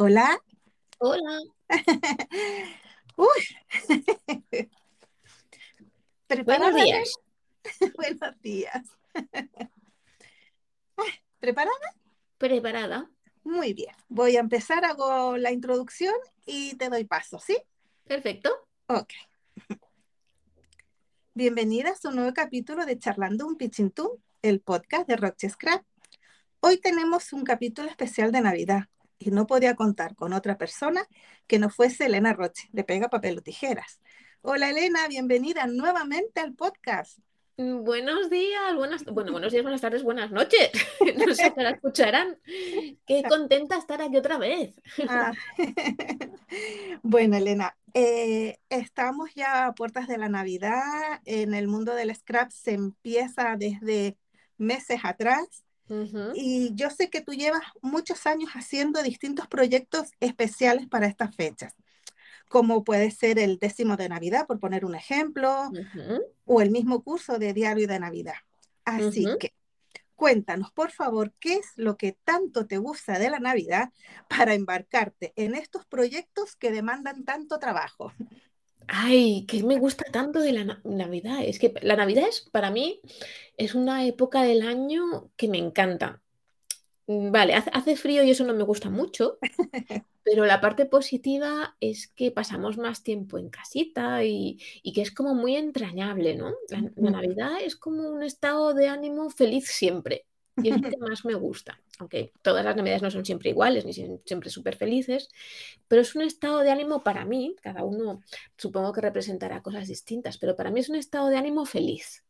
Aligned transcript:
Hola. 0.00 0.40
Hola. 0.98 1.40
Uy. 3.16 3.26
Buenos 6.44 6.74
días. 6.76 7.14
Buenos 7.96 8.40
días. 8.40 8.86
¿Preparada? 11.40 11.74
Preparada. 12.38 13.10
Muy 13.42 13.72
bien. 13.74 13.92
Voy 14.06 14.36
a 14.36 14.40
empezar, 14.40 14.84
hago 14.84 15.36
la 15.36 15.50
introducción 15.50 16.14
y 16.46 16.76
te 16.76 16.90
doy 16.90 17.02
paso, 17.02 17.40
¿sí? 17.40 17.58
Perfecto. 18.04 18.50
Ok. 18.86 19.14
Bienvenidas 21.34 22.04
a 22.04 22.10
un 22.10 22.14
nuevo 22.14 22.32
capítulo 22.32 22.86
de 22.86 23.00
Charlando 23.00 23.48
un 23.48 23.56
Pichintún, 23.56 24.22
el 24.42 24.60
podcast 24.60 25.08
de 25.08 25.16
Roche 25.16 25.48
Scrap. 25.48 25.84
Hoy 26.60 26.78
tenemos 26.78 27.32
un 27.32 27.42
capítulo 27.42 27.88
especial 27.88 28.30
de 28.30 28.42
Navidad 28.42 28.84
y 29.18 29.30
no 29.30 29.46
podía 29.46 29.74
contar 29.74 30.14
con 30.14 30.32
otra 30.32 30.58
persona 30.58 31.06
que 31.46 31.58
no 31.58 31.70
fuese 31.70 32.06
Elena 32.06 32.32
Roche, 32.32 32.68
de 32.72 32.84
Pega 32.84 33.08
Papel 33.08 33.38
o 33.38 33.42
Tijeras. 33.42 34.00
Hola 34.42 34.70
Elena, 34.70 35.08
bienvenida 35.08 35.66
nuevamente 35.66 36.40
al 36.40 36.54
podcast. 36.54 37.18
Mm, 37.56 37.82
buenos 37.82 38.30
días, 38.30 38.76
buenas, 38.76 39.04
bueno, 39.04 39.32
buenos 39.32 39.50
días, 39.50 39.64
buenas 39.64 39.80
tardes, 39.80 40.04
buenas 40.04 40.30
noches. 40.30 40.70
No 41.26 41.34
sé 41.34 41.52
qué 41.52 41.62
la 41.62 41.70
escucharán. 41.70 42.38
Qué 43.04 43.22
contenta 43.28 43.76
estar 43.76 44.00
aquí 44.00 44.16
otra 44.16 44.38
vez. 44.38 44.74
Ah. 45.08 45.32
Bueno, 47.02 47.36
Elena, 47.36 47.76
eh, 47.92 48.58
estamos 48.70 49.34
ya 49.34 49.66
a 49.66 49.74
puertas 49.74 50.08
de 50.08 50.16
la 50.16 50.28
Navidad. 50.28 51.20
En 51.26 51.52
el 51.52 51.68
mundo 51.68 51.94
del 51.94 52.14
scrap 52.14 52.50
se 52.50 52.72
empieza 52.72 53.56
desde 53.58 54.16
meses 54.56 55.00
atrás. 55.02 55.64
Y 56.34 56.74
yo 56.74 56.90
sé 56.90 57.10
que 57.10 57.20
tú 57.20 57.32
llevas 57.32 57.62
muchos 57.82 58.26
años 58.26 58.50
haciendo 58.54 59.02
distintos 59.02 59.46
proyectos 59.48 60.10
especiales 60.20 60.86
para 60.86 61.06
estas 61.06 61.34
fechas, 61.34 61.74
como 62.48 62.84
puede 62.84 63.10
ser 63.10 63.38
el 63.38 63.58
décimo 63.58 63.96
de 63.96 64.08
Navidad, 64.08 64.46
por 64.46 64.58
poner 64.60 64.84
un 64.84 64.94
ejemplo, 64.94 65.70
o 66.44 66.60
el 66.60 66.70
mismo 66.70 67.02
curso 67.02 67.38
de 67.38 67.52
diario 67.52 67.86
de 67.86 67.98
Navidad. 68.00 68.36
Así 68.84 69.26
que 69.38 69.54
cuéntanos, 70.14 70.72
por 70.72 70.90
favor, 70.90 71.32
qué 71.38 71.54
es 71.54 71.66
lo 71.76 71.96
que 71.96 72.12
tanto 72.24 72.66
te 72.66 72.78
gusta 72.78 73.18
de 73.18 73.30
la 73.30 73.38
Navidad 73.38 73.92
para 74.28 74.54
embarcarte 74.54 75.32
en 75.36 75.54
estos 75.54 75.86
proyectos 75.86 76.56
que 76.56 76.72
demandan 76.72 77.24
tanto 77.24 77.58
trabajo. 77.58 78.12
Ay, 78.88 79.44
que 79.46 79.62
me 79.62 79.78
gusta 79.78 80.04
tanto 80.10 80.40
de 80.40 80.52
la 80.52 80.80
Navidad. 80.84 81.38
Es 81.44 81.58
que 81.58 81.74
la 81.82 81.94
Navidad 81.94 82.26
es, 82.28 82.48
para 82.50 82.70
mí, 82.70 83.00
es 83.56 83.74
una 83.74 84.06
época 84.06 84.42
del 84.42 84.62
año 84.62 85.30
que 85.36 85.48
me 85.48 85.58
encanta. 85.58 86.22
Mm, 87.06 87.30
vale, 87.30 87.54
hace, 87.54 87.96
frío 87.96 88.22
y 88.24 88.30
eso 88.30 88.44
no 88.44 88.54
me 88.54 88.64
gusta 88.64 88.90
mucho, 88.90 89.38
pero 90.24 90.46
la 90.46 90.60
parte 90.60 90.86
positiva 90.86 91.76
es 91.80 92.08
que 92.08 92.30
pasamos 92.30 92.78
más 92.78 93.02
tiempo 93.02 93.38
en 93.38 93.50
casita 93.50 94.24
y, 94.24 94.58
que 94.94 95.02
es 95.02 95.10
como 95.10 95.34
muy 95.34 95.56
entrañable, 95.56 96.34
¿no? 96.34 96.54
la 96.68 97.10
Navidad 97.10 97.60
es 97.62 97.76
como 97.76 98.08
un 98.08 98.22
estado 98.22 98.74
de 98.74 98.88
ánimo 98.88 99.30
feliz 99.30 99.68
siempre. 99.68 100.26
Y 100.62 100.70
es 100.70 100.80
lo 100.80 100.90
que 100.90 100.96
más 100.98 101.24
me 101.24 101.34
gusta. 101.34 101.80
Aunque 101.98 102.32
todas 102.42 102.64
las 102.64 102.76
navidades 102.76 103.02
no 103.02 103.10
son 103.10 103.24
siempre 103.24 103.50
iguales, 103.50 103.84
ni 103.84 103.92
siempre 103.92 104.50
súper 104.50 104.76
felices, 104.76 105.28
pero 105.88 106.02
es 106.02 106.14
un 106.14 106.22
estado 106.22 106.60
de 106.60 106.70
ánimo 106.70 107.02
para 107.02 107.24
mí, 107.24 107.56
cada 107.62 107.84
uno 107.84 108.22
supongo 108.56 108.92
que 108.92 109.00
representará 109.00 109.62
cosas 109.62 109.88
distintas, 109.88 110.38
pero 110.38 110.56
para 110.56 110.70
mí 110.70 110.80
es 110.80 110.88
un 110.88 110.96
estado 110.96 111.28
de 111.28 111.36
ánimo 111.36 111.64
feliz. 111.64 112.24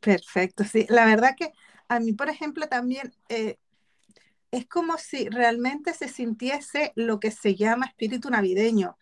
Perfecto, 0.00 0.64
sí. 0.64 0.86
La 0.88 1.06
verdad 1.06 1.34
que 1.36 1.52
a 1.88 2.00
mí, 2.00 2.12
por 2.12 2.28
ejemplo, 2.28 2.68
también 2.68 3.12
eh, 3.28 3.56
es 4.50 4.66
como 4.66 4.98
si 4.98 5.28
realmente 5.28 5.92
se 5.94 6.08
sintiese 6.08 6.92
lo 6.94 7.20
que 7.20 7.30
se 7.30 7.54
llama 7.54 7.86
espíritu 7.86 8.30
navideño 8.30 8.96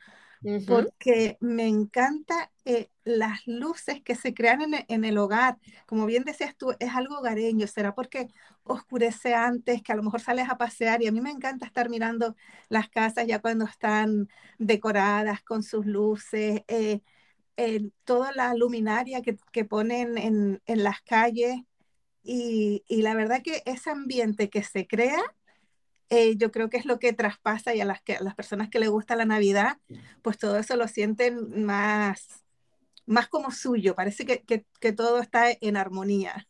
porque 0.66 1.38
me 1.40 1.66
encanta 1.66 2.50
eh, 2.64 2.90
las 3.04 3.46
luces 3.46 4.02
que 4.02 4.14
se 4.14 4.34
crean 4.34 4.62
en, 4.88 5.04
el 5.04 5.18
hogar. 5.18 5.58
Como 5.86 6.06
bien 6.06 6.24
decías 6.24 6.56
tú, 6.56 6.74
es 6.78 6.90
algo 6.94 7.18
hogareño. 7.18 7.66
¿Será 7.66 7.94
porque 7.94 8.28
oscurece 8.62 9.34
antes, 9.34 9.82
que 9.82 9.92
a 9.92 9.96
lo 9.96 10.02
mejor 10.02 10.20
sales 10.20 10.48
a 10.48 10.58
pasear? 10.58 11.02
Y 11.02 11.06
a 11.06 11.12
mí 11.12 11.20
me 11.20 11.30
encanta 11.30 11.66
estar 11.66 11.88
mirando 11.88 12.36
las 12.68 12.88
casas 12.88 13.26
ya 13.26 13.40
cuando 13.40 13.64
están 13.64 14.28
decoradas 14.58 15.42
con 15.42 15.62
sus 15.62 15.86
luces, 15.86 16.62
eh, 16.68 17.00
toda 18.04 18.32
la 18.32 18.54
luminaria 18.54 19.22
que, 19.22 19.36
que 19.52 19.64
ponen 19.64 20.18
en, 20.18 20.62
en, 20.66 20.84
las 20.84 21.00
calles. 21.02 21.56
Y, 22.22 22.84
y 22.88 23.02
la 23.02 23.14
verdad 23.14 23.42
que 23.42 23.62
ese 23.66 23.90
ambiente 23.90 24.50
que 24.50 24.62
se 24.62 24.86
crea 24.86 25.22
eh, 26.10 26.36
yo 26.36 26.50
creo 26.50 26.70
que 26.70 26.76
es 26.76 26.84
lo 26.86 26.98
que 26.98 27.12
traspasa 27.12 27.74
y 27.74 27.80
a 27.80 27.84
las, 27.84 28.02
que, 28.02 28.18
las 28.20 28.34
personas 28.34 28.68
que 28.68 28.78
les 28.78 28.88
gusta 28.88 29.16
la 29.16 29.24
Navidad, 29.24 29.78
pues 30.22 30.38
todo 30.38 30.58
eso 30.58 30.76
lo 30.76 30.88
sienten 30.88 31.64
más, 31.64 32.44
más 33.06 33.28
como 33.28 33.50
suyo, 33.50 33.94
parece 33.94 34.24
que, 34.26 34.44
que, 34.44 34.92
todo 34.92 35.20
está 35.20 35.46
en 35.50 35.76
armonía. 35.76 36.48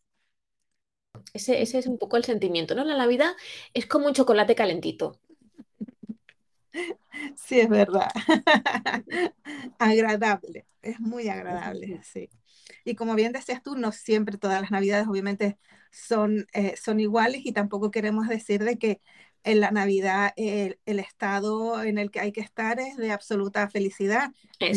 Ese, 1.33 1.63
ese, 1.63 1.79
es 1.79 1.87
un 1.87 1.99
poco 1.99 2.17
el 2.17 2.25
sentimiento, 2.25 2.75
¿no? 2.75 2.85
La 2.85 2.97
Navidad 2.97 3.33
es 3.73 3.87
como 3.87 4.07
un 4.07 4.15
chocolate 4.15 4.55
calentito. 4.55 5.19
Sí, 7.37 7.61
es 7.61 7.69
verdad. 7.69 8.11
agradable, 9.79 10.67
es 10.83 10.99
muy 10.99 11.29
agradable, 11.29 12.01
sí. 12.03 12.29
Y 12.85 12.97
como 12.97 13.15
bien 13.15 13.33
decías 13.33 13.63
tú, 13.63 13.77
no 13.77 13.93
siempre 13.93 14.39
todas 14.39 14.61
las 14.61 14.73
Navidades 14.73 15.07
obviamente 15.07 15.57
son, 15.91 16.47
eh, 16.53 16.77
son 16.77 17.01
iguales 17.01 17.43
y 17.45 17.53
tampoco 17.53 17.91
queremos 17.91 18.29
decir 18.29 18.65
de 18.65 18.79
que 18.79 19.01
en 19.45 19.61
la 19.61 19.71
Navidad 19.71 20.33
el, 20.37 20.79
estado 20.87 21.83
en 21.83 21.99
el 21.99 22.11
que 22.11 22.21
hay 22.21 22.33
que 22.33 22.41
estar 22.41 22.81
es 22.81 22.97
de 22.97 23.13
absoluta 23.13 23.69
felicidad. 23.69 24.31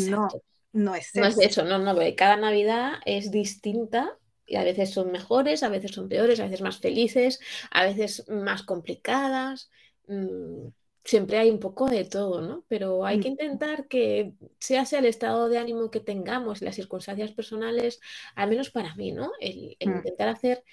No, 0.09 0.27
no 0.73 0.95
es 0.95 1.07
eso. 1.15 1.19
No 1.21 1.25
es 1.27 1.37
eso, 1.39 1.63
no, 1.63 1.79
no, 1.79 1.95
cada 2.15 2.35
Navidad 2.35 2.95
es 3.05 3.31
distinta 3.31 4.17
y 4.45 4.57
a 4.57 4.63
veces 4.63 4.91
son 4.91 5.11
mejores, 5.11 5.63
a 5.63 5.69
veces 5.69 5.91
son 5.91 6.07
peores, 6.09 6.39
a 6.39 6.45
veces 6.45 6.61
más 6.61 6.79
felices, 6.79 7.39
a 7.71 7.83
veces 7.83 8.25
más 8.29 8.63
complicadas. 8.63 9.69
Mm, 10.07 10.67
siempre 11.03 11.37
hay 11.37 11.49
un 11.49 11.59
poco 11.59 11.87
de 11.87 12.03
todo, 12.03 12.41
¿no? 12.41 12.65
Pero 12.67 13.05
hay 13.05 13.19
que 13.19 13.29
intentar 13.29 13.87
que 13.87 14.33
sea 14.59 14.85
sea 14.85 14.99
el 14.99 15.05
estado 15.05 15.47
de 15.47 15.57
ánimo 15.57 15.89
que 15.89 16.01
tengamos, 16.01 16.61
las 16.61 16.75
circunstancias 16.75 17.31
personales, 17.31 17.99
al 18.35 18.49
menos 18.49 18.69
para 18.69 18.93
mí, 18.95 19.13
¿no? 19.13 19.31
El, 19.39 19.77
mm. 19.79 19.97
intentar 19.97 20.29
hacer 20.29 20.63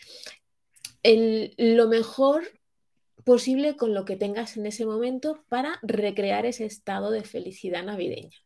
lo 1.04 1.88
mejor 1.88 2.44
posible 3.24 3.76
con 3.76 3.94
lo 3.94 4.04
que 4.04 4.16
tengas 4.16 4.56
en 4.56 4.66
ese 4.66 4.86
momento 4.86 5.42
para 5.48 5.78
recrear 5.82 6.46
ese 6.46 6.66
estado 6.66 7.10
de 7.10 7.24
felicidad 7.24 7.82
navideña. 7.82 8.38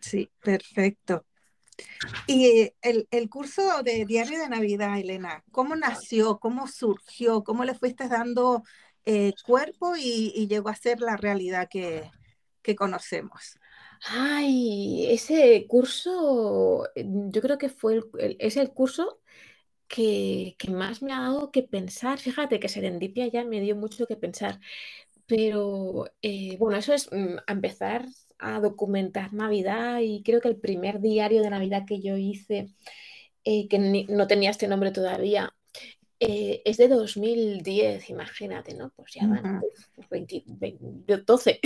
Sí, 0.00 0.30
perfecto. 0.40 1.24
Y 2.26 2.72
el, 2.80 3.28
curso 3.28 3.82
de 3.82 4.04
Diario 4.04 4.38
de 4.38 4.48
Navidad, 4.48 4.98
Elena, 4.98 5.42
¿cómo 5.50 5.74
nació? 5.74 6.38
¿Cómo 6.38 6.68
surgió? 6.68 7.42
¿Cómo 7.42 7.64
le 7.64 7.74
fuiste 7.74 8.08
dando 8.08 8.62
eh, 9.04 9.32
cuerpo 9.44 9.96
y, 9.96 10.46
llegó 10.46 10.68
a 10.68 10.76
ser 10.76 11.00
la 11.00 11.16
realidad 11.16 11.68
que, 11.68 12.10
conocemos? 12.76 13.58
Ay, 14.06 15.06
ese 15.10 15.66
curso, 15.68 16.84
yo 16.94 17.42
creo 17.42 17.58
que 17.58 17.68
fue 17.68 18.00
es 18.38 18.56
el 18.56 18.70
curso 18.70 19.20
que, 19.92 20.56
más 20.70 21.02
me 21.02 21.12
ha 21.12 21.20
dado 21.20 21.50
que 21.52 21.62
pensar. 21.62 22.18
Fíjate 22.18 22.58
que 22.58 22.68
Serendipia 22.68 23.26
ya 23.28 23.44
me 23.44 23.60
dio 23.60 23.76
mucho 23.76 24.06
que 24.06 24.16
pensar. 24.16 24.58
Pero 25.26 26.06
eh, 26.22 26.56
bueno, 26.58 26.78
eso 26.78 26.94
es 26.94 27.10
mm, 27.12 27.36
empezar 27.46 28.06
a 28.38 28.60
documentar 28.60 29.34
Navidad 29.34 30.00
y 30.00 30.22
creo 30.22 30.40
que 30.40 30.48
el 30.48 30.56
primer 30.56 31.00
diario 31.00 31.42
de 31.42 31.50
Navidad 31.50 31.84
que 31.86 32.00
yo 32.00 32.16
hice, 32.16 32.68
eh, 33.44 33.68
que 33.68 34.06
no 34.08 34.26
tenía 34.26 34.50
este 34.50 34.66
nombre 34.66 34.92
todavía, 34.92 35.54
eh, 36.20 36.62
es 36.64 36.78
de 36.78 36.88
2010, 36.88 38.08
imagínate, 38.10 38.74
¿no? 38.74 38.92
Pues 38.96 39.12
ya 39.14 39.26
van 39.26 39.60
12, 41.26 41.60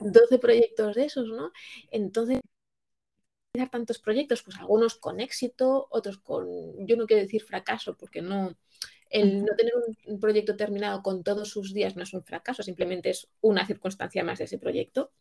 12 0.00 0.38
proyectos 0.40 0.94
de 0.96 1.04
esos, 1.06 1.28
¿no? 1.28 1.50
Entonces 1.90 2.40
tantos 3.70 3.98
proyectos, 3.98 4.42
pues 4.42 4.56
algunos 4.56 4.96
con 4.96 5.20
éxito, 5.20 5.86
otros 5.90 6.18
con, 6.18 6.86
yo 6.86 6.96
no 6.96 7.06
quiero 7.06 7.22
decir 7.22 7.42
fracaso, 7.42 7.96
porque 7.96 8.20
no, 8.20 8.56
el 9.10 9.44
no 9.44 9.54
tener 9.54 9.72
un, 10.06 10.18
proyecto 10.18 10.56
terminado 10.56 11.02
con 11.02 11.22
todos 11.22 11.50
sus 11.50 11.72
días 11.72 11.94
no 11.94 12.02
es 12.02 12.12
un 12.12 12.24
fracaso, 12.24 12.64
simplemente 12.64 13.10
es 13.10 13.28
una 13.40 13.64
circunstancia 13.64 14.24
más 14.24 14.38
de 14.38 14.46
ese 14.46 14.58
proyecto. 14.58 15.12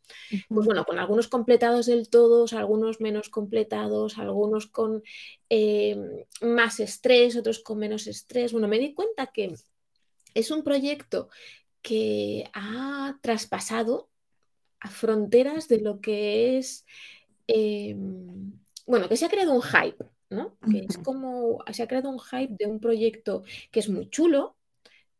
Pues 0.49 0.65
bueno, 0.65 0.83
con 0.83 0.97
algunos 0.97 1.27
completados 1.27 1.85
del 1.85 2.09
todo, 2.09 2.45
algunos 2.57 3.01
menos 3.01 3.29
completados, 3.29 4.17
algunos 4.17 4.65
con 4.65 5.03
eh, 5.49 6.25
más 6.41 6.79
estrés, 6.79 7.35
otros 7.35 7.59
con 7.59 7.77
menos 7.77 8.07
estrés. 8.07 8.51
Bueno, 8.51 8.67
me 8.67 8.79
di 8.79 8.95
cuenta 8.95 9.27
que 9.27 9.53
es 10.33 10.49
un 10.49 10.63
proyecto 10.63 11.29
que 11.83 12.49
ha 12.53 13.19
traspasado 13.21 14.09
a 14.79 14.89
fronteras 14.89 15.67
de 15.67 15.81
lo 15.81 16.01
que 16.01 16.57
es 16.57 16.85
Em, 17.47 18.53
bueno, 18.85 19.09
que 19.09 19.17
se 19.17 19.25
ha 19.25 19.29
creado 19.29 19.53
un 19.53 19.61
hype, 19.61 20.03
¿no? 20.29 20.57
Que 20.69 20.85
es 20.89 20.97
como, 20.97 21.59
se 21.71 21.83
ha 21.83 21.87
creado 21.87 22.09
un 22.09 22.19
hype 22.19 22.55
de 22.57 22.65
un 22.65 22.79
proyecto 22.79 23.43
que 23.71 23.79
es 23.79 23.89
muy 23.89 24.09
chulo, 24.09 24.57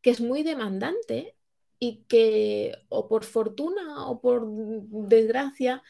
que 0.02 0.10
es 0.10 0.20
muy 0.20 0.42
demandante, 0.42 1.36
y 1.78 2.04
que 2.08 2.74
o 2.88 3.08
por 3.08 3.24
fortuna 3.24 4.06
o 4.08 4.20
por 4.20 4.46
desgracia, 5.08 5.82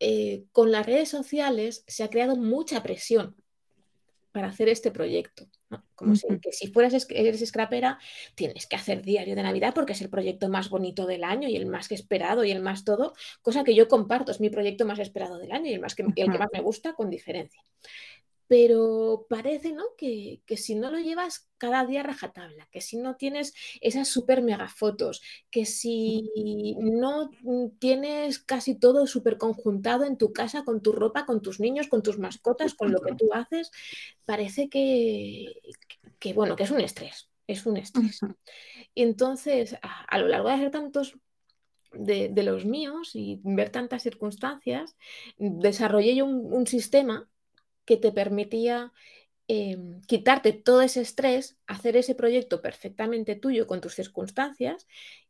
eh, 0.00 0.46
con 0.52 0.72
las 0.72 0.86
redes 0.86 1.08
sociales 1.08 1.84
se 1.86 2.04
ha 2.04 2.10
creado 2.10 2.36
mucha 2.36 2.82
presión 2.82 3.36
para 4.38 4.50
hacer 4.50 4.68
este 4.68 4.92
proyecto. 4.92 5.48
Como 5.96 6.14
si, 6.14 6.28
que 6.40 6.52
si 6.52 6.68
fueras 6.68 6.94
eres 7.10 7.44
scrapera, 7.44 7.98
tienes 8.36 8.68
que 8.68 8.76
hacer 8.76 9.02
diario 9.02 9.34
de 9.34 9.42
Navidad 9.42 9.74
porque 9.74 9.94
es 9.94 10.00
el 10.00 10.08
proyecto 10.08 10.48
más 10.48 10.70
bonito 10.70 11.06
del 11.06 11.24
año 11.24 11.48
y 11.48 11.56
el 11.56 11.66
más 11.66 11.90
esperado 11.90 12.44
y 12.44 12.52
el 12.52 12.62
más 12.62 12.84
todo, 12.84 13.14
cosa 13.42 13.64
que 13.64 13.74
yo 13.74 13.88
comparto, 13.88 14.30
es 14.30 14.40
mi 14.40 14.48
proyecto 14.48 14.84
más 14.84 15.00
esperado 15.00 15.38
del 15.38 15.50
año 15.50 15.70
y 15.70 15.74
el, 15.74 15.80
más 15.80 15.96
que, 15.96 16.04
el 16.04 16.30
que 16.30 16.38
más 16.38 16.50
me 16.52 16.60
gusta 16.60 16.92
con 16.92 17.10
diferencia 17.10 17.60
pero 18.48 19.26
parece 19.28 19.72
¿no? 19.72 19.84
que, 19.96 20.40
si 20.56 20.74
no 20.74 20.90
lo 20.90 20.98
llevas 20.98 21.48
cada 21.58 21.84
día 21.84 22.02
rajatabla, 22.02 22.66
que 22.72 22.80
si 22.80 22.96
no 22.96 23.16
tienes 23.16 23.52
esas 23.82 24.08
super 24.08 24.42
mega 24.42 24.68
fotos, 24.68 25.20
que 25.50 25.66
si 25.66 26.74
no 26.80 27.30
tienes 27.78 28.38
casi 28.38 28.74
todo 28.74 29.06
súper 29.06 29.36
conjuntado 29.36 30.04
en 30.04 30.16
tu 30.16 30.32
casa, 30.32 30.64
con 30.64 30.80
tu 30.80 30.92
ropa, 30.92 31.26
con 31.26 31.42
tus 31.42 31.60
niños, 31.60 31.88
con 31.88 32.02
tus 32.02 32.18
mascotas, 32.18 32.74
con 32.74 32.90
lo 32.90 33.02
que 33.02 33.14
tú 33.14 33.28
haces, 33.34 33.70
parece 34.24 34.70
que, 34.70 35.52
que 36.18 36.32
bueno, 36.32 36.56
que 36.56 36.62
es 36.62 36.70
un 36.70 36.80
estrés, 36.80 37.28
es 37.46 37.66
un 37.66 37.76
estrés. 37.76 38.20
Y 38.94 39.02
entonces, 39.02 39.76
a, 39.82 40.18
lo 40.18 40.26
largo 40.26 40.48
de 40.48 40.54
hacer 40.54 40.70
tantos 40.70 41.18
de, 41.92 42.32
los 42.42 42.64
míos 42.64 43.10
y 43.12 43.40
ver 43.44 43.68
tantas 43.68 44.02
circunstancias, 44.02 44.96
desarrollé 45.36 46.16
yo 46.16 46.24
un 46.24 46.66
sistema 46.66 47.28
que 47.88 47.96
te 47.96 48.12
permitía 48.12 48.92
em, 49.48 50.02
quitarte 50.02 50.52
todo 50.52 50.82
ese 50.82 51.00
estrés, 51.00 51.56
hacer 51.66 51.96
ese 51.96 52.14
proyecto 52.14 52.60
perfectamente 52.60 53.34
tuyo 53.34 53.66
con 53.66 53.80
tus 53.80 53.94
circunstancias 53.94 54.86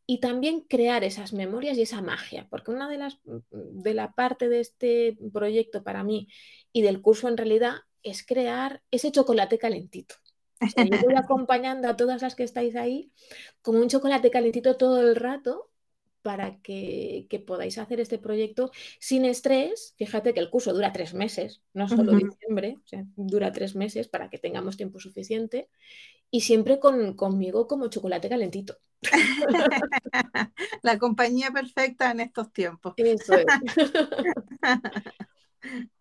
y 0.06 0.18
también 0.18 0.62
crear 0.62 1.04
esas 1.04 1.32
memorias 1.32 1.78
y 1.78 1.82
esa 1.82 2.02
magia, 2.02 2.48
porque 2.50 2.72
una 2.72 2.88
de 2.88 2.98
las 2.98 3.20
de 3.52 3.94
la 3.94 4.10
parte 4.10 4.48
de 4.48 4.58
este 4.58 5.16
proyecto 5.32 5.84
para 5.84 6.02
mí 6.02 6.26
y 6.72 6.82
del 6.82 7.00
curso 7.00 7.28
en 7.28 7.36
realidad 7.36 7.74
es 8.02 8.26
crear 8.26 8.82
ese 8.90 9.12
chocolate 9.12 9.56
calentito. 9.56 10.16
yo 10.60 10.98
voy 11.04 11.14
acompañando 11.16 11.86
a 11.86 11.96
todas 11.96 12.22
las 12.22 12.34
que 12.34 12.42
estáis 12.42 12.74
ahí 12.74 13.12
como 13.62 13.78
un 13.78 13.88
chocolate 13.88 14.32
calentito 14.32 14.76
todo 14.76 15.00
el 15.00 15.14
rato 15.14 15.70
para 16.28 16.60
que, 16.60 17.26
podáis 17.46 17.78
hacer 17.78 18.00
este 18.00 18.18
proyecto 18.18 18.70
sin 19.00 19.24
estrés. 19.24 19.94
Fíjate 19.96 20.34
que 20.34 20.40
el 20.40 20.50
curso 20.50 20.74
dura 20.74 20.92
tres 20.92 21.14
meses, 21.14 21.62
no 21.72 21.88
solo 21.88 22.12
diciembre, 22.12 22.76
dura 23.16 23.50
tres 23.50 23.74
meses 23.74 24.08
para 24.08 24.28
que 24.28 24.36
tengamos 24.36 24.76
tiempo 24.76 25.00
suficiente 25.00 25.70
y 26.30 26.42
siempre 26.42 26.80
con, 26.80 27.14
conmigo 27.14 27.66
como 27.66 27.88
chocolate 27.88 28.28
calentito. 28.28 28.76
La 30.82 30.98
compañía 30.98 31.50
perfecta 31.50 32.10
en 32.10 32.20
estos 32.20 32.52
tiempos. 32.52 32.92
Eso 32.98 33.32
es. 33.32 33.46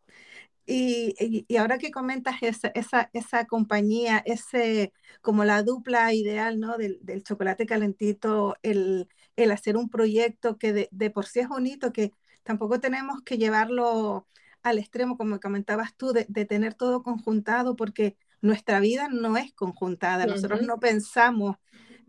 Y, 0.70 1.46
ahora 1.58 1.78
que 1.78 1.92
comentas 1.92 2.36
esa, 2.42 2.68
esa, 2.76 3.10
esa, 3.14 3.46
compañía, 3.46 4.22
ese 4.26 4.92
como 5.22 5.46
la 5.46 5.64
dupla 5.64 6.14
ideal 6.14 6.60
¿no? 6.60 6.78
del, 6.78 7.00
del 7.04 7.24
chocolate 7.24 7.66
calentito, 7.66 8.58
el, 8.64 9.08
el, 9.38 9.52
hacer 9.52 9.78
un 9.78 9.90
proyecto 9.90 10.58
que 10.58 10.74
de, 10.74 10.90
de, 10.92 11.10
por 11.10 11.26
sí 11.26 11.40
es 11.40 11.48
bonito, 11.48 11.94
que 11.94 12.12
tampoco 12.44 12.80
tenemos 12.80 13.22
que 13.22 13.38
llevarlo 13.38 14.28
al 14.64 14.80
extremo, 14.80 15.18
como 15.18 15.40
comentabas 15.40 15.96
tú, 15.96 16.12
de, 16.12 16.26
de 16.28 16.46
tener 16.46 16.74
todo 16.74 17.04
conjuntado, 17.04 17.76
porque 17.76 18.18
nuestra 18.42 18.80
vida 18.80 19.08
no 19.10 19.38
es 19.38 19.54
conjuntada, 19.54 20.26
nosotros 20.26 20.62
no 20.62 20.80
pensamos, 20.80 21.58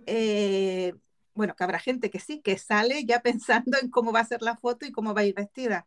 eh, 0.06 0.94
bueno, 1.34 1.54
que 1.54 1.64
habrá 1.64 1.78
gente 1.78 2.10
que 2.10 2.20
sí, 2.20 2.40
que 2.40 2.58
sale 2.58 3.04
ya 3.04 3.20
pensando 3.22 3.78
en 3.81 3.90
cómo 3.90 4.12
va 4.12 4.20
a 4.20 4.26
ser 4.26 4.42
la 4.42 4.56
foto 4.56 4.86
y 4.86 4.92
cómo 4.92 5.14
va 5.14 5.22
a 5.22 5.26
ir 5.26 5.34
vestida, 5.34 5.86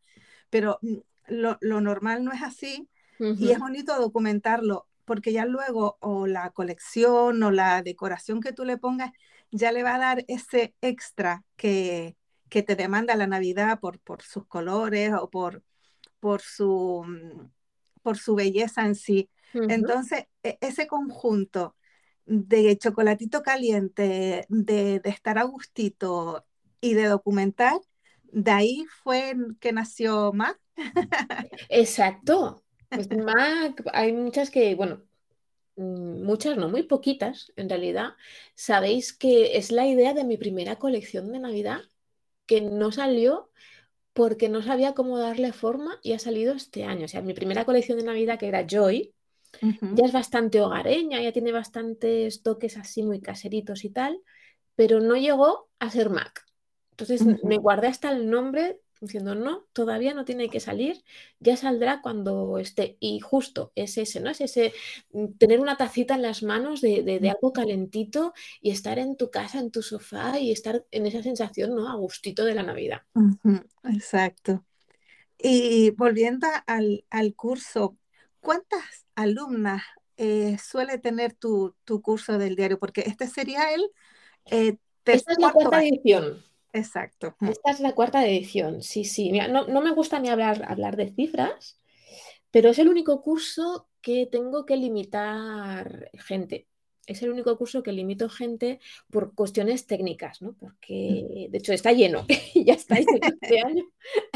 pero 0.50 0.80
lo, 1.28 1.58
normal 1.62 2.24
no 2.24 2.32
es 2.32 2.42
así 2.42 2.88
y 3.20 3.52
es 3.52 3.60
bonito 3.60 4.00
documentarlo 4.00 4.88
porque 5.06 5.32
ya 5.32 5.46
luego 5.46 5.98
o 6.00 6.26
la 6.26 6.50
colección 6.50 7.44
o 7.44 7.52
la 7.52 7.84
decoración 7.84 8.42
que 8.42 8.52
tú 8.52 8.66
le 8.66 8.78
pongas 8.78 9.12
ya 9.52 9.72
le 9.72 9.84
va 9.84 9.96
a 9.96 10.00
dar 10.00 10.26
ese 10.28 10.74
extra 10.82 11.44
que, 11.56 12.16
que 12.50 12.64
te 12.64 12.76
demanda 12.76 13.16
la 13.16 13.28
Navidad 13.28 13.80
por, 13.80 14.00
por 14.00 14.22
sus 14.22 14.46
colores 14.48 15.14
o 15.14 15.30
por, 15.30 15.64
por, 16.20 16.42
su, 16.42 17.04
mm, 17.06 17.50
por 18.02 18.18
su 18.18 18.36
belleza 18.36 18.86
en 18.86 18.96
sí. 18.96 19.30
Entonces, 19.54 20.26
e, 20.44 20.58
ese 20.62 20.88
conjunto 20.88 21.76
de 22.26 22.78
chocolatito 22.78 23.42
caliente, 23.42 24.46
de, 24.48 25.00
de, 25.00 25.10
estar 25.10 25.38
a 25.38 25.44
gustito 25.44 26.46
y 26.80 26.94
de 26.94 27.06
documentar, 27.06 27.78
de 28.24 28.52
ahí 28.52 28.86
fue 29.04 29.36
que 29.60 29.74
nació 29.74 30.32
Mac. 30.32 30.58
Exacto. 31.70 32.64
Pues 32.90 33.10
Mac, 33.10 33.84
hay 33.94 34.14
muchas 34.14 34.50
que, 34.50 34.76
bueno, 34.76 35.04
muchas 35.82 36.58
no, 36.58 36.70
muy 36.70 36.84
poquitas 36.84 37.52
en 37.56 37.70
realidad. 37.70 38.12
Sabéis 38.56 39.14
que 39.14 39.58
es 39.58 39.72
la 39.72 39.88
idea 39.88 40.14
de 40.14 40.24
mi 40.24 40.38
primera 40.38 40.78
colección 40.78 41.32
de 41.32 41.40
Navidad 41.40 41.82
que 42.46 42.62
no 42.62 42.92
salió 42.92 43.50
porque 44.14 44.50
no 44.50 44.62
sabía 44.62 44.94
cómo 44.94 45.18
darle 45.18 45.54
forma 45.54 46.00
y 46.04 46.14
ha 46.14 46.20
salido 46.20 46.54
este 46.54 46.84
año. 46.84 47.06
O 47.06 47.08
sea, 47.08 47.22
mi 47.22 47.34
primera 47.34 47.66
colección 47.66 47.98
de 47.98 48.04
Navidad, 48.04 48.38
que 48.38 48.48
era 48.48 48.66
Joy, 48.68 49.14
ya 49.62 50.06
es 50.06 50.12
bastante 50.12 50.62
hogareña, 50.62 51.22
ya 51.22 51.32
tiene 51.32 51.52
bastantes 51.52 52.44
toques 52.44 52.78
así 52.78 53.04
muy 53.04 53.22
caseritos 53.22 53.86
y 53.86 53.90
tal, 53.90 54.20
pero 54.76 55.00
no 55.00 55.16
llegó 55.16 55.70
a 55.80 55.90
ser 55.90 56.10
Mac. 56.10 56.46
Entonces 56.92 57.26
me 57.44 57.58
guardé 57.58 57.88
hasta 57.88 58.12
el 58.12 58.30
nombre 58.30 58.81
diciendo, 59.02 59.34
no, 59.36 59.66
todavía 59.74 60.14
no 60.14 60.26
tiene 60.26 60.50
que 60.50 60.60
salir, 60.60 61.04
ya 61.40 61.58
saldrá 61.58 62.02
cuando 62.02 62.60
esté. 62.60 62.98
Y 63.00 63.20
justo 63.20 63.72
es 63.76 63.98
ese, 63.98 64.20
¿no? 64.22 64.30
Es 64.30 64.42
ese 64.42 64.74
mm, 65.12 65.34
tener 65.40 65.60
una 65.60 65.76
tacita 65.76 66.16
en 66.16 66.22
las 66.22 66.44
manos 66.44 66.82
de, 66.82 67.20
algo 67.30 67.52
calentito 67.52 68.34
y 68.62 68.70
estar 68.70 69.00
en 69.00 69.18
tu 69.18 69.32
casa, 69.32 69.60
en 69.60 69.72
tu 69.72 69.82
sofá 69.82 70.40
y 70.40 70.52
estar 70.52 70.86
en 70.92 71.08
esa 71.08 71.24
sensación, 71.24 71.76
¿no? 71.76 71.90
A 71.90 71.96
gustito 71.96 72.46
de 72.46 72.56
la 72.56 72.64
Navidad. 72.64 73.02
Exacto. 73.84 74.64
Y 75.38 75.90
volviendo 75.92 76.48
al, 76.68 77.04
curso, 77.36 77.98
¿cuántas 78.40 79.08
alumnas 79.16 79.82
eh, 80.18 80.58
suele 80.64 81.00
tener 81.00 81.34
tu, 81.34 81.76
curso 82.04 82.38
del 82.38 82.56
diario? 82.56 82.78
Porque 82.78 83.02
este 83.02 83.28
sería 83.28 83.74
el... 83.74 83.82
Eh, 84.46 84.78
Esta 85.06 85.32
es 85.32 85.40
la 85.40 85.52
cuarta 85.52 85.84
edición. 85.84 86.44
Exacto. 86.74 87.36
Esta 87.42 87.72
es 87.72 87.80
la 87.80 87.94
cuarta 87.94 88.26
edición, 88.26 88.82
sí, 88.82 89.04
sí. 89.04 89.32
no, 89.32 89.82
me 89.82 89.92
gusta 89.92 90.20
ni 90.20 90.30
hablar, 90.30 90.64
hablar 90.68 90.96
de 90.96 91.12
cifras, 91.12 91.80
pero 92.50 92.70
es 92.70 92.80
el 92.80 92.90
único 92.90 93.22
curso 93.22 93.90
que 94.02 94.26
tengo 94.26 94.66
que 94.66 94.78
limitar 94.78 96.10
gente. 96.14 96.68
Es 97.08 97.22
el 97.24 97.32
único 97.32 97.58
curso 97.58 97.84
que 97.84 97.92
limito 97.92 98.30
gente 98.30 98.80
por 99.10 99.34
cuestiones 99.34 99.88
técnicas, 99.88 100.42
¿no? 100.42 100.54
Porque 100.54 101.48
de 101.50 101.58
hecho 101.58 101.74
está 101.74 101.92
lleno, 101.92 102.26
ya 102.56 102.74
está 102.74 102.96
lleno 102.96 103.20
este 103.22 103.60
año. 103.66 103.84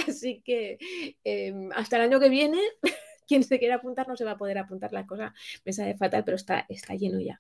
Así 0.08 0.42
que 0.44 0.78
em, 1.24 1.70
hasta 1.74 1.98
el 1.98 2.04
año 2.04 2.20
que 2.20 2.30
viene, 2.30 2.60
quien 3.28 3.44
se 3.44 3.60
quiera 3.60 3.76
apuntar 3.76 4.08
no 4.08 4.18
se 4.18 4.26
va 4.26 4.32
a 4.32 4.38
poder 4.38 4.58
apuntar. 4.58 4.92
La 4.94 5.06
cosa 5.06 5.34
me 5.64 5.74
sale 5.74 5.96
fatal, 5.96 6.24
pero 6.26 6.36
está, 6.36 6.66
está 6.68 6.96
lleno 6.96 7.20
ya. 7.20 7.40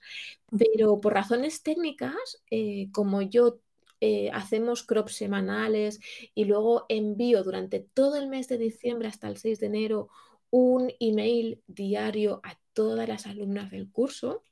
Pero 0.58 1.02
por 1.02 1.14
razones 1.14 1.64
técnicas, 1.64 2.44
eh, 2.52 2.90
como 2.92 3.22
yo 3.22 3.60
eh, 4.02 4.30
hacemos 4.34 4.84
crops 4.84 5.16
semanales 5.16 6.00
y 6.34 6.46
luego 6.46 6.86
envío 6.90 7.44
durante 7.44 7.80
todo 7.80 8.18
el 8.18 8.28
mes 8.28 8.48
de 8.48 8.58
diciembre 8.58 9.08
hasta 9.08 9.28
el 9.28 9.38
6 9.38 9.60
de 9.60 9.66
enero 9.68 10.10
un 10.50 10.92
email 11.00 11.62
diario 11.68 12.42
a 12.44 12.58
todas 12.74 13.08
las 13.08 13.25
alumnas 13.25 13.72
del 13.72 13.90
curso. 13.90 14.44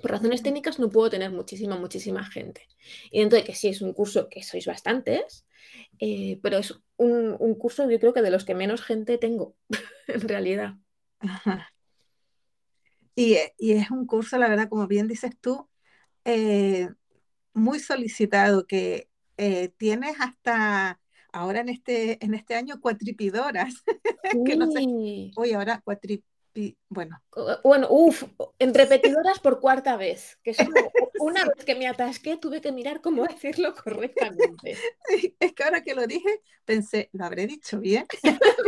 Por 0.00 0.10
razones 0.10 0.42
técnicas 0.42 0.78
no 0.78 0.90
puedo 0.90 1.10
tener 1.10 1.30
muchísima, 1.30 1.76
muchísima 1.76 2.24
gente. 2.24 2.66
Y 3.10 3.20
dentro 3.20 3.38
de 3.38 3.44
que 3.44 3.54
sí 3.54 3.68
es 3.68 3.82
un 3.82 3.92
curso 3.92 4.28
que 4.28 4.42
sois 4.42 4.66
bastantes, 4.66 5.46
eh, 5.98 6.38
pero 6.42 6.58
es 6.58 6.74
un, 6.96 7.54
curso 7.58 7.90
yo 7.90 7.98
creo 7.98 8.14
que 8.14 8.22
de 8.22 8.30
los 8.30 8.44
que 8.44 8.54
menos 8.54 8.82
gente 8.82 9.18
tengo, 9.18 9.56
en 10.06 10.20
realidad. 10.28 10.74
Y, 13.14 13.36
y, 13.58 13.72
es 13.72 13.90
un 13.90 14.06
curso, 14.06 14.38
la 14.38 14.48
verdad, 14.48 14.68
como 14.68 14.86
bien 14.86 15.08
dices 15.08 15.32
tú, 15.40 15.68
eh, 16.24 16.88
muy 17.56 17.80
solicitado 17.80 18.66
que 18.66 19.08
eh, 19.38 19.70
tienes 19.78 20.16
hasta 20.20 21.00
ahora 21.32 21.60
en 21.60 21.70
este, 21.70 22.22
en 22.24 22.34
este 22.34 22.54
año 22.54 22.80
cuatripidoras. 22.80 23.82
que 24.46 24.56
no 24.56 24.70
sé, 24.70 24.86
hoy 25.36 25.52
ahora 25.52 25.80
cuatripi, 25.82 26.76
bueno. 26.88 27.22
Bueno, 27.64 27.88
uff, 27.90 28.24
en 28.58 28.74
repetidoras 28.74 29.40
por 29.40 29.60
cuarta 29.60 29.96
vez, 29.96 30.38
que 30.42 30.50
es 30.50 30.58
una 31.20 31.44
vez 31.44 31.64
que 31.64 31.74
me 31.74 31.86
atasqué 31.86 32.36
tuve 32.36 32.60
que 32.60 32.72
mirar 32.72 33.00
cómo 33.00 33.24
decirlo 33.24 33.74
correctamente. 33.74 34.76
es 35.40 35.52
que 35.52 35.64
ahora 35.64 35.82
que 35.82 35.94
lo 35.94 36.06
dije 36.06 36.42
pensé, 36.66 37.08
¿lo 37.12 37.24
habré 37.24 37.46
dicho 37.46 37.80
bien? 37.80 38.06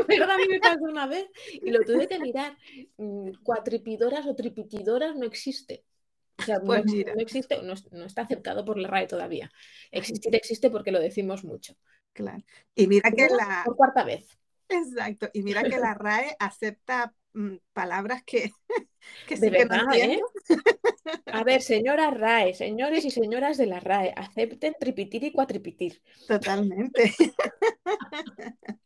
Pero 0.07 0.31
a 0.31 0.37
mí 0.39 0.45
me 0.49 0.61
pasó 0.61 0.85
una 0.85 1.07
vez 1.07 1.27
y 1.53 1.71
lo 1.71 1.81
tuve 1.81 2.09
que 2.09 2.19
mirar. 2.19 2.57
Mm, 2.97 3.33
cuatripidoras 3.43 4.27
o 4.27 4.35
tripitidoras 4.35 5.15
no 5.15 5.27
existe. 5.27 5.85
O 6.39 6.43
sea, 6.43 6.61
Pues 6.61 6.85
no, 6.85 6.93
mira. 6.93 7.15
no 7.15 7.21
existe, 7.21 7.63
no, 7.63 7.75
no 7.93 8.05
está 8.05 8.23
aceptado 8.23 8.65
por 8.65 8.79
la 8.79 8.89
RAE 8.89 9.07
todavía. 9.07 9.51
Existir 9.91 10.35
existe 10.35 10.71
porque 10.71 10.93
lo 10.93 11.01
decimos 11.01 11.45
mucho. 11.45 11.75
Claro. 12.13 12.43
Y 12.75 12.87
mira 12.87 13.11
que 13.11 13.29
la... 13.29 13.63
Por 13.65 13.77
cuarta 13.77 14.05
vez. 14.05 14.39
Exacto. 14.69 15.29
Y 15.33 15.43
mira 15.43 15.63
que 15.63 15.79
la 15.79 15.95
RAE 15.95 16.37
acepta 16.39 17.15
mm, 17.33 17.57
palabras 17.73 18.23
que, 18.25 18.51
que 19.27 19.37
De 19.37 19.51
sí 19.51 19.51
que 19.57 19.65
no 19.65 19.93
¿eh? 19.95 20.21
A 21.27 21.43
ver, 21.45 21.63
señora 21.63 22.11
RAE, 22.11 22.55
señores 22.55 23.05
y 23.05 23.11
señoras 23.11 23.57
de 23.57 23.67
la 23.67 23.81
RAE, 23.81 24.13
acepten 24.17 24.75
tripitir 24.79 25.25
y 25.25 25.33
cuatripitir. 25.33 26.03
Totalmente. 26.27 27.15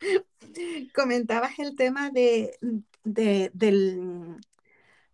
Comentabas 0.95 1.59
el 1.59 1.75
tema 1.77 2.11
de, 2.11 2.57
de, 3.05 3.51
del- 3.55 4.37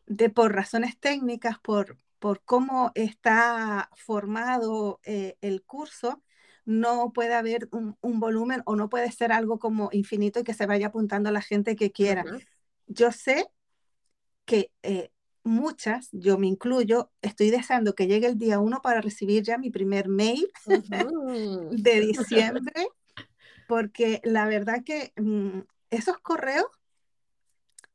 de 0.07 0.31
por 0.31 0.55
razones 0.55 0.99
técnicas, 0.99 1.59
por, 1.61 1.99
por 2.19 2.43
cómo 2.45 2.93
está 2.95 3.91
formado 3.97 5.01
eh, 5.05 5.37
el 5.41 5.63
curso, 5.63 6.23
no 6.65 7.13
puede 7.13 7.35
haber 7.35 7.69
un, 7.73 7.97
un 8.01 8.21
volumen 8.21 8.63
o 8.67 8.77
no 8.77 8.89
puede 8.89 9.11
ser 9.11 9.33
algo 9.33 9.59
como 9.59 9.89
infinito 9.93 10.41
y 10.41 10.45
que 10.45 10.55
se 10.55 10.67
vaya 10.67 10.89
apuntando 10.89 11.29
a 11.29 11.33
la 11.33 11.41
gente 11.41 11.77
que 11.77 11.93
quiera. 11.93 12.25
Yo 12.87 13.11
sé 13.13 13.47
que 14.45 14.71
eh, 14.83 15.11
muchas, 15.45 16.09
yo 16.13 16.39
me 16.39 16.47
incluyo, 16.47 17.11
estoy 17.23 17.51
deseando 17.51 17.95
que 17.95 18.07
llegue 18.07 18.27
el 18.27 18.39
día 18.39 18.59
uno 18.59 18.81
para 18.83 19.01
recibir 19.01 19.43
ya 19.43 19.59
mi 19.59 19.71
primer 19.71 20.09
mail 20.09 20.47
de 21.71 22.01
diciembre, 22.01 22.89
porque 23.67 24.21
la 24.25 24.47
verdad 24.47 24.83
que 24.85 25.13
mm, 25.17 25.61
esos 25.91 26.19
correos 26.19 26.67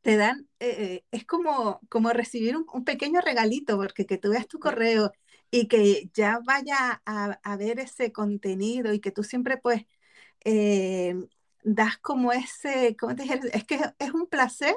te 0.04 0.18
dan, 0.18 0.50
eh, 0.60 0.76
eh, 0.80 1.06
es 1.12 1.26
como, 1.26 1.82
como 1.90 2.12
recibir 2.12 2.58
un, 2.58 2.68
un 2.74 2.86
pequeño 2.86 3.22
regalito, 3.22 3.78
porque 3.78 4.06
que 4.08 4.20
tú 4.20 4.32
veas 4.32 4.48
tu 4.50 4.60
correo 4.60 5.14
y 5.52 5.68
que 5.70 6.12
ya 6.16 6.40
vaya 6.46 7.02
a, 7.06 7.40
a 7.44 7.58
ver 7.58 7.80
ese 7.82 8.14
contenido 8.14 8.94
y 8.94 9.02
que 9.02 9.12
tú 9.12 9.24
siempre 9.24 9.58
pues 9.58 9.86
eh, 10.46 11.16
das 11.64 11.98
como 12.00 12.32
ese, 12.34 12.96
¿cómo 13.00 13.16
te 13.16 13.24
dijera? 13.24 13.42
Es 13.54 13.66
que 13.66 13.80
es 14.00 14.12
un 14.14 14.28
placer 14.28 14.76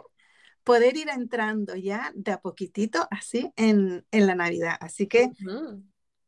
poder 0.64 0.96
ir 0.96 1.08
entrando 1.10 1.76
ya 1.76 2.12
de 2.16 2.32
a 2.32 2.40
poquitito 2.40 3.06
así 3.10 3.52
en, 3.56 4.06
en 4.12 4.26
la 4.28 4.36
Navidad. 4.36 4.76
Así 4.80 5.08
que. 5.08 5.32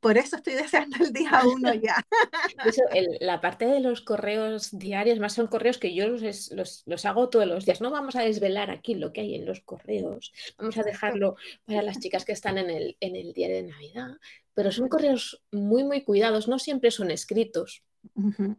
Por 0.00 0.16
eso 0.18 0.36
estoy 0.36 0.54
deseando 0.54 0.96
el 1.04 1.12
día 1.12 1.30
uno 1.44 1.74
ya. 1.74 1.96
El- 2.94 3.18
la 3.20 3.40
parte 3.40 3.66
de 3.66 3.80
los 3.80 4.00
correos 4.00 4.70
diarios, 4.72 5.18
más 5.18 5.34
son 5.34 5.46
correos 5.48 5.78
que 5.78 5.94
yo 5.94 6.08
los, 6.08 6.50
los, 6.52 6.82
los 6.86 7.04
hago 7.04 7.28
todos 7.28 7.46
los 7.46 7.64
días. 7.64 7.80
No 7.80 7.90
vamos 7.90 8.16
a 8.16 8.22
desvelar 8.22 8.70
aquí 8.70 8.94
lo 8.94 9.12
que 9.12 9.22
hay 9.22 9.34
en 9.34 9.46
los 9.46 9.60
correos, 9.60 10.32
vamos 10.58 10.76
a 10.78 10.82
dejarlo 10.82 11.36
para 11.64 11.82
las 11.82 11.98
chicas 12.00 12.24
que 12.24 12.32
están 12.32 12.58
en 12.58 12.70
el, 12.70 12.96
en 13.00 13.16
el 13.16 13.32
diario 13.32 13.56
de 13.56 13.62
Navidad, 13.64 14.08
pero 14.54 14.72
son 14.72 14.88
correos 14.88 15.42
muy, 15.52 15.84
muy 15.84 16.02
cuidados, 16.02 16.48
no 16.48 16.58
siempre 16.58 16.90
son 16.90 17.10
escritos. 17.10 17.82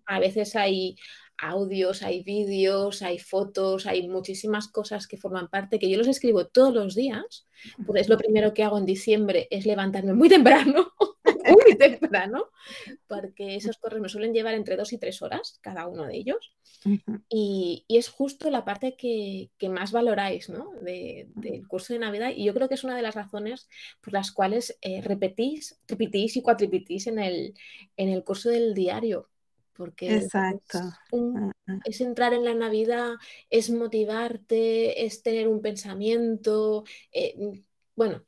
A 0.05 0.19
veces 0.19 0.55
hay 0.55 0.95
audios, 1.37 2.03
hay 2.03 2.23
vídeos, 2.23 3.01
hay 3.01 3.19
fotos, 3.19 3.85
hay 3.85 4.07
muchísimas 4.07 4.67
cosas 4.67 5.07
que 5.07 5.17
forman 5.17 5.47
parte, 5.47 5.79
que 5.79 5.89
yo 5.89 5.97
los 5.97 6.07
escribo 6.07 6.47
todos 6.47 6.73
los 6.73 6.95
días. 6.95 7.47
Pues 7.85 8.01
es 8.01 8.09
lo 8.09 8.17
primero 8.17 8.53
que 8.53 8.63
hago 8.63 8.77
en 8.77 8.85
diciembre, 8.85 9.47
es 9.49 9.65
levantarme 9.65 10.13
muy 10.13 10.29
temprano, 10.29 10.91
muy 11.51 11.77
temprano, 11.77 12.45
porque 13.07 13.55
esos 13.55 13.77
correos 13.77 14.01
me 14.03 14.09
suelen 14.09 14.33
llevar 14.33 14.55
entre 14.55 14.77
dos 14.77 14.93
y 14.93 14.99
tres 14.99 15.21
horas, 15.21 15.59
cada 15.61 15.87
uno 15.87 16.05
de 16.05 16.17
ellos. 16.17 16.53
Y, 17.29 17.85
y 17.87 17.97
es 17.97 18.09
justo 18.09 18.49
la 18.49 18.65
parte 18.65 18.95
que, 18.97 19.51
que 19.57 19.69
más 19.69 19.91
valoráis 19.91 20.49
¿no? 20.49 20.71
de- 20.81 21.27
del 21.35 21.67
curso 21.67 21.93
de 21.93 21.99
Navidad. 21.99 22.31
Y 22.35 22.45
yo 22.45 22.53
creo 22.55 22.67
que 22.69 22.75
es 22.75 22.83
una 22.83 22.95
de 22.95 23.03
las 23.03 23.15
razones 23.15 23.69
por 24.01 24.13
las 24.13 24.31
cuales 24.31 24.77
eh, 24.81 25.01
repetís, 25.01 25.79
repetís 25.87 26.37
y 26.37 26.41
cuatripetís 26.41 27.07
en 27.07 27.19
el, 27.19 27.53
en 27.97 28.09
el 28.09 28.23
curso 28.23 28.49
del 28.49 28.73
diario. 28.73 29.29
Porque 29.73 30.17
es 30.17 30.23
Exacto. 30.23 30.79
un- 31.11 31.37
Ah, 31.37 31.51
ah. 31.67 31.79
es 31.83 32.01
entrar 32.01 32.33
en 32.33 32.43
la 32.45 32.53
Navidad, 32.55 33.13
es 33.49 33.69
motivarte, 33.71 35.05
es 35.05 35.23
tener 35.23 35.47
un 35.47 35.61
pensamiento. 35.61 36.83
eh, 37.11 37.35
bueno, 37.95 38.23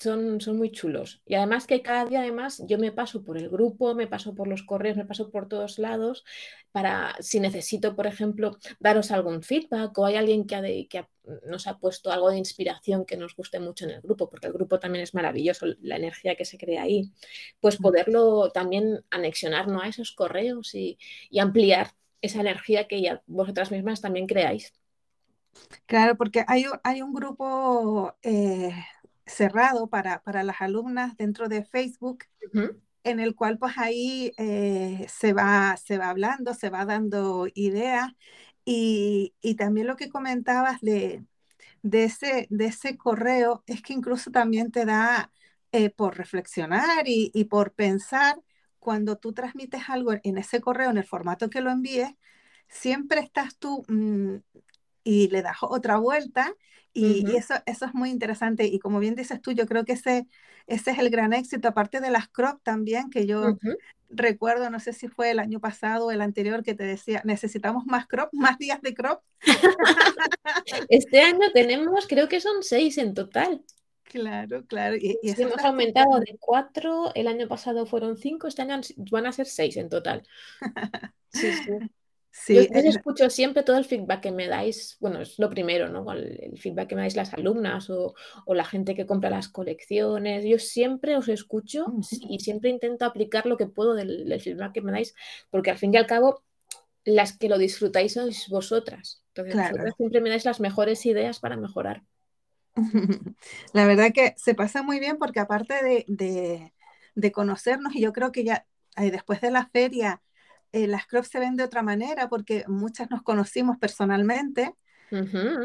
son, 0.00 0.40
son 0.40 0.56
muy 0.58 0.70
chulos. 0.72 1.22
Y 1.26 1.34
además 1.34 1.66
que 1.66 1.82
cada 1.82 2.04
día, 2.06 2.20
además, 2.20 2.62
yo 2.68 2.78
me 2.78 2.92
paso 2.92 3.24
por 3.24 3.36
el 3.38 3.48
grupo, 3.50 3.94
me 3.94 4.06
paso 4.06 4.34
por 4.34 4.48
los 4.48 4.62
correos, 4.62 4.96
me 4.96 5.04
paso 5.06 5.30
por 5.30 5.48
todos 5.48 5.78
lados 5.78 6.24
para, 6.72 7.16
si 7.20 7.40
necesito, 7.40 7.96
por 7.96 8.06
ejemplo, 8.06 8.58
daros 8.80 9.10
algún 9.10 9.42
feedback 9.42 9.96
o 9.98 10.06
hay 10.06 10.16
alguien 10.16 10.46
que, 10.46 10.54
ha 10.56 10.62
de- 10.62 10.86
que 10.88 10.98
ha- 10.98 11.08
nos 11.46 11.66
ha 11.66 11.78
puesto 11.78 12.10
algo 12.12 12.30
de 12.30 12.38
inspiración 12.38 13.04
que 13.04 13.16
nos 13.16 13.34
guste 13.36 13.60
mucho 13.60 13.84
en 13.86 13.90
el 13.92 14.00
grupo, 14.02 14.30
porque 14.30 14.46
el 14.48 14.52
grupo 14.52 14.78
también 14.80 15.02
es 15.02 15.14
maravilloso, 15.14 15.66
la 15.82 15.96
energía 15.96 16.36
que 16.36 16.44
se 16.44 16.58
crea 16.58 16.82
ahí, 16.82 17.12
pues 17.60 17.76
poderlo 17.76 18.50
también 18.52 19.04
anexionar 19.10 19.68
¿no? 19.68 19.80
a 19.82 19.88
esos 19.88 20.12
correos 20.12 20.74
y, 20.74 20.98
y 21.30 21.38
ampliar 21.40 21.92
esa 22.20 22.40
energía 22.40 22.88
que 22.88 23.00
ya 23.02 23.22
vosotras 23.26 23.70
mismas 23.70 24.00
también 24.00 24.26
creáis. 24.26 24.72
Claro, 25.86 26.16
porque 26.16 26.44
hay, 26.48 26.66
un- 26.66 26.80
hay 26.84 27.02
un 27.02 27.12
grupo 27.12 28.16
eh, 28.22 28.72
cerrado 29.28 29.88
para, 29.88 30.22
para 30.24 30.42
las 30.44 30.60
alumnas 30.62 31.16
dentro 31.16 31.48
de 31.48 31.64
Facebook 31.64 32.24
en 33.04 33.20
el 33.20 33.34
cual 33.34 33.58
pues 33.58 33.78
ahí 33.78 34.32
eh, 34.38 35.06
se 35.08 35.32
va, 35.32 35.76
se 35.76 35.98
va 35.98 36.10
hablando, 36.10 36.54
se 36.54 36.70
va 36.70 36.84
dando 36.84 37.46
ideas 37.54 38.12
y, 38.64 39.34
y 39.40 39.54
también 39.56 39.86
lo 39.86 39.96
que 39.96 40.10
comentabas 40.10 40.80
de, 40.80 41.24
de 41.82 42.04
ese, 42.04 42.46
de 42.50 42.66
ese 42.66 42.96
correo 42.96 43.62
es 43.66 43.82
que 43.82 43.92
incluso 43.94 44.30
también 44.30 44.70
te 44.72 44.84
da 44.84 45.32
eh, 45.72 45.90
por 45.90 46.16
reflexionar 46.18 47.08
y, 47.08 47.30
y 47.34 47.44
por 47.44 47.74
pensar 47.74 48.40
cuando 48.78 49.16
tú 49.18 49.32
transmites 49.32 49.82
algo 49.88 50.12
en 50.22 50.38
ese 50.38 50.60
correo, 50.60 50.90
en 50.90 50.98
el 50.98 51.04
formato 51.06 51.50
que 51.50 51.60
lo 51.60 51.70
envíes, 51.70 52.10
siempre 52.68 53.20
estás 53.20 53.56
tú 53.58 53.84
mm, 53.88 54.36
y 55.04 55.28
le 55.28 55.42
das 55.42 55.58
otra 55.62 55.98
vuelta 55.98 56.54
y, 56.92 57.36
eso, 57.36 57.54
eso 57.66 57.84
es 57.84 57.94
muy 57.94 58.10
interesante 58.10 58.64
y 58.64 58.78
como 58.78 58.98
bien 58.98 59.14
dices 59.14 59.40
tú, 59.40 59.52
yo 59.52 59.66
creo 59.66 59.84
que 59.84 59.92
ese, 59.92 60.26
ese 60.66 60.90
es 60.90 60.98
el 60.98 61.10
gran 61.10 61.32
éxito, 61.32 61.68
aparte 61.68 62.00
de 62.00 62.10
las 62.10 62.28
crop 62.28 62.60
también, 62.62 63.10
que 63.10 63.26
yo 63.26 63.56
recuerdo, 64.10 64.70
no 64.70 64.80
sé 64.80 64.92
si 64.92 65.08
fue 65.08 65.30
el 65.30 65.38
año 65.38 65.60
pasado 65.60 66.06
o 66.06 66.10
el 66.10 66.20
anterior, 66.20 66.62
que 66.62 66.74
te 66.74 66.84
decía, 66.84 67.22
necesitamos 67.24 67.86
más 67.86 68.06
crop, 68.06 68.30
más 68.32 68.58
días 68.58 68.80
de 68.82 68.94
crop. 68.94 69.22
Este 70.88 71.20
año 71.20 71.50
tenemos, 71.52 72.06
creo 72.06 72.28
que 72.28 72.40
son 72.40 72.62
seis 72.62 72.98
en 72.98 73.14
total. 73.14 73.62
Claro, 74.04 74.64
claro. 74.66 74.96
Y, 74.96 75.18
y 75.22 75.28
Sí, 75.28 75.42
eso 75.42 75.42
hemos 75.42 75.64
aumentado 75.64 76.18
de 76.20 76.36
cuatro, 76.40 77.12
el 77.14 77.28
año 77.28 77.46
pasado 77.48 77.86
fueron 77.86 78.16
cinco, 78.16 78.48
este 78.48 78.62
año 78.62 78.80
van 79.10 79.26
a 79.26 79.32
ser 79.32 79.46
seis 79.46 79.76
en 79.76 79.88
total. 79.88 80.26
Sí, 81.30 81.52
sí. 81.52 81.72
Yo, 82.50 82.62
Sí, 82.62 82.68
yo 82.72 82.88
escucho 82.90 83.28
siempre 83.30 83.62
todo 83.62 83.76
el 83.78 83.84
feedback 83.84 84.22
que 84.22 84.32
me 84.32 84.48
dais, 84.48 84.96
bueno, 85.00 85.20
es 85.20 85.38
lo 85.38 85.50
primero, 85.50 85.88
¿no? 85.88 86.10
El, 86.12 86.38
el 86.42 86.58
feedback 86.58 86.88
que 86.88 86.94
me 86.94 87.02
dais 87.02 87.16
las 87.16 87.34
alumnas 87.34 87.90
o, 87.90 88.14
o 88.46 88.54
la 88.54 88.64
gente 88.64 88.94
que 88.94 89.06
compra 89.06 89.30
las 89.30 89.48
colecciones. 89.48 90.44
Yo 90.46 90.58
siempre 90.58 91.16
os 91.16 91.28
escucho 91.28 91.96
ujú, 91.96 92.28
y 92.28 92.40
siempre 92.40 92.70
intento 92.70 93.04
aplicar 93.04 93.46
lo 93.46 93.56
que 93.58 93.66
puedo 93.66 93.94
del, 93.94 94.28
del 94.28 94.40
feedback 94.40 94.72
que 94.72 94.80
me 94.82 94.92
dais, 94.92 95.14
porque 95.50 95.70
al 95.70 95.78
fin 95.78 95.92
y 95.94 95.98
al 95.98 96.06
cabo, 96.06 96.42
las 97.04 97.36
que 97.38 97.48
lo 97.50 97.58
disfrutáis 97.58 98.14
sois 98.14 98.48
vosotras. 98.48 99.24
Entonces, 99.30 99.56
claro. 99.56 99.70
vosotras 99.70 99.94
siempre 99.96 100.20
me 100.22 100.30
dais 100.30 100.44
las 100.46 100.60
mejores 100.60 101.06
ideas 101.06 101.40
para 101.40 101.56
mejorar. 101.58 102.04
La 103.72 103.86
verdad 103.86 104.12
que 104.14 104.34
se 104.36 104.54
pasa 104.54 104.82
muy 104.82 105.00
bien 105.00 105.18
porque 105.18 105.40
aparte 105.40 105.74
de, 105.84 106.04
de- 106.08 106.74
de 107.14 107.32
conocernos, 107.32 107.94
y 107.96 108.00
yo 108.00 108.12
creo 108.12 108.30
que 108.32 108.44
ya 108.44 108.66
después 108.96 109.40
de 109.40 109.50
la 109.50 109.66
feria, 109.68 110.22
eh, 110.72 110.86
las 110.86 111.06
crops 111.06 111.28
se 111.28 111.38
ven 111.40 111.56
de 111.56 111.64
otra 111.64 111.82
manera 111.82 112.28
porque 112.28 112.64
muchas 112.68 113.10
nos 113.10 113.22
conocimos 113.22 113.78
personalmente 113.78 114.74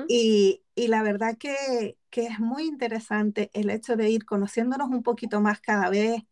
y, 0.08 0.64
y 0.76 0.88
la 0.88 1.04
verdad 1.04 1.38
que, 1.38 1.98
que 2.10 2.26
es 2.28 2.40
muy 2.40 2.64
interesante 2.64 3.50
el 3.54 3.70
hecho 3.70 3.96
de 3.96 4.10
ir 4.10 4.26
conociéndonos 4.26 4.90
un 4.90 5.04
poquito 5.04 5.42
más 5.42 5.60
cada 5.60 5.90
vez. 5.90 6.24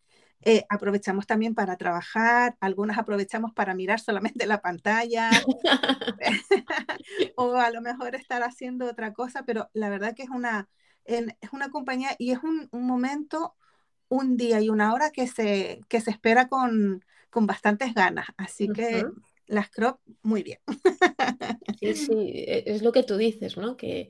Eh, 0.43 0.65
aprovechamos 0.69 1.27
también 1.27 1.53
para 1.53 1.77
trabajar, 1.77 2.55
algunas 2.61 2.97
aprovechamos 2.97 3.53
para 3.53 3.75
mirar 3.75 3.99
solamente 3.99 4.47
la 4.47 4.59
pantalla 4.61 5.29
o 7.35 7.55
a 7.55 7.69
lo 7.71 7.81
mejor 7.81 8.15
estar 8.15 8.43
haciendo 8.43 8.87
otra 8.89 9.13
cosa, 9.13 9.43
pero 9.43 9.69
la 9.73 9.89
verdad 9.89 10.15
que 10.15 10.23
es 10.23 10.29
una, 10.29 10.67
en- 11.05 11.35
es 11.41 11.53
una 11.53 11.69
compañía 11.69 12.15
y 12.17 12.31
es 12.31 12.39
un, 12.43 12.69
un 12.71 12.85
momento, 12.85 13.55
un 14.09 14.37
día 14.37 14.61
y 14.61 14.69
una 14.69 14.93
hora 14.93 15.11
que 15.11 15.27
se, 15.27 15.81
que 15.89 16.01
se 16.01 16.11
espera 16.11 16.47
con, 16.47 17.03
con 17.31 17.47
bastantes 17.47 17.93
ganas. 17.95 18.27
Así 18.38 18.71
que 18.71 19.11
las 19.47 19.69
crop, 19.69 20.00
muy 20.21 20.43
bien. 20.43 20.59
Sí, 21.81 21.95
sí, 21.95 22.13
e- 22.13 22.63
es 22.67 22.83
lo 22.83 22.91
que 22.91 23.03
tú 23.03 23.17
dices, 23.17 23.57
¿no? 23.57 23.75
Que, 23.75 24.09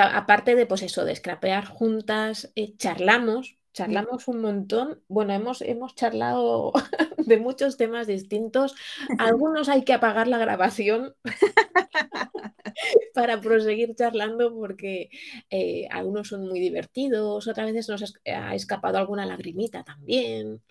aparte 0.00 0.54
de, 0.54 0.66
pues 0.66 0.82
eso, 0.82 1.04
de 1.04 1.16
scrapear 1.16 1.66
juntas, 1.66 2.52
eh, 2.56 2.74
charlamos, 2.78 3.58
charlamos 3.72 4.28
un 4.28 4.40
montón. 4.40 5.02
Bueno, 5.08 5.34
hemos, 5.34 5.62
hemos 5.62 5.94
charlado 5.94 6.72
de 7.18 7.38
muchos 7.38 7.76
temas 7.76 8.06
distintos. 8.06 8.74
Algunos 9.18 9.68
hay 9.68 9.84
que 9.84 9.92
apagar 9.94 10.28
la 10.28 10.38
grabación 10.38 11.14
para 13.14 13.40
proseguir 13.40 13.94
charlando 13.94 14.54
porque 14.54 15.10
eh, 15.50 15.86
algunos 15.90 16.28
son 16.28 16.46
muy 16.48 16.60
divertidos, 16.60 17.46
otras 17.48 17.66
veces 17.66 17.88
nos 17.88 18.14
ha 18.26 18.54
escapado 18.54 18.98
alguna 18.98 19.26
lagrimita 19.26 19.84
también. 19.84 20.62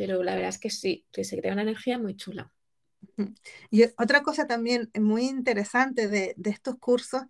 Pero 0.00 0.22
la 0.22 0.34
verdad 0.34 0.48
es 0.48 0.58
que 0.58 0.70
sí, 0.70 1.04
que 1.12 1.24
se 1.24 1.38
crea 1.38 1.52
una 1.52 1.60
energía 1.60 1.98
muy 1.98 2.16
chula. 2.16 2.50
Y 3.70 3.84
otra 3.98 4.22
cosa 4.22 4.46
también 4.46 4.90
muy 4.98 5.26
interesante 5.26 6.08
de, 6.08 6.34
estos 6.42 6.78
cursos 6.78 7.24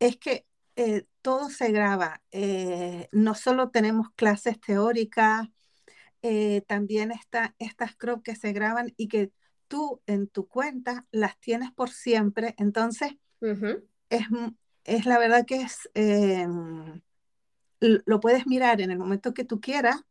es 0.00 0.16
que 0.16 0.44
eh, 0.74 1.04
todo 1.22 1.50
se 1.50 1.70
graba. 1.70 2.20
Eh, 2.32 3.08
no 3.12 3.36
solo 3.36 3.70
tenemos 3.70 4.08
clases 4.16 4.60
teóricas, 4.60 5.46
eh, 6.22 6.62
también 6.66 7.12
está 7.12 7.54
estas 7.60 7.94
crop 7.94 8.24
que 8.24 8.34
se 8.34 8.52
graban 8.52 8.92
y 8.96 9.06
que 9.06 9.30
tú 9.68 10.02
en 10.06 10.26
tu 10.26 10.48
cuenta 10.48 11.06
las 11.12 11.38
tienes 11.38 11.70
por 11.70 11.90
siempre. 11.90 12.56
Entonces, 12.58 13.12
es, 14.08 14.26
es, 14.82 15.06
la 15.06 15.18
verdad 15.20 15.46
que 15.46 15.62
es, 15.62 15.88
lo 17.78 18.18
puedes 18.18 18.48
mirar 18.48 18.80
en 18.80 18.90
el 18.90 18.98
momento 18.98 19.32
que 19.32 19.44
tú 19.44 19.60
quieras 19.60 20.02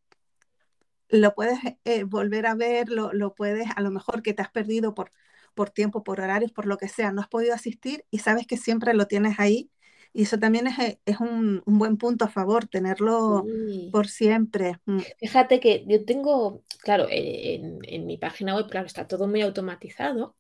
lo 1.10 1.34
puedes 1.34 1.60
eh, 1.86 2.04
volver 2.04 2.46
a 2.46 2.56
ver, 2.56 2.90
lo, 2.90 3.12
lo, 3.14 3.36
puedes, 3.36 3.68
a 3.76 3.82
lo 3.82 3.92
mejor 3.92 4.22
que 4.22 4.34
te 4.34 4.42
has 4.42 4.52
perdido 4.52 4.94
por, 4.94 5.12
por 5.54 5.70
tiempo, 5.70 6.04
por 6.04 6.22
horarios, 6.22 6.52
por 6.52 6.66
lo 6.66 6.78
que 6.78 6.88
sea, 6.88 7.12
no 7.12 7.22
has 7.22 7.28
podido 7.28 7.54
asistir 7.54 8.06
y 8.12 8.20
sabes 8.20 8.48
que 8.48 8.58
siempre 8.58 8.94
lo 8.94 9.08
tienes 9.08 9.40
ahí. 9.40 9.70
Y 10.12 10.24
eso 10.24 10.40
también 10.40 10.66
es, 10.66 10.80
eh, 10.80 11.00
es 11.06 11.20
un, 11.20 11.62
un, 11.66 11.78
buen 11.78 11.98
punto 11.98 12.26
a 12.26 12.30
favor, 12.30 12.66
tenerlo 12.66 13.46
por 13.92 14.08
siempre. 14.08 14.80
Mm. 14.86 15.00
Fíjate 15.20 15.60
que 15.60 15.86
yo 15.88 16.04
tengo, 16.04 16.64
claro, 16.82 17.06
en, 17.10 17.80
en, 17.84 18.08
mi 18.08 18.18
página 18.18 18.56
web, 18.56 18.68
claro, 18.70 18.88
está 18.88 19.08
todo 19.08 19.28
muy 19.28 19.42
automatizado 19.42 20.36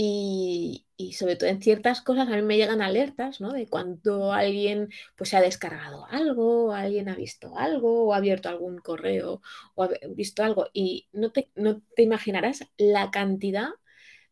y, 0.00 1.12
sobre 1.12 1.34
todo 1.34 1.50
en 1.50 1.60
ciertas 1.60 2.02
cosas 2.02 2.28
a 2.28 2.36
mí 2.36 2.42
me 2.42 2.56
llegan 2.56 2.82
alertas, 2.82 3.40
¿no? 3.40 3.52
De 3.52 3.66
cuando 3.66 4.32
alguien 4.32 4.90
pues 5.16 5.30
se 5.30 5.36
ha 5.36 5.40
descargado 5.40 6.06
algo, 6.06 6.72
alguien 6.72 7.08
ha 7.08 7.16
visto 7.16 7.58
algo, 7.58 8.04
o 8.04 8.14
ha 8.14 8.18
abierto 8.18 8.48
algún 8.48 8.78
correo, 8.78 9.42
o 9.74 9.82
ha 9.82 9.90
visto 10.14 10.44
algo. 10.44 10.68
Y 10.72 11.08
no 11.12 11.32
te, 11.32 11.50
no 11.56 11.82
te 11.96 12.02
imaginarás 12.02 12.64
la 12.76 13.10
cantidad 13.10 13.70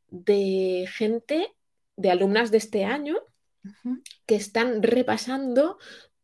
de 0.08 0.86
gente, 0.88 1.52
de 1.96 2.10
alumnas 2.12 2.52
de 2.52 2.58
este 2.58 2.84
año, 2.84 3.16
que 4.26 4.36
están 4.36 4.84
repasando 4.84 5.78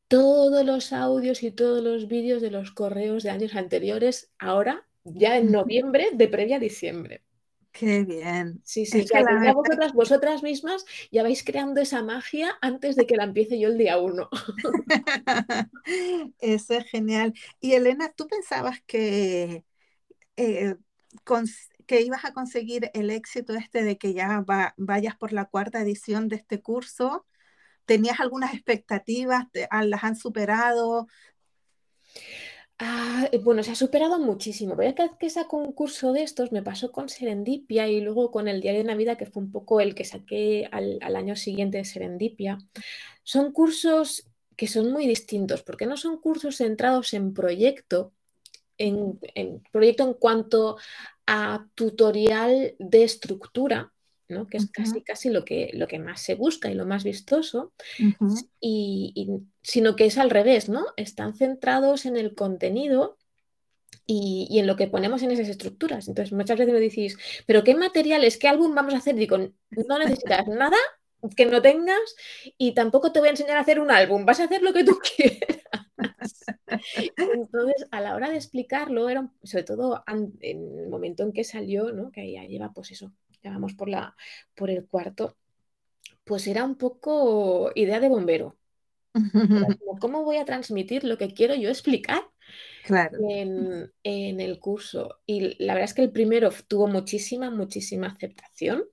todos 0.07 0.65
los 0.65 0.93
audios 0.93 1.43
y 1.43 1.51
todos 1.51 1.83
los 1.83 2.07
vídeos 2.07 2.43
de 2.43 2.53
los 2.53 2.71
correos 2.71 3.25
de 3.25 3.31
años 3.31 3.57
anteriores, 3.57 4.31
ahora, 4.39 4.87
ya 5.05 5.37
en 5.37 5.51
noviembre, 5.51 6.11
de 6.13 6.29
previa 6.29 6.61
diciembre. 6.61 7.25
Qué 7.73 8.05
bien. 8.05 8.61
Sí, 8.65 8.85
sí, 8.85 9.07
vosotras, 9.55 9.93
vosotras 9.95 10.43
mismas 10.43 10.85
ya 11.11 11.23
vais 11.23 11.43
creando 11.43 11.81
esa 11.81 12.03
magia 12.03 12.57
antes 12.61 12.97
de 12.97 13.07
que 13.07 13.17
la 13.17 13.25
empiece 13.25 13.59
yo 13.59 13.69
el 13.69 13.79
día 13.79 13.99
uno. 13.99 14.29
Eso 16.39 16.75
es 16.75 16.85
genial. 16.91 17.33
Y 17.61 17.73
Elena, 17.73 18.13
¿tú 18.15 18.29
pensabas 18.29 18.83
que, 18.87 19.65
eh, 20.37 20.77
que 21.87 22.03
ibas 22.03 22.25
a 22.25 22.33
conseguir 22.33 22.91
el 22.95 23.11
éxito 23.11 23.55
este 23.55 23.83
de 23.83 23.97
que 23.97 24.13
ya 24.13 24.45
vayas 24.77 25.17
por 25.17 25.33
la 25.33 25.47
cuarta 25.47 25.81
edición 25.81 26.29
de 26.29 26.37
este 26.37 26.61
curso? 26.61 27.27
¿Tenías 27.87 28.21
algunas 28.21 28.55
expectativas? 28.55 29.47
¿Las 29.85 30.05
han 30.05 30.17
superado? 30.17 31.07
Ah, 32.85 33.29
eh, 33.31 33.39
bueno, 33.39 33.63
se 33.63 33.71
ha 33.71 33.75
superado 33.77 34.19
muchísimo. 34.19 34.75
Voy 34.75 34.87
a 34.87 34.95
que 34.95 35.31
saco 35.31 35.57
un 35.57 35.73
curso 35.73 36.13
de 36.13 36.25
estos, 36.25 36.51
me 36.51 36.65
pasó 36.65 36.91
con 36.91 37.09
Serendipia 37.09 37.87
y 37.87 38.01
luego 38.01 38.33
con 38.33 38.49
el 38.49 38.61
Diario 38.61 38.81
de 38.81 38.89
Navidad, 38.89 39.17
que 39.17 39.27
fue 39.27 39.41
un 39.41 39.53
poco 39.53 39.81
el 39.81 39.95
que 39.95 40.05
saqué 40.05 40.69
al, 40.73 41.01
año 41.15 41.37
siguiente 41.37 41.79
de 41.79 41.85
Serendipia. 41.85 42.59
Son 43.23 43.53
cursos 43.53 44.27
que 44.57 44.67
son 44.67 44.91
muy 44.91 45.07
distintos, 45.07 45.63
porque 45.63 45.87
no 45.87 45.97
son 45.97 46.19
cursos 46.21 46.57
centrados 46.57 47.15
en 47.15 47.33
proyecto, 47.35 48.13
en 48.79 49.21
proyecto 49.71 50.03
en 50.03 50.15
cuanto 50.15 50.77
a 51.27 51.69
tutorial 51.77 52.75
de 52.81 53.05
estructura, 53.05 53.92
que 54.49 54.57
es 54.57 54.71
casi, 54.71 55.03
casi 55.03 55.31
lo 55.31 55.45
que, 55.45 55.71
lo 55.75 55.87
que 55.87 55.99
más 55.99 56.21
se 56.21 56.35
busca 56.35 56.71
y 56.71 56.75
lo 56.75 56.87
más 56.87 57.05
vistoso, 57.05 57.73
y, 58.61 59.29
sino 59.63 59.97
que 59.97 60.07
es 60.07 60.19
al 60.19 60.31
revés, 60.31 60.69
¿no? 60.69 60.85
Están 60.97 61.35
centrados 61.35 62.07
en 62.07 62.17
el 62.17 62.35
contenido 62.35 63.19
y, 64.07 64.59
en 64.59 64.67
lo 64.67 64.77
que 64.77 64.89
ponemos 64.89 65.23
en 65.23 65.31
esas 65.31 65.49
estructuras. 65.49 66.09
Entonces, 66.09 66.33
muchas 66.33 66.59
veces 66.59 66.75
me 66.75 66.81
decís, 66.81 67.19
¿pero 67.47 67.65
qué 67.65 67.75
materiales, 67.75 68.37
qué 68.39 68.49
álbum 68.49 68.75
vamos 68.75 68.95
a 68.95 68.99
hacer? 68.99 69.15
Digo, 69.15 69.39
no 69.39 69.99
necesitas 69.99 70.47
nada 70.49 70.77
que 71.37 71.47
no 71.47 71.63
tengas 71.63 72.17
y 72.59 72.73
tampoco 72.73 73.13
te 73.13 73.21
voy 73.21 73.29
a 73.29 73.33
enseñar 73.33 73.57
a 73.57 73.61
hacer 73.61 73.79
un 73.79 73.91
álbum, 73.91 74.25
vas 74.25 74.41
a 74.41 74.45
hacer 74.45 74.63
lo 74.63 74.73
que 74.73 74.85
tú 74.85 74.99
quieras. 75.17 75.63
Entonces, 77.17 77.87
a 77.91 78.01
la 78.01 78.15
hora 78.15 78.31
de 78.31 78.37
explicarlo, 78.37 79.09
era 79.09 79.31
sobre 79.43 79.65
todo 79.65 80.03
en 80.07 80.33
el 80.41 80.89
momento 80.89 81.23
en 81.23 81.33
que 81.33 81.45
salió, 81.45 81.93
¿no? 81.93 82.11
que 82.11 82.33
ya 82.33 82.45
lleva 82.45 82.73
pues 82.73 82.91
eso, 82.91 83.13
ya 83.43 83.51
vamos 83.51 83.75
por, 83.75 83.89
la, 83.89 84.17
por 84.55 84.71
el 84.71 84.87
cuarto, 84.87 85.37
pues 86.25 86.47
era 86.47 86.65
un 86.65 86.77
poco 86.77 87.73
idea 87.75 88.01
de 88.01 88.09
bombero. 88.09 88.57
¿Cómo 90.01 90.25
voy 90.25 90.39
a 90.39 90.45
transmitir 90.45 91.05
lo 91.05 91.19
que 91.19 91.35
quiero 91.35 91.55
yo 91.55 91.69
explicar 91.69 92.23
en, 92.89 93.91
el 94.41 94.59
curso? 94.59 95.21
Y 95.27 95.63
la 95.63 95.75
verdad 95.75 95.91
es 95.91 95.95
que 95.95 96.03
el 96.03 96.13
primero 96.13 96.51
tuvo 96.67 96.87
muchísima, 96.87 97.51
muchísima 97.51 98.09
aceptación. 98.09 98.85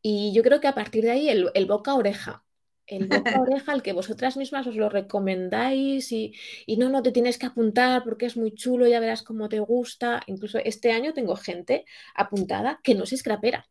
Y 0.00 0.32
yo 0.32 0.42
creo 0.42 0.60
que 0.60 0.68
a 0.68 0.74
partir 0.74 1.04
de 1.04 1.10
ahí 1.10 1.28
el, 1.28 1.66
boca 1.66 1.90
a 1.90 1.96
oreja, 1.96 2.44
el 2.88 3.06
boca 3.06 3.36
a 3.36 3.40
oreja 3.40 3.72
al 3.72 3.82
que 3.82 3.92
vosotras 3.92 4.36
mismas 4.36 4.66
os 4.66 4.76
lo 4.76 4.88
recomendáis 4.88 6.10
y, 6.12 6.34
y, 6.66 6.76
no, 6.76 6.88
no 6.88 7.02
te 7.02 7.12
tienes 7.12 7.38
que 7.38 7.46
apuntar 7.46 8.02
porque 8.04 8.26
es 8.26 8.36
muy 8.36 8.52
chulo, 8.52 8.86
ya 8.86 9.00
verás 9.00 9.22
cómo 9.22 9.48
te 9.48 9.60
gusta. 9.60 10.22
Incluso 10.26 10.58
este 10.58 10.92
año 10.92 11.12
tengo 11.12 11.36
gente 11.36 11.84
apuntada 12.14 12.80
que 12.82 12.94
no 12.94 13.06
se 13.06 13.16
scrapera. 13.16 13.68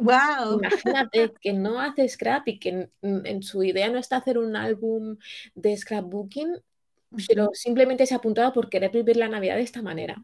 Wow. 0.00 0.58
Imagínate 0.58 1.32
que 1.40 1.52
no 1.52 1.80
hace 1.80 2.08
scrap 2.08 2.48
y 2.48 2.58
que 2.58 2.88
en, 3.02 3.42
su 3.42 3.62
idea 3.62 3.90
no 3.90 3.98
está 3.98 4.16
hacer 4.16 4.38
un 4.38 4.56
álbum 4.56 5.18
de 5.54 5.76
scrapbooking, 5.76 6.56
pero 7.28 7.50
simplemente 7.52 8.06
se 8.06 8.14
ha 8.14 8.18
apuntado 8.18 8.52
por 8.52 8.70
querer 8.70 8.90
vivir 8.90 9.16
la 9.16 9.28
Navidad 9.28 9.56
de 9.56 9.62
esta 9.62 9.82
manera. 9.82 10.22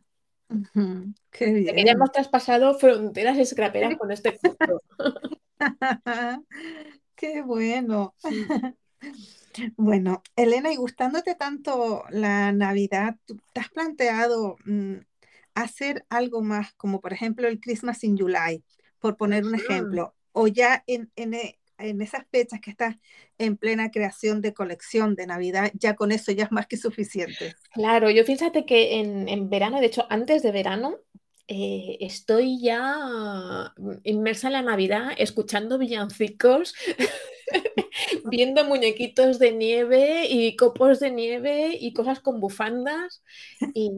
Qué 1.30 1.52
bien. 1.52 1.74
Que 1.74 1.84
ya 1.84 1.92
hemos 1.92 2.12
traspasado 2.12 2.74
fronteras 2.78 3.36
scraperas 3.48 3.96
con 3.96 4.10
este 4.12 4.38
curso. 4.38 4.82
Qué 7.16 7.42
bueno. 7.42 8.14
Bueno, 9.76 10.22
Elena, 10.36 10.70
y 10.70 10.76
gustándote 10.76 11.34
tanto 11.34 12.04
la 12.10 12.52
Navidad, 12.52 13.16
¿te 13.54 13.60
has 13.60 13.70
planteado 13.70 14.56
mm, 14.66 14.96
hacer 15.54 16.04
algo 16.10 16.42
más, 16.42 16.74
como 16.74 17.00
por 17.00 17.14
ejemplo 17.14 17.48
el 17.48 17.58
Christmas 17.58 18.04
in 18.04 18.18
July, 18.18 18.62
por 18.98 19.16
poner 19.16 19.44
un 19.44 19.54
ejemplo, 19.54 20.14
o 20.32 20.46
ya 20.46 20.84
en, 20.86 21.10
e, 21.16 21.58
en, 21.78 22.02
esas 22.02 22.26
fechas 22.30 22.60
que 22.60 22.70
estás 22.70 22.96
en 23.38 23.56
plena 23.56 23.90
creación 23.90 24.42
de 24.42 24.52
colección 24.52 25.14
de 25.14 25.26
Navidad, 25.26 25.70
ya 25.74 25.96
con 25.96 26.12
eso 26.12 26.32
ya 26.32 26.44
es 26.44 26.52
más 26.52 26.66
que 26.66 26.76
suficiente? 26.76 27.54
Claro, 27.72 28.10
yo 28.10 28.24
fíjate 28.24 28.66
que 28.66 29.00
en, 29.00 29.28
en 29.28 29.48
verano, 29.48 29.80
de 29.80 29.86
hecho 29.86 30.04
antes 30.10 30.42
de 30.42 30.52
verano, 30.52 30.98
eh, 31.48 31.98
estoy 32.00 32.60
ya 32.60 33.72
inmersa 34.02 34.48
en 34.48 34.52
la 34.54 34.62
Navidad, 34.62 35.10
escuchando 35.16 35.78
villancicos, 35.78 36.74
viendo 38.24 38.64
muñequitos 38.64 39.38
de 39.38 39.52
nieve 39.52 40.26
y 40.28 40.56
copos 40.56 40.98
de 40.98 41.10
nieve 41.12 41.76
y 41.78 41.92
cosas 41.92 42.20
con 42.20 42.40
bufandas. 42.40 43.22
Y, 43.74 43.90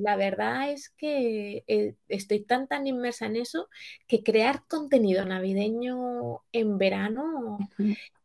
la 0.00 0.16
verdad 0.16 0.70
es 0.70 0.90
que 0.90 1.64
eh, 1.66 1.94
estoy 2.08 2.44
tan, 2.44 2.68
tan 2.68 2.86
inmersa 2.86 3.26
en 3.26 3.36
eso 3.36 3.68
que 4.06 4.22
crear 4.22 4.64
contenido 4.66 5.24
navideño 5.24 6.42
en 6.52 6.78
verano 6.78 7.58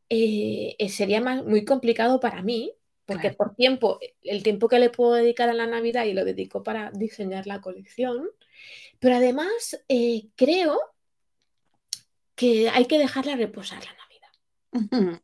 eh, 0.10 0.76
sería 0.90 1.22
muy 1.22 1.66
complicado 1.66 2.20
para 2.20 2.42
mí. 2.44 2.74
Porque 3.06 3.32
por 3.32 3.56
tiempo, 3.56 4.00
el 4.22 4.44
tiempo 4.44 4.70
que 4.70 4.80
le 4.80 4.90
puedo 4.90 5.14
dedicar 5.14 5.50
a 5.50 5.54
la 5.54 5.68
Navidad 5.68 6.06
y 6.06 6.14
lo 6.14 6.24
dedico 6.24 6.64
para 6.64 6.90
diseñar 6.92 7.48
la 7.48 7.60
colección, 7.60 8.30
pero 9.00 9.18
además, 9.18 9.84
eh, 9.90 10.28
creo 10.36 10.80
que 12.36 12.70
hay 12.70 12.86
que 12.86 12.98
dejarla 12.98 13.36
reposar 13.36 13.84
la 13.84 13.92
Navidad. 13.92 14.04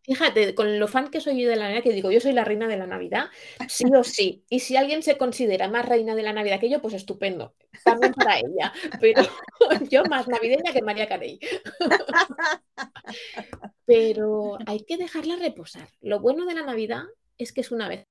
Fíjate, 0.03 0.53
con 0.53 0.77
lo 0.77 0.87
fan 0.87 1.09
que 1.09 1.21
soy 1.21 1.41
yo 1.41 1.49
de 1.49 1.55
la 1.55 1.65
Navidad, 1.65 1.83
que 1.83 1.93
digo, 1.93 2.11
yo 2.11 2.19
soy 2.19 2.33
la 2.33 2.43
reina 2.43 2.67
de 2.67 2.77
la 2.77 2.85
Navidad, 2.85 3.29
sí 3.67 3.85
o 3.95 4.03
sí. 4.03 4.43
Y 4.49 4.59
si 4.59 4.75
alguien 4.75 5.01
se 5.01 5.17
considera 5.17 5.67
más 5.67 5.87
reina 5.87 6.13
de 6.13 6.21
la 6.21 6.33
Navidad 6.33 6.59
que 6.59 6.69
yo, 6.69 6.81
pues 6.81 6.93
estupendo. 6.93 7.55
También 7.83 8.13
para 8.13 8.37
ella. 8.37 8.73
Pero 8.99 9.23
yo 9.89 10.03
más 10.05 10.27
navideña 10.27 10.71
que 10.71 10.81
María 10.81 11.07
Carey. 11.07 11.39
Pero 13.85 14.57
hay 14.67 14.83
que 14.83 14.97
dejarla 14.97 15.37
reposar. 15.37 15.87
Lo 16.01 16.19
bueno 16.19 16.45
de 16.45 16.53
la 16.53 16.63
Navidad 16.63 17.05
es 17.39 17.51
que 17.51 17.61
es 17.61 17.71
una 17.71 17.87
vez. 17.87 18.05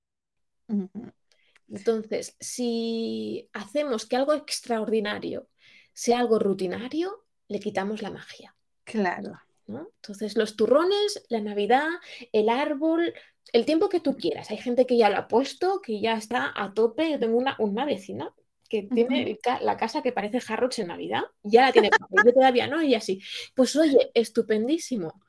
Entonces, 1.68 2.36
si 2.40 3.48
hacemos 3.52 4.06
que 4.06 4.16
algo 4.16 4.34
extraordinario 4.34 5.48
sea 5.92 6.18
algo 6.18 6.38
rutinario, 6.38 7.24
le 7.46 7.60
quitamos 7.60 8.02
la 8.02 8.10
magia. 8.10 8.56
Claro. 8.84 9.38
Entonces, 9.68 10.36
los 10.36 10.56
turrones, 10.56 11.24
la 11.28 11.40
Navidad, 11.40 11.88
el 12.32 12.48
árbol, 12.48 13.14
el 13.52 13.64
tiempo 13.64 13.88
que 13.88 14.00
tú 14.00 14.16
quieras. 14.16 14.50
Hay 14.50 14.56
gente 14.56 14.86
que 14.86 14.96
ya 14.96 15.10
lo 15.10 15.18
ha 15.18 15.28
puesto, 15.28 15.80
que 15.82 16.00
ya 16.00 16.14
está 16.14 16.52
a 16.56 16.72
tope. 16.72 17.10
Yo 17.10 17.18
tengo 17.18 17.36
una, 17.36 17.54
una 17.58 17.84
vecina 17.84 18.34
que 18.68 18.82
tiene 18.82 19.38
la 19.62 19.76
casa 19.76 20.02
que 20.02 20.12
parece 20.12 20.40
Harrods 20.46 20.78
en 20.78 20.88
Navidad, 20.88 21.22
ya 21.42 21.62
la 21.62 21.72
tiene, 21.72 21.90
yo 22.26 22.32
todavía 22.34 22.66
no, 22.66 22.82
y 22.82 22.94
así. 22.94 23.20
Pues 23.54 23.74
oye, 23.76 24.10
estupendísimo, 24.14 25.22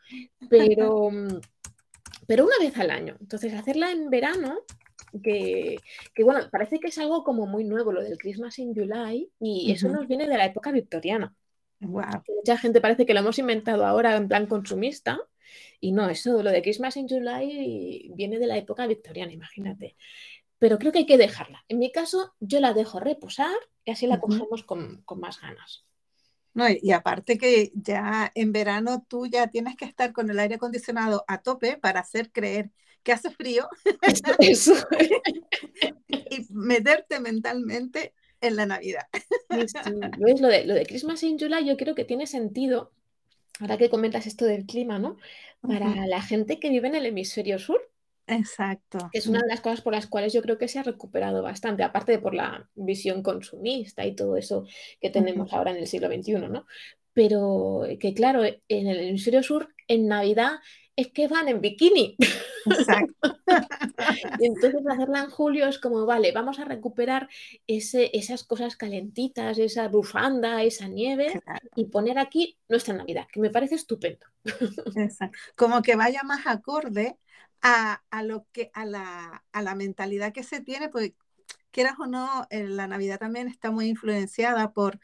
pero, 0.50 1.10
pero 2.30 2.46
una 2.46 2.60
vez 2.60 2.78
al 2.78 2.92
año. 2.92 3.18
Entonces, 3.20 3.56
hacerla 3.56 3.90
en 3.90 4.12
verano, 4.12 4.60
que, 5.24 5.80
bueno, 6.24 6.48
parece 6.52 6.80
que 6.80 6.90
es 6.90 6.98
algo 7.00 7.24
como 7.24 7.48
muy 7.48 7.64
nuevo, 7.64 7.92
lo 7.92 8.04
del 8.04 8.20
Christmas 8.20 8.60
in 8.60 8.76
July, 8.76 9.32
y 9.40 9.72
eso 9.72 9.90
nos 9.90 10.08
viene 10.08 10.28
de 10.28 10.38
la 10.38 10.46
época 10.46 10.72
victoriana. 10.72 11.34
Mucha 11.80 12.58
gente 12.60 12.82
parece 12.82 13.08
que 13.08 13.16
lo 13.16 13.22
hemos 13.22 13.40
inventado 13.40 13.84
ahora 13.84 14.16
en 14.16 14.28
plan 14.28 14.46
consumista, 14.46 15.20
y 15.80 15.92
no, 15.92 16.08
eso, 16.08 16.44
lo 16.44 16.52
de 16.52 16.62
Christmas 16.62 16.98
in 16.98 17.10
July 17.10 18.12
viene 18.14 18.38
de 18.38 18.46
la 18.46 18.58
época 18.58 18.86
victoriana, 18.86 19.34
imagínate 19.34 19.96
pero 20.60 20.78
creo 20.78 20.92
que 20.92 21.00
hay 21.00 21.06
que 21.06 21.18
dejarla. 21.18 21.64
En 21.70 21.80
mi 21.80 21.90
caso, 21.90 22.36
yo 22.42 22.60
la 22.60 22.74
dejo 22.74 23.00
reposar 23.00 23.56
y 23.86 23.92
así 23.92 24.08
la 24.08 24.20
cogemos 24.20 24.64
con, 24.64 25.06
más 25.16 25.40
ganas. 25.40 25.86
No, 26.54 26.66
y, 26.70 26.92
aparte 26.92 27.38
que 27.38 27.72
ya 27.76 28.32
en 28.36 28.52
verano 28.52 29.06
tú 29.08 29.28
ya 29.28 29.48
tienes 29.48 29.76
que 29.76 29.86
estar 29.86 30.12
con 30.12 30.30
el 30.30 30.40
aire 30.40 30.56
acondicionado 30.56 31.24
a 31.28 31.42
tope 31.42 31.78
para 31.78 32.00
hacer 32.00 32.32
creer 32.32 32.72
que 33.04 33.14
hace 33.14 33.30
frío 33.30 33.70
Eso. 34.40 34.74
y 36.08 36.48
meterte 36.50 37.20
mentalmente 37.20 38.14
en 38.42 38.56
la 38.56 38.66
Navidad. 38.66 39.08
Lo, 39.50 40.48
de, 40.48 40.66
lo 40.66 40.74
de 40.74 40.86
Christmas 40.86 41.24
in 41.24 41.38
July 41.38 41.66
yo 41.66 41.78
creo 41.78 41.96
que 41.96 42.06
tiene 42.06 42.28
sentido, 42.28 42.92
ahora 43.60 43.78
que 43.78 43.90
comentas 43.90 44.28
esto 44.28 44.46
del 44.46 44.66
clima, 44.66 45.00
¿no? 45.00 45.18
Para 45.62 46.08
la 46.08 46.22
gente 46.22 46.60
que 46.60 46.70
vive 46.70 46.88
en 46.88 46.96
el 46.96 47.06
hemisferio 47.06 47.60
sur, 47.60 47.82
Exacto. 48.30 49.10
Es 49.12 49.28
una 49.28 49.42
de 49.42 49.48
las 49.48 49.62
cosas 49.62 49.82
por 49.82 49.94
las 49.94 50.08
cuales 50.08 50.34
yo 50.34 50.42
creo 50.42 50.58
que 50.58 50.68
se 50.68 50.80
ha 50.80 50.84
recuperado 50.84 51.42
bastante, 51.42 51.84
aparte 51.84 52.14
de 52.14 52.20
por 52.20 52.34
la 52.34 52.70
visión 52.76 53.24
consumista 53.24 54.06
y 54.06 54.16
todo 54.16 54.38
eso 54.38 54.66
que 55.02 55.10
tenemos 55.10 55.52
ahora 55.54 55.72
en 55.72 55.78
el 55.78 55.88
siglo 55.88 56.08
XXI, 56.08 56.34
¿no? 56.50 56.66
Pero 57.14 57.84
que 58.00 58.14
claro, 58.14 58.44
en 58.44 58.88
el 58.88 59.00
hemisferio 59.00 59.44
sur, 59.44 59.74
en 59.88 60.08
Navidad, 60.08 60.60
es 61.00 61.08
que 61.14 61.30
van 61.30 61.48
en 61.48 61.62
bikini. 61.62 62.18
Exacto. 62.66 63.38
y 64.40 64.46
entonces 64.46 64.82
hacerla 64.86 65.24
en 65.24 65.30
julio 65.30 65.68
es 65.68 65.80
como, 65.80 66.06
vale, 66.06 66.34
vamos 66.34 66.60
a 66.60 66.66
recuperar 66.66 67.30
ese, 67.68 68.12
esas 68.14 68.44
cosas 68.44 68.76
calentitas, 68.76 69.58
esa 69.60 69.88
bufanda, 69.88 70.62
esa 70.62 70.90
nieve 70.90 71.42
y 71.76 71.86
poner 71.86 72.20
aquí 72.20 72.58
nuestra 72.68 72.94
Navidad, 72.94 73.28
que 73.32 73.40
me 73.40 73.50
parece 73.50 73.76
estupendo. 73.76 74.26
Exacto. 74.96 75.38
Como 75.56 75.82
que 75.82 75.96
vaya 75.96 76.22
más 76.24 76.46
acorde 76.46 77.18
a, 77.62 78.02
lo 78.24 78.48
que, 78.52 78.72
a, 78.74 78.86
la, 78.86 79.44
a 79.52 79.62
la 79.62 79.76
mentalidad 79.76 80.34
que 80.34 80.44
se 80.44 80.62
tiene, 80.62 80.90
pues 80.90 81.14
quieras 81.72 81.96
o 82.00 82.08
no, 82.08 82.48
eh, 82.50 82.64
la 82.64 82.88
Navidad 82.88 83.20
también 83.20 83.48
está 83.48 83.72
muy 83.72 83.88
influenciada 83.88 84.72
por, 84.74 85.00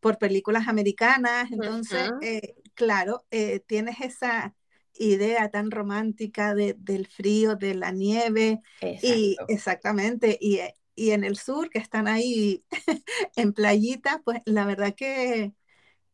por 0.00 0.18
películas 0.18 0.68
americanas, 0.68 1.50
entonces, 1.50 2.10
eh, 2.22 2.54
claro, 2.74 3.24
eh, 3.30 3.60
tienes 3.60 4.00
esa 4.00 4.54
idea 4.94 5.50
tan 5.50 5.70
romántica 5.70 6.54
de, 6.54 6.74
del 6.78 7.06
frío, 7.06 7.56
de 7.56 7.74
la 7.74 7.92
nieve, 7.92 8.60
y 8.80 9.36
exactamente, 9.48 10.36
y, 10.40 10.60
y, 10.94 11.12
en 11.12 11.24
el 11.24 11.36
sur, 11.36 11.70
que 11.70 11.78
están 11.78 12.08
ahí 12.08 12.64
en 13.36 13.52
playita, 13.52 14.20
pues 14.24 14.40
la 14.44 14.66
verdad 14.66 14.94
que, 14.94 15.52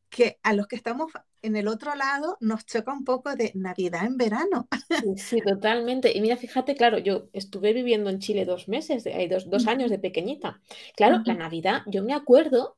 que 0.08 0.38
a 0.42 0.52
los 0.52 0.66
que 0.68 0.76
estamos 0.76 1.10
en 1.46 1.56
el 1.56 1.68
otro 1.68 1.94
lado 1.94 2.36
nos 2.40 2.66
choca 2.66 2.92
un 2.92 3.04
poco 3.04 3.34
de 3.36 3.52
Navidad 3.54 4.04
en 4.06 4.16
verano. 4.16 4.68
Sí, 5.16 5.42
totalmente. 5.42 6.16
Y 6.16 6.20
mira, 6.20 6.36
fíjate, 6.36 6.74
claro, 6.74 6.98
yo 6.98 7.28
estuve 7.32 7.72
viviendo 7.72 8.10
en 8.10 8.18
Chile 8.18 8.44
dos 8.44 8.68
meses, 8.68 9.06
hay 9.06 9.28
dos, 9.28 9.48
dos 9.50 9.66
años 9.66 9.90
de 9.90 9.98
pequeñita. 9.98 10.60
Claro, 10.96 11.22
la 11.24 11.34
Navidad, 11.34 11.82
yo 11.86 12.02
me 12.02 12.14
acuerdo 12.14 12.76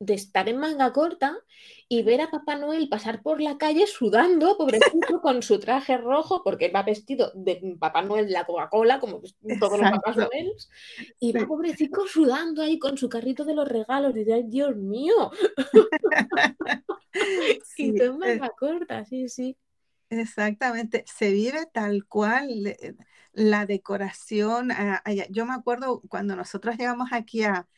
de 0.00 0.14
estar 0.14 0.48
en 0.48 0.56
manga 0.56 0.92
corta 0.94 1.36
y 1.86 2.02
ver 2.02 2.22
a 2.22 2.30
Papá 2.30 2.56
Noel 2.56 2.88
pasar 2.88 3.22
por 3.22 3.40
la 3.40 3.58
calle 3.58 3.86
sudando, 3.86 4.56
pobrecito, 4.56 5.20
con 5.20 5.42
su 5.42 5.60
traje 5.60 5.98
rojo, 5.98 6.42
porque 6.42 6.70
va 6.70 6.82
vestido 6.82 7.30
de 7.34 7.76
Papá 7.78 8.00
Noel 8.00 8.32
la 8.32 8.46
Coca-Cola, 8.46 8.98
como 8.98 9.20
todos 9.60 9.78
los 9.78 9.90
Papás 9.90 10.16
Noel, 10.16 10.52
y 11.20 11.32
va 11.32 11.46
pobrecito 11.46 12.06
sudando 12.06 12.62
ahí 12.62 12.78
con 12.78 12.96
su 12.96 13.10
carrito 13.10 13.44
de 13.44 13.54
los 13.54 13.68
regalos, 13.68 14.16
y 14.16 14.20
dice, 14.20 14.32
¡ay, 14.32 14.44
Dios 14.48 14.74
mío! 14.74 15.30
y 17.76 18.02
en 18.02 18.18
manga 18.18 18.50
corta, 18.58 19.04
sí, 19.04 19.28
sí. 19.28 19.56
Exactamente, 20.08 21.04
se 21.06 21.30
vive 21.30 21.66
tal 21.72 22.06
cual 22.06 22.66
eh, 22.66 22.94
la 23.32 23.66
decoración. 23.66 24.72
Ah, 24.72 25.02
yo 25.28 25.44
me 25.44 25.52
acuerdo 25.52 26.00
cuando 26.08 26.34
nosotros 26.36 26.76
llegamos 26.78 27.10
aquí 27.12 27.44
a, 27.44 27.68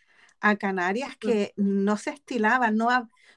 a 0.42 0.56
Canarias 0.56 1.16
que 1.16 1.54
no 1.56 1.96
se 1.96 2.10
estilaban, 2.10 2.76
no, 2.76 2.88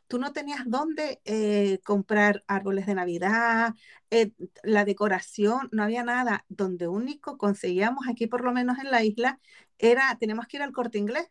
tú 0.08 0.18
no 0.20 0.34
tenías 0.34 0.62
dónde 0.66 1.22
eh, 1.24 1.80
comprar 1.84 2.44
árboles 2.48 2.88
de 2.88 2.96
Navidad, 2.96 3.74
eh, 4.10 4.32
la 4.64 4.86
decoración, 4.86 5.70
no 5.72 5.84
había 5.84 6.04
nada. 6.04 6.46
Donde 6.50 6.88
único 6.88 7.38
conseguíamos 7.38 8.08
aquí, 8.10 8.28
por 8.28 8.44
lo 8.44 8.52
menos 8.52 8.80
en 8.80 8.92
la 8.92 9.04
isla, 9.04 9.40
era, 9.78 10.18
tenemos 10.20 10.48
que 10.48 10.58
ir 10.58 10.64
al 10.64 10.72
corte 10.72 10.98
inglés. 10.98 11.30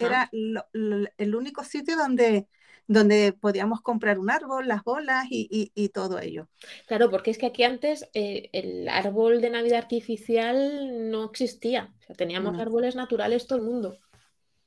Era 0.00 0.30
el 0.32 1.34
único 1.34 1.62
sitio 1.62 1.94
donde, 1.96 2.48
donde 2.86 3.34
podíamos 3.34 3.82
comprar 3.82 4.18
un 4.18 4.30
árbol, 4.30 4.66
las 4.66 4.82
bolas 4.82 5.26
y, 5.28 5.88
todo 5.92 6.18
ello. 6.18 6.48
Claro, 6.86 7.10
porque 7.10 7.30
es 7.30 7.36
que 7.36 7.46
aquí 7.46 7.64
antes 7.64 8.08
eh, 8.14 8.48
el 8.52 8.88
árbol 8.88 9.42
de 9.42 9.50
Navidad 9.50 9.80
artificial 9.80 11.10
no 11.10 11.24
existía. 11.24 11.92
teníamos 12.16 12.58
árboles 12.58 12.96
naturales 12.96 13.46
todo 13.46 13.58
el 13.58 13.64
mundo. 13.66 13.98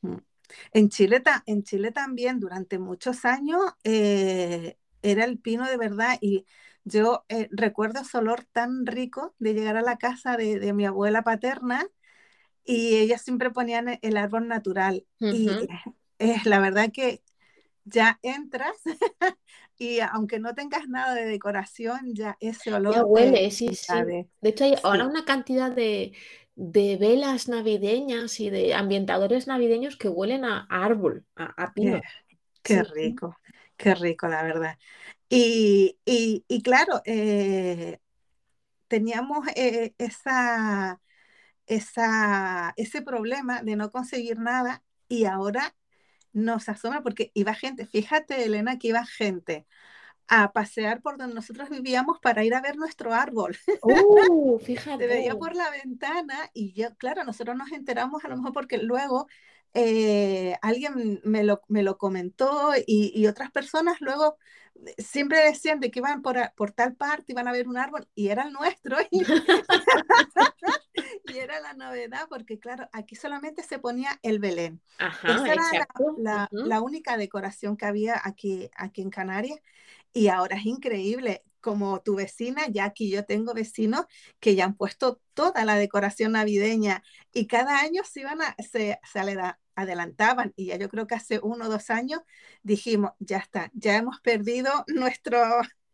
Mm. 0.01 0.17
En 0.71 0.89
Chile, 0.89 1.21
en 1.45 1.63
Chile 1.63 1.91
también 1.91 2.39
durante 2.39 2.79
muchos 2.79 3.25
años 3.25 3.61
eh, 3.83 4.77
era 5.01 5.25
el 5.25 5.39
pino 5.39 5.67
de 5.67 5.77
verdad 5.77 6.17
y 6.21 6.45
yo 6.83 7.25
eh, 7.29 7.49
recuerdo 7.51 8.01
ese 8.01 8.17
olor 8.17 8.45
tan 8.45 8.85
rico 8.85 9.35
de 9.39 9.53
llegar 9.53 9.75
a 9.77 9.81
la 9.81 9.97
casa 9.97 10.37
de, 10.37 10.71
mi 10.73 10.85
abuela 10.85 11.21
paterna 11.21 11.85
y 12.63 12.95
ella 12.95 13.17
siempre 13.17 13.51
ponían 13.51 13.89
e, 13.89 13.99
el 14.01 14.17
árbol 14.17 14.47
natural. 14.47 15.05
Y 15.19 15.49
es 16.19 16.45
la 16.45 16.59
verdad 16.59 16.91
que 16.91 17.21
ya 17.83 18.19
entras 18.21 18.75
y 19.77 19.99
aunque 19.99 20.39
no 20.39 20.53
tengas 20.53 20.87
nada 20.87 21.13
de 21.13 21.25
decoración, 21.25 22.13
ya 22.13 22.37
ese 22.39 22.73
olor. 22.73 22.93
Ya 22.93 23.03
huele, 23.03 23.51
sí, 23.51 23.75
sí. 23.75 23.93
De 24.41 24.49
hecho, 24.49 24.63
hay 24.63 24.75
ahora 24.83 25.07
una 25.07 25.25
cantidad 25.25 25.71
de, 25.71 26.13
de 26.57 26.97
velas 26.97 27.47
navideñas 27.47 28.39
y 28.39 28.49
de 28.49 28.73
ambientadores 28.73 29.45
navideños 29.45 29.95
que 29.95 30.09
huelen 30.09 30.43
a 30.43 30.65
árbol, 30.71 31.23
a, 31.35 31.71
pino. 31.71 32.01
Qué, 32.63 32.81
rico, 32.81 33.37
qué 33.77 33.93
rico, 33.93 34.27
la 34.27 34.41
verdad. 34.41 34.77
Y, 35.29 35.99
claro, 36.63 37.01
eh, 37.05 37.99
teníamos 38.87 39.47
eh, 39.55 39.93
esa, 39.99 40.99
esa, 41.67 42.73
ese 42.75 43.03
problema 43.03 43.61
de 43.61 43.75
no 43.75 43.91
conseguir 43.91 44.39
nada 44.39 44.83
y 45.07 45.25
ahora 45.25 45.75
nos 46.33 46.69
asombra 46.69 47.03
porque 47.03 47.29
iba 47.35 47.53
gente, 47.53 47.85
fíjate 47.85 48.43
Elena 48.43 48.79
que 48.79 48.87
iba 48.87 49.05
gente 49.05 49.67
a 50.27 50.51
pasear 50.51 51.01
por 51.01 51.17
donde 51.17 51.35
nosotros 51.35 51.69
vivíamos 51.69 52.19
para 52.19 52.43
ir 52.43 52.53
a 52.53 52.61
ver 52.61 52.75
nuestro 52.77 53.13
árbol. 53.13 53.57
Uh, 54.29 54.59
fíjate. 54.59 55.07
Se 55.07 55.07
veía 55.07 55.35
por 55.35 55.55
la 55.55 55.69
ventana 55.69 56.49
y 56.53 56.73
yo, 56.73 56.95
claro, 56.97 57.23
nosotros 57.23 57.55
nos 57.55 57.71
enteramos 57.71 58.23
a 58.25 58.27
lo 58.27 58.37
mejor 58.37 58.53
porque 58.53 58.77
luego 58.77 59.27
eh, 59.73 60.57
alguien 60.61 61.21
me 61.23 61.43
lo, 61.43 61.61
me 61.67 61.83
lo 61.83 61.97
comentó 61.97 62.71
y, 62.85 63.11
y, 63.15 63.27
otras 63.27 63.51
personas 63.51 64.01
luego 64.01 64.37
siempre 64.97 65.43
decían 65.43 65.79
de 65.79 65.91
que 65.91 65.99
iban 65.99 66.21
por, 66.21 66.37
por 66.55 66.71
tal 66.71 66.95
parte, 66.95 67.31
iban 67.31 67.47
a 67.47 67.51
ver 67.51 67.67
un 67.67 67.77
árbol 67.77 68.07
y 68.15 68.29
era 68.29 68.43
el 68.43 68.53
nuestro. 68.53 68.97
Y, 69.11 69.21
y, 71.25 71.37
era 71.37 71.59
la 71.59 71.73
novedad 71.73 72.27
porque, 72.29 72.59
claro, 72.59 72.87
aquí 72.91 73.15
solamente 73.15 73.63
se 73.63 73.79
ponía 73.79 74.19
el 74.21 74.39
Belén. 74.39 74.81
Esa 75.23 75.53
era 75.53 75.87
la, 76.17 76.47
la, 76.51 76.81
única 76.81 77.17
decoración 77.17 77.77
que 77.77 77.85
había 77.85 78.19
aquí, 78.23 78.69
aquí 78.75 79.01
en 79.01 79.09
Canarias. 79.09 79.59
Y 80.13 80.29
ahora 80.29 80.57
es 80.57 80.65
increíble, 80.65 81.43
como 81.59 82.01
tu 82.01 82.15
vecina, 82.15 82.67
ya 82.69 82.85
aquí 82.85 83.09
yo 83.09 83.25
tengo 83.25 83.53
vecinos 83.53 84.05
que 84.39 84.55
ya 84.55 84.65
han 84.65 84.75
puesto 84.75 85.21
toda 85.33 85.65
la 85.65 85.75
decoración 85.75 86.31
navideña 86.31 87.03
y 87.33 87.47
cada 87.47 87.79
año 87.79 88.03
se 88.03 88.21
iban 88.21 88.41
a, 88.41 88.55
se, 88.59 88.99
se 89.03 89.19
adelantaban 89.77 90.51
y 90.55 90.65
ya 90.65 90.77
yo 90.77 90.89
creo 90.89 91.07
que 91.07 91.15
hace 91.15 91.39
uno 91.41 91.65
o 91.65 91.69
dos 91.69 91.89
años 91.91 92.21
dijimos, 92.63 93.11
ya 93.19 93.37
está, 93.37 93.71
ya 93.73 93.95
hemos 93.95 94.19
perdido 94.21 94.71
nuestro, 94.87 95.39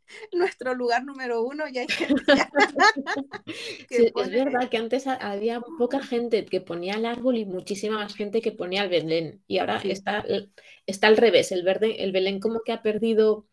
nuestro 0.32 0.74
lugar 0.74 1.04
número 1.04 1.44
uno 1.44 1.66
hay 1.66 1.78
es 3.90 4.14
verdad 4.14 4.70
que 4.70 4.78
antes 4.78 5.06
había 5.06 5.60
poca 5.78 6.02
gente 6.02 6.46
que 6.46 6.62
ponía 6.62 6.94
el 6.94 7.06
árbol 7.06 7.36
y 7.38 7.46
muchísima 7.46 7.98
más 7.98 8.16
gente 8.16 8.42
que 8.42 8.54
ponía 8.54 8.84
el 8.84 8.90
Belén. 8.90 9.44
Y 9.48 9.58
ahora 9.58 9.82
está, 9.84 10.24
está 10.86 11.08
al 11.08 11.18
revés. 11.18 11.52
El, 11.52 11.64
verde, 11.64 12.04
el 12.04 12.14
Belén 12.14 12.40
como 12.40 12.62
que 12.62 12.72
ha 12.72 12.82
perdido 12.82 13.48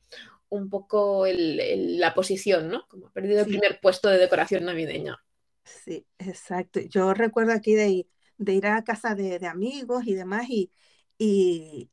un 0.49 0.71
poco 0.71 1.27
la 1.27 2.14
posición, 2.14 2.69
¿no? 2.69 2.87
Como 2.88 3.09
ha 3.09 3.12
perdido 3.12 3.40
el 3.40 3.47
primer 3.47 3.81
puesto 3.81 4.09
de 4.09 4.19
decoración 4.19 4.64
navideña. 4.64 5.19
Sí, 5.64 6.07
exacto. 6.19 6.79
Yo 6.88 7.14
recuerdo 7.14 7.53
aquí 7.53 7.75
de, 7.75 8.07
de 8.40 8.55
ir 8.55 8.66
a 8.66 8.83
casa 8.83 9.14
de, 9.14 9.46
amigos 9.46 10.05
y 10.07 10.14
demás 10.14 10.48
y, 10.48 10.72
y, 11.18 11.90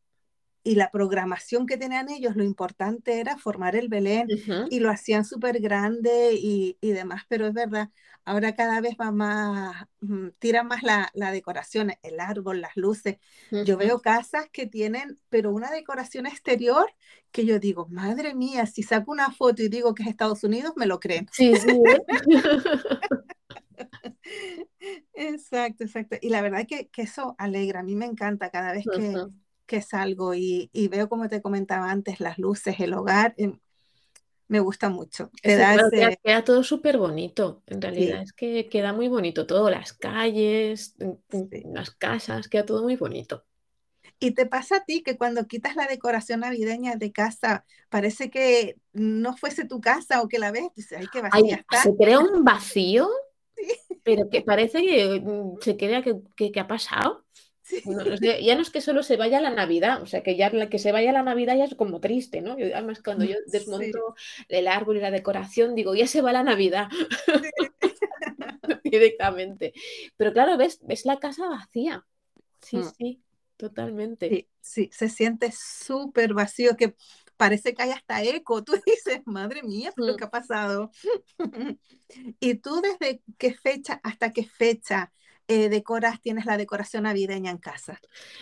y 0.64 0.76
la 0.76 0.90
programación 0.92 1.68
que 1.68 1.78
tenían 1.78 2.10
ellos, 2.10 2.36
lo 2.36 2.44
importante 2.44 3.20
era 3.20 3.38
formar 3.38 3.76
el 3.76 3.90
Belén 3.90 4.28
y 4.70 4.80
lo 4.80 4.90
hacían 4.90 5.26
súper 5.26 5.60
grande 5.60 6.34
y, 6.34 6.78
y, 6.80 6.92
demás, 6.92 7.24
pero 7.28 7.48
es 7.48 7.54
verdad, 7.54 7.90
ahora 8.24 8.56
cada 8.56 8.80
vez 8.80 8.96
va 9.00 9.12
más, 9.12 9.86
mm, 10.00 10.30
tira 10.40 10.64
más 10.64 10.84
la, 10.84 11.12
la 11.14 11.32
decoración, 11.32 11.92
el 12.02 12.20
árbol, 12.22 12.62
las 12.62 12.78
luces. 12.78 13.18
Yo 13.66 13.76
veo 13.76 14.02
casas 14.02 14.48
que 14.52 14.68
tienen, 14.68 15.20
pero 15.30 15.52
una 15.52 15.70
decoración 15.70 16.28
exterior 16.28 16.90
que 17.32 17.46
yo 17.46 17.60
digo, 17.60 17.88
madre 17.90 18.34
mía, 18.34 18.66
si 18.68 18.84
saco 18.84 19.12
una 19.12 19.32
foto 19.32 19.64
y 19.64 19.68
digo 19.68 19.94
que 19.94 20.04
es 20.04 20.10
Estados 20.10 20.46
Unidos, 20.46 20.74
me 20.78 20.86
lo 20.86 21.00
creen. 21.02 21.28
Sí, 21.32 21.54
sí. 21.56 21.82
exacto, 25.18 25.84
exacto. 25.84 26.18
Y 26.22 26.30
la 26.30 26.42
verdad 26.42 26.66
que, 26.68 26.88
que, 26.88 27.02
eso 27.02 27.36
alegra, 27.38 27.82
a 27.82 27.84
mí 27.84 27.96
me 27.96 28.06
encanta 28.06 28.50
cada 28.50 28.74
vez 28.74 28.86
que 28.86 29.28
que 29.68 29.82
salgo 29.82 30.34
y, 30.34 30.72
y, 30.74 30.88
veo, 30.88 31.10
como 31.10 31.30
te 31.30 31.42
comentaba 31.42 31.92
antes, 31.92 32.20
las 32.20 32.40
luces, 32.40 32.80
el 32.80 32.94
hogar, 32.94 33.36
em, 33.38 33.60
me 34.48 34.62
gusta 34.62 34.90
mucho. 34.90 35.30
queda, 35.44 36.44
todo 36.44 36.64
súper 36.64 36.98
bonito, 36.98 37.62
en 37.68 37.82
realidad 37.82 38.22
es 38.22 38.32
que 38.32 38.70
queda 38.70 38.94
muy 38.94 39.10
bonito 39.10 39.46
todo, 39.46 39.70
las 39.70 39.92
calles, 39.94 40.96
las 41.66 41.92
casas, 41.92 42.48
queda 42.48 42.66
todo 42.66 42.82
muy 42.82 42.96
bonito. 42.96 43.44
¿Y 44.20 44.32
te 44.32 44.48
pasa 44.48 44.78
a 44.78 44.84
ti 44.84 45.04
que 45.04 45.18
cuando 45.18 45.46
quitas 45.46 45.76
la 45.76 45.86
decoración 45.86 46.40
navideña 46.40 46.96
de 46.96 47.12
casa, 47.12 47.66
parece 47.90 48.32
que 48.32 48.78
no 48.94 49.36
fuese 49.36 49.66
tu 49.66 49.80
casa 49.80 50.22
o 50.22 50.28
que 50.28 50.40
la 50.40 50.52
ves? 50.52 50.70
Dices, 50.76 50.98
ay, 50.98 51.08
qué 51.12 51.22
vacía 51.22 51.58
está. 51.58 51.84
Se 51.84 51.96
crea 51.96 52.20
un 52.20 52.44
vacío, 52.44 53.10
pero 54.08 54.30
que 54.30 54.42
parece 54.42 54.86
que 54.86 55.20
mm, 55.20 55.58
se 55.60 55.76
crea 55.76 56.02
que, 56.02 56.16
que 56.38 56.60
ha 56.62 56.66
pasado 56.66 57.26
ya 58.42 58.56
no 58.56 58.62
es 58.62 58.70
que 58.70 58.82
solo 58.82 59.04
se 59.04 59.18
vaya 59.18 59.42
la 59.42 59.50
Navidad, 59.50 60.02
o 60.02 60.06
sea, 60.06 60.24
que 60.24 60.38
ya 60.38 60.50
la 60.52 60.70
que 60.70 60.80
se 60.80 60.94
vaya 60.94 61.12
la 61.12 61.24
Navidad 61.24 61.58
ya 61.58 61.66
es 61.66 61.76
como 61.76 62.00
triste, 62.00 62.42
¿no? 62.42 62.54
además, 62.54 63.02
cuando 63.04 63.26
yo 63.26 63.36
desmonto 63.48 64.16
el 64.48 64.68
árbol 64.68 64.98
y 64.98 65.02
la 65.02 65.12
decoración, 65.12 65.76
digo, 65.76 65.94
ya 65.94 66.08
se 66.08 66.22
va 66.22 66.32
la 66.32 66.44
Navidad. 66.44 66.88
Directamente. 68.84 69.74
Pero 70.16 70.32
claro, 70.32 70.58
ves, 70.58 70.80
ves 70.84 71.06
la 71.06 71.20
casa 71.20 71.50
vacía. 71.50 72.06
Sí, 72.62 72.78
mm. 72.78 72.92
sí, 72.98 73.22
totalmente. 73.58 74.30
Sí, 74.30 74.48
sí, 74.62 74.90
se 74.94 75.10
siente 75.10 75.52
súper 75.52 76.34
vacío, 76.34 76.78
que 76.78 76.96
parece 77.38 77.74
que 77.74 77.84
hay 77.84 77.92
hasta 77.92 78.24
eco. 78.24 78.64
Tú 78.64 78.74
dices, 78.86 79.22
madre 79.26 79.64
mía, 79.64 79.94
lo 79.96 80.14
mm. 80.14 80.18
que 80.18 80.24
ha 80.26 80.30
pasado? 80.30 80.92
¿Y 82.40 82.56
tú 82.56 82.82
desde 82.82 83.22
qué 83.38 83.54
fecha 83.54 84.00
hasta 84.04 84.34
qué 84.34 84.44
fecha 84.44 85.14
eh, 85.48 85.70
decoras, 85.70 86.20
tienes 86.22 86.46
la 86.46 86.58
decoración 86.58 87.04
navideña 87.04 87.52
en 87.52 87.58
casa? 87.58 88.02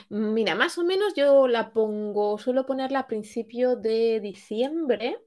Mira, 0.10 0.56
más 0.56 0.78
o 0.78 0.84
menos 0.84 1.14
yo 1.16 1.48
la 1.48 1.72
pongo, 1.72 2.38
suelo 2.40 2.66
ponerla 2.66 3.00
a 3.00 3.08
principio 3.08 3.76
de 3.76 4.20
diciembre. 4.22 5.18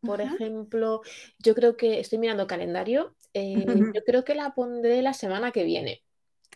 Por 0.00 0.20
ejemplo, 0.20 1.02
yo 1.40 1.56
creo 1.56 1.76
que 1.76 1.98
estoy 1.98 2.18
mirando 2.18 2.46
calendario, 2.46 3.16
eh, 3.34 3.66
yo 3.66 4.04
creo 4.04 4.24
que 4.24 4.36
la 4.36 4.54
pondré 4.54 5.02
la 5.02 5.12
semana 5.12 5.50
que 5.50 5.64
viene. 5.64 6.04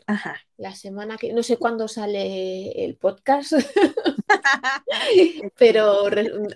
Ajá. 0.07 0.41
La 0.57 0.75
semana 0.75 1.17
que 1.17 1.33
no 1.33 1.43
sé 1.43 1.57
cuándo 1.57 1.89
sale 1.89 2.85
el 2.85 2.97
podcast, 2.97 3.53
pero 5.59 6.07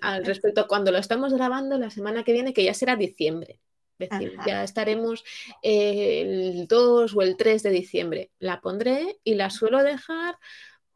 al 0.00 0.24
respecto 0.24 0.60
a 0.60 0.66
cuando 0.66 0.90
lo 0.90 0.98
estamos 0.98 1.32
grabando, 1.32 1.78
la 1.78 1.90
semana 1.90 2.24
que 2.24 2.32
viene, 2.32 2.52
que 2.52 2.64
ya 2.64 2.74
será 2.74 2.96
diciembre 2.96 3.60
decir, 3.98 4.36
ya 4.46 4.62
estaremos 4.62 5.24
el 5.62 6.66
2 6.68 7.16
o 7.16 7.22
el 7.22 7.36
3 7.36 7.62
de 7.62 7.70
diciembre. 7.70 8.30
La 8.38 8.60
pondré 8.60 9.18
y 9.24 9.34
la 9.34 9.50
suelo 9.50 9.82
dejar, 9.82 10.36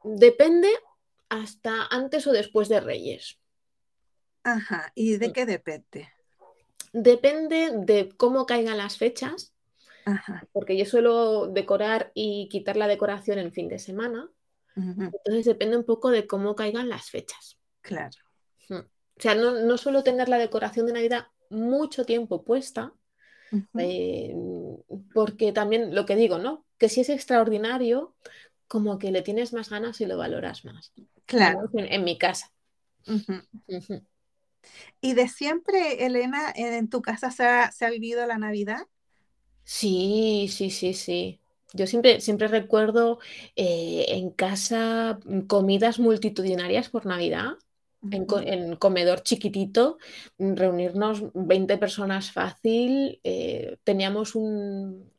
depende, 0.04 0.68
hasta 1.28 1.86
antes 1.86 2.26
o 2.26 2.32
después 2.32 2.68
de 2.68 2.80
Reyes. 2.80 3.38
Ajá, 4.42 4.92
¿y 4.94 5.16
de 5.16 5.28
mm. 5.28 5.32
qué 5.32 5.46
depende? 5.46 6.08
Depende 6.92 7.70
de 7.74 8.08
cómo 8.16 8.46
caigan 8.46 8.78
las 8.78 8.98
fechas, 8.98 9.54
porque 10.52 10.76
yo 10.76 10.84
suelo 10.84 11.46
decorar 11.46 12.10
y 12.14 12.48
quitar 12.48 12.76
la 12.76 12.88
decoración 12.88 13.38
en 13.38 13.52
fin 13.52 13.68
de 13.68 13.78
semana. 13.78 14.28
Entonces 14.76 15.44
depende 15.44 15.76
un 15.76 15.84
poco 15.84 16.10
de 16.10 16.26
cómo 16.26 16.54
caigan 16.54 16.88
las 16.88 17.10
fechas. 17.10 17.58
Claro. 17.82 18.16
Mm. 18.68 18.76
O 18.76 19.22
sea, 19.22 19.34
no, 19.34 19.60
no 19.60 19.76
suelo 19.76 20.02
tener 20.02 20.28
la 20.28 20.38
decoración 20.38 20.86
de 20.86 20.92
Navidad 20.92 21.26
mucho 21.50 22.04
tiempo 22.04 22.44
puesta, 22.44 22.94
eh, 23.78 24.34
porque 25.12 25.52
también 25.52 25.94
lo 25.94 26.06
que 26.06 26.16
digo, 26.16 26.38
¿no? 26.38 26.64
Que 26.78 26.88
si 26.88 27.00
es 27.00 27.08
extraordinario, 27.08 28.14
como 28.68 28.98
que 28.98 29.10
le 29.10 29.22
tienes 29.22 29.52
más 29.52 29.68
ganas 29.68 30.00
y 30.00 30.06
lo 30.06 30.16
valoras 30.16 30.64
más. 30.64 30.92
Claro. 31.26 31.68
En, 31.74 32.04
mi 32.04 32.16
casa. 32.16 32.52
¿Y 35.00 35.14
de 35.14 35.28
siempre, 35.28 36.06
Elena, 36.06 36.52
en 36.54 36.88
tu 36.88 37.02
casa 37.02 37.30
se 37.30 37.44
ha, 37.84 37.90
vivido 37.90 38.24
la 38.26 38.38
Navidad? 38.38 38.86
Sí, 39.64 40.48
sí, 40.50 40.70
sí, 40.70 40.94
sí. 40.94 41.40
Yo 41.72 41.86
siempre, 41.86 42.20
siempre 42.20 42.48
recuerdo 42.48 43.18
eh, 43.56 44.06
en 44.08 44.30
casa 44.30 45.18
comidas 45.46 45.98
multitudinarias 45.98 46.88
por 46.88 47.06
Navidad 47.06 47.56
en, 48.10 48.76
comedor 48.76 49.22
chiquitito, 49.22 49.98
mm, 50.38 50.54
reunirnos 50.54 51.22
20 51.34 51.76
personas 51.78 52.32
fácil. 52.32 53.20
Eh, 53.24 53.76
teníamos 53.84 54.34
un, 54.34 55.10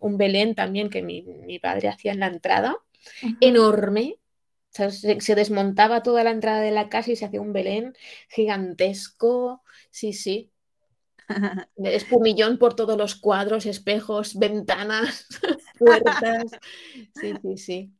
Belén 0.00 0.54
también 0.54 0.90
que 0.90 1.02
mi, 1.02 1.58
padre 1.58 1.88
hacía 1.88 2.12
en 2.12 2.20
la 2.20 2.28
entrada, 2.28 2.76
enorme. 3.40 4.18
se, 4.70 5.34
desmontaba 5.34 6.02
toda 6.02 6.22
la 6.24 6.30
entrada 6.30 6.60
de 6.60 6.70
la 6.70 6.88
casa 6.88 7.12
y 7.12 7.16
se 7.16 7.24
hacía 7.24 7.40
un 7.40 7.52
Belén 7.52 7.94
gigantesco. 8.28 9.62
Sí, 9.90 10.12
sí. 10.12 10.50
Espumillón 11.76 12.58
por 12.58 12.74
todos 12.74 12.96
los 12.96 13.14
cuadros, 13.14 13.66
espejos, 13.66 14.38
ventanas, 14.38 15.26
puertas. 15.78 16.52
Sí, 17.14 17.34
sí, 17.42 17.56
sí. 17.56 17.92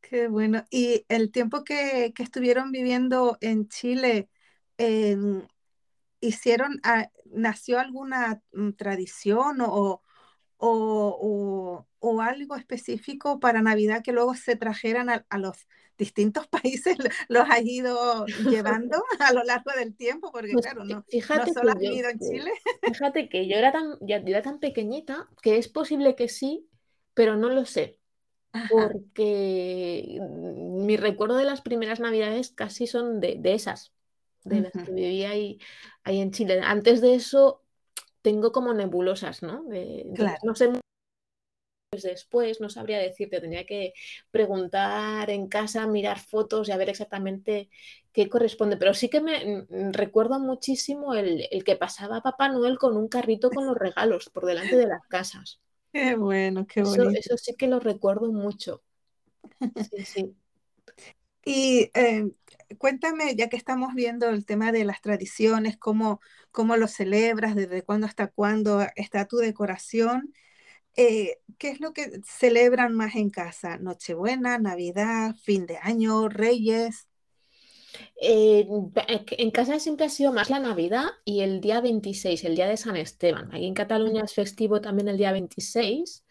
Qué 0.00 0.28
bueno. 0.28 0.64
Y 0.70 1.04
el 1.08 1.30
tiempo 1.30 1.62
que, 1.64 2.12
estuvieron 2.18 2.72
viviendo 2.72 3.38
en 3.40 3.68
Chile, 3.68 4.28
hicieron, 6.20 6.80
ah, 6.82 7.10
nació 7.26 7.78
alguna 7.78 8.42
mm, 8.52 8.72
tradición 8.72 9.60
o, 9.60 10.02
o, 10.56 11.86
algo 12.20 12.56
específico 12.56 13.40
para 13.40 13.62
Navidad 13.62 14.02
que 14.02 14.12
luego 14.12 14.34
se 14.34 14.56
trajeran 14.56 15.08
a, 15.10 15.38
los 15.38 15.66
distintos 15.98 16.46
países, 16.64 16.96
los 17.28 17.48
ha 17.48 17.60
ido 17.60 18.26
llevando 18.48 19.04
a 19.20 19.32
lo 19.32 19.44
largo 19.44 19.70
del 19.76 19.94
tiempo, 19.94 20.30
porque 20.32 20.52
pues 20.52 20.66
claro, 20.66 20.84
no, 20.84 21.04
fíjate 21.08 21.52
solo 21.52 21.72
has 21.72 21.78
vivido 21.78 22.08
en 22.08 22.18
Chile. 22.18 22.50
Fíjate 22.82 23.28
que 23.28 23.46
yo 23.48 23.56
era 23.56 23.72
tan, 23.72 23.96
yo 24.00 24.16
era 24.16 24.42
tan 24.42 24.58
pequeñita 24.58 25.28
que 25.42 25.58
es 25.58 25.68
posible 25.68 26.16
que 26.16 26.28
sí, 26.28 26.66
pero 27.14 27.36
no 27.36 27.48
lo 27.50 27.66
sé 27.66 28.00
porque 28.68 30.18
mi 30.20 30.96
recuerdo 30.96 31.36
de 31.36 31.44
las 31.44 31.60
primeras 31.60 32.00
navidades 32.00 32.50
casi 32.50 32.86
son 32.86 33.20
de, 33.20 33.40
esas, 33.44 33.92
de 34.44 34.62
las 34.62 34.72
que 34.72 34.92
vivía 34.92 35.30
ahí, 35.30 35.58
ahí, 36.04 36.20
en 36.20 36.32
Chile. 36.32 36.60
Antes 36.62 37.00
de 37.00 37.14
eso 37.14 37.62
tengo 38.22 38.52
como 38.52 38.74
nebulosas, 38.74 39.42
¿no? 39.42 39.64
no 40.42 40.54
sé 40.54 40.70
después, 41.90 42.60
no 42.60 42.70
sabría 42.70 42.98
decirte, 43.00 43.40
tendría 43.40 43.66
que 43.66 43.94
preguntar 44.30 45.28
en 45.28 45.48
casa, 45.48 45.88
mirar 45.88 46.20
fotos 46.20 46.68
y 46.68 46.72
a 46.72 46.76
ver 46.76 46.88
exactamente 46.88 47.68
qué 48.12 48.28
corresponde. 48.28 48.76
Pero 48.76 48.94
sí 48.94 49.08
que 49.08 49.20
me 49.20 49.66
recuerdo 49.90 50.38
muchísimo 50.38 51.14
el, 51.14 51.48
el 51.50 51.64
que 51.64 51.74
pasaba 51.74 52.22
Papá 52.22 52.48
Noel 52.48 52.78
con 52.78 52.96
un 52.96 53.08
carrito 53.08 53.50
con 53.50 53.66
los 53.66 53.76
regalos 53.76 54.30
por 54.30 54.46
delante 54.46 54.76
de 54.76 54.86
las 54.86 55.04
casas. 55.08 55.60
Qué 55.92 56.14
bueno, 56.14 56.64
qué 56.68 56.84
bonito. 56.84 57.10
Eso, 57.18 57.36
sí 57.36 57.56
que 57.56 57.66
lo 57.66 57.80
recuerdo 57.80 58.30
mucho. 58.30 58.84
Sí, 59.74 60.04
sí. 60.04 60.36
Y 61.44 61.90
eh, 61.94 62.30
cuéntame, 62.78 63.34
ya 63.34 63.48
que 63.48 63.56
estamos 63.56 63.94
viendo 63.94 64.28
el 64.28 64.46
tema 64.46 64.70
de 64.70 64.84
las 64.84 65.00
tradiciones, 65.00 65.76
cómo, 65.76 66.20
cómo 66.52 66.76
lo 66.76 66.86
celebras, 66.86 67.56
desde 67.56 67.82
cuándo 67.82 68.06
hasta 68.06 68.28
cuándo 68.28 68.86
está 68.94 69.26
tu 69.26 69.38
decoración, 69.38 70.32
eh, 70.96 71.38
¿qué 71.58 71.70
es 71.70 71.80
lo 71.80 71.92
que 71.92 72.20
celebran 72.24 72.94
más 72.94 73.14
en 73.14 73.30
casa? 73.30 73.78
¿Nochebuena, 73.78 74.58
Navidad, 74.58 75.34
fin 75.42 75.66
de 75.66 75.78
año, 75.82 76.28
Reyes? 76.28 77.08
Eh, 78.20 78.68
en 79.06 79.50
casa 79.50 79.78
siempre 79.78 80.06
ha 80.06 80.10
sido 80.10 80.32
más 80.32 80.50
la 80.50 80.60
Navidad 80.60 81.06
y 81.24 81.40
el 81.40 81.60
día 81.60 81.80
26, 81.80 82.44
el 82.44 82.54
día 82.54 82.68
de 82.68 82.76
San 82.76 82.96
Esteban. 82.96 83.52
Aquí 83.54 83.66
en 83.66 83.74
Cataluña 83.74 84.24
es 84.24 84.34
festivo 84.34 84.80
también 84.80 85.08
el 85.08 85.16
día 85.16 85.32
26. 85.32 86.24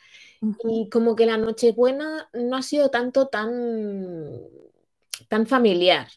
Y 0.64 0.90
como 0.90 1.16
que 1.16 1.26
la 1.26 1.38
Nochebuena 1.38 2.30
no 2.34 2.56
ha 2.56 2.62
sido 2.62 2.90
tanto 2.90 3.28
tan, 3.28 4.32
tan 5.28 5.46
familiar. 5.48 6.08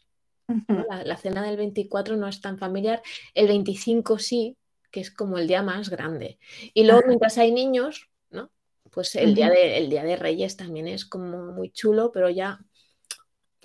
la, 1.05 1.17
cena 1.17 1.43
del 1.43 1.57
24 1.57 2.17
no 2.17 2.29
es 2.29 2.41
tan 2.41 2.59
familiar, 2.59 3.03
el 3.35 3.49
25 3.49 4.19
sí, 4.19 4.57
que 4.93 5.01
es 5.01 5.11
como 5.11 5.39
el 5.39 5.49
día 5.49 5.63
más 5.63 5.89
grande. 5.91 6.39
Y 6.73 6.85
luego, 6.85 7.03
mientras 7.07 7.39
hay 7.39 7.51
niños. 7.51 8.09
Pues 8.93 9.15
el, 9.17 9.35
día 9.35 9.49
de, 9.49 9.79
el 9.79 9.89
día 9.89 10.05
de 10.05 10.17
Reyes 10.17 10.59
también 10.59 10.87
es 10.87 11.07
como 11.07 11.53
muy 11.53 11.71
chulo, 11.71 12.13
pero 12.13 12.29
ya 12.29 12.61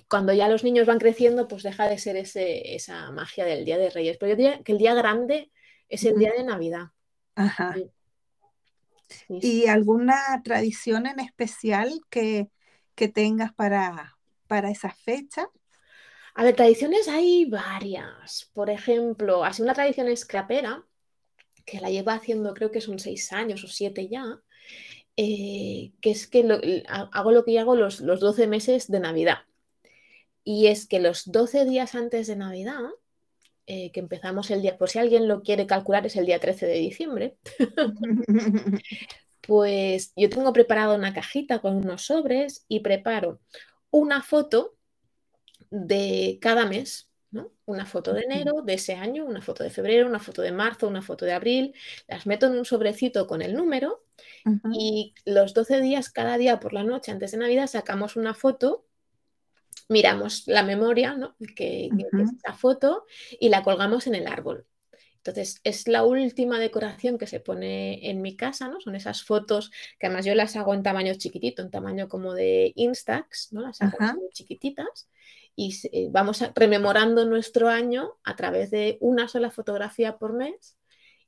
cuando 0.08 0.32
ya 0.32 0.48
los 0.48 0.64
niños 0.64 0.86
van 0.86 0.98
creciendo, 0.98 1.46
pues 1.46 1.62
deja 1.62 1.86
de 1.86 1.98
ser 1.98 2.16
ese, 2.16 2.74
esa 2.74 3.10
magia 3.10 3.44
del 3.44 3.66
Día 3.66 3.76
de 3.76 3.90
Reyes. 3.90 4.16
Pero 4.16 4.30
yo 4.30 4.36
diría 4.36 4.62
que 4.62 4.72
el 4.72 4.78
día 4.78 4.94
grande 4.94 5.52
es 5.86 6.02
el 6.04 6.18
día 6.18 6.32
de 6.32 6.44
Navidad. 6.44 6.86
Ajá. 7.34 7.76
¿Y 9.28 9.66
alguna 9.66 10.16
tradición 10.42 11.06
en 11.06 11.20
especial 11.20 12.00
que, 12.08 12.48
que 12.94 13.08
tengas 13.08 13.52
para, 13.52 14.16
para 14.46 14.70
esa 14.70 14.90
fecha? 14.90 15.48
A 16.34 16.44
ver, 16.44 16.56
tradiciones 16.56 17.06
hay 17.08 17.44
varias. 17.44 18.50
Por 18.54 18.70
ejemplo, 18.70 19.44
así 19.44 19.60
una 19.60 19.74
tradición 19.74 20.08
escrapera, 20.08 20.86
que 21.66 21.80
la 21.80 21.90
lleva 21.90 22.14
haciendo 22.14 22.54
creo 22.54 22.70
que 22.70 22.80
son 22.80 22.98
seis 22.98 23.30
años 23.32 23.62
o 23.62 23.68
siete 23.68 24.08
ya, 24.08 24.40
eh, 25.20 25.90
que 26.00 26.12
es 26.12 26.28
que 26.28 26.84
hago 26.86 27.32
lo 27.32 27.44
que 27.44 27.58
hago 27.58 27.74
los, 27.74 28.00
los 28.00 28.20
12 28.20 28.46
meses 28.46 28.88
de 28.88 29.00
Navidad. 29.00 29.38
Y 30.44 30.68
es 30.68 30.86
que 30.86 31.00
los 31.00 31.32
12 31.32 31.64
días 31.64 31.96
antes 31.96 32.28
de 32.28 32.36
Navidad, 32.36 32.78
eh, 33.66 33.90
que 33.90 33.98
empezamos 33.98 34.48
el 34.52 34.62
día, 34.62 34.78
por 34.78 34.88
si 34.88 35.00
alguien 35.00 35.26
lo 35.26 35.42
quiere 35.42 35.66
calcular, 35.66 36.06
es 36.06 36.14
el 36.14 36.24
día 36.24 36.38
13 36.38 36.66
de 36.66 36.78
diciembre, 36.78 37.36
pues 39.40 40.12
yo 40.14 40.30
tengo 40.30 40.52
preparado 40.52 40.94
una 40.94 41.12
cajita 41.12 41.58
con 41.58 41.74
unos 41.74 42.02
sobres 42.02 42.64
y 42.68 42.78
preparo 42.80 43.40
una 43.90 44.22
foto 44.22 44.76
de 45.70 46.38
cada 46.40 46.64
mes, 46.64 47.07
¿no? 47.30 47.52
Una 47.66 47.86
foto 47.86 48.12
de 48.12 48.22
enero 48.22 48.62
de 48.62 48.74
ese 48.74 48.94
año, 48.94 49.24
una 49.24 49.42
foto 49.42 49.62
de 49.62 49.70
febrero, 49.70 50.06
una 50.06 50.18
foto 50.18 50.42
de 50.42 50.52
marzo, 50.52 50.88
una 50.88 51.02
foto 51.02 51.24
de 51.24 51.32
abril, 51.32 51.74
las 52.06 52.26
meto 52.26 52.46
en 52.46 52.52
un 52.52 52.64
sobrecito 52.64 53.26
con 53.26 53.42
el 53.42 53.54
número 53.54 54.04
y 54.72 55.14
los 55.24 55.54
12 55.54 55.80
días, 55.80 56.10
cada 56.10 56.38
día 56.38 56.58
por 56.58 56.72
la 56.72 56.84
noche 56.84 57.12
antes 57.12 57.32
de 57.32 57.38
Navidad, 57.38 57.66
sacamos 57.66 58.16
una 58.16 58.34
foto 58.34 58.84
miramos 59.88 60.46
la 60.46 60.62
memoria, 60.62 61.14
¿no? 61.14 61.34
que, 61.56 61.86
es 61.86 62.32
esa 62.38 62.52
foto, 62.54 63.06
y 63.40 63.48
la 63.48 63.62
colgamos 63.62 64.06
en 64.06 64.14
el 64.14 64.26
árbol. 64.26 64.66
Entonces, 65.16 65.60
es 65.64 65.88
la 65.88 66.04
última 66.04 66.58
decoración 66.58 67.18
que 67.18 67.26
se 67.26 67.40
pone 67.40 68.08
en 68.08 68.22
mi 68.22 68.36
casa, 68.36 68.68
¿no? 68.68 68.80
Son 68.80 68.94
esas 68.94 69.24
fotos 69.24 69.70
que 69.98 70.06
además 70.06 70.24
yo 70.24 70.34
las 70.34 70.56
hago 70.56 70.72
en 70.74 70.82
tamaño 70.82 71.14
chiquitito, 71.14 71.60
en 71.60 71.70
tamaño 71.70 72.08
como 72.08 72.34
de 72.34 72.72
Instax, 72.76 73.52
¿no? 73.52 73.60
Las 73.60 73.82
hago 73.82 73.98
chiquititas 74.32 75.08
y 75.58 75.76
eh, 75.90 76.06
vamos 76.08 76.40
rememorando 76.54 77.24
nuestro 77.24 77.68
año 77.68 78.14
a 78.22 78.36
través 78.36 78.70
de 78.70 78.96
una 79.00 79.26
sola 79.26 79.50
fotografía 79.50 80.16
por 80.16 80.32
mes 80.32 80.78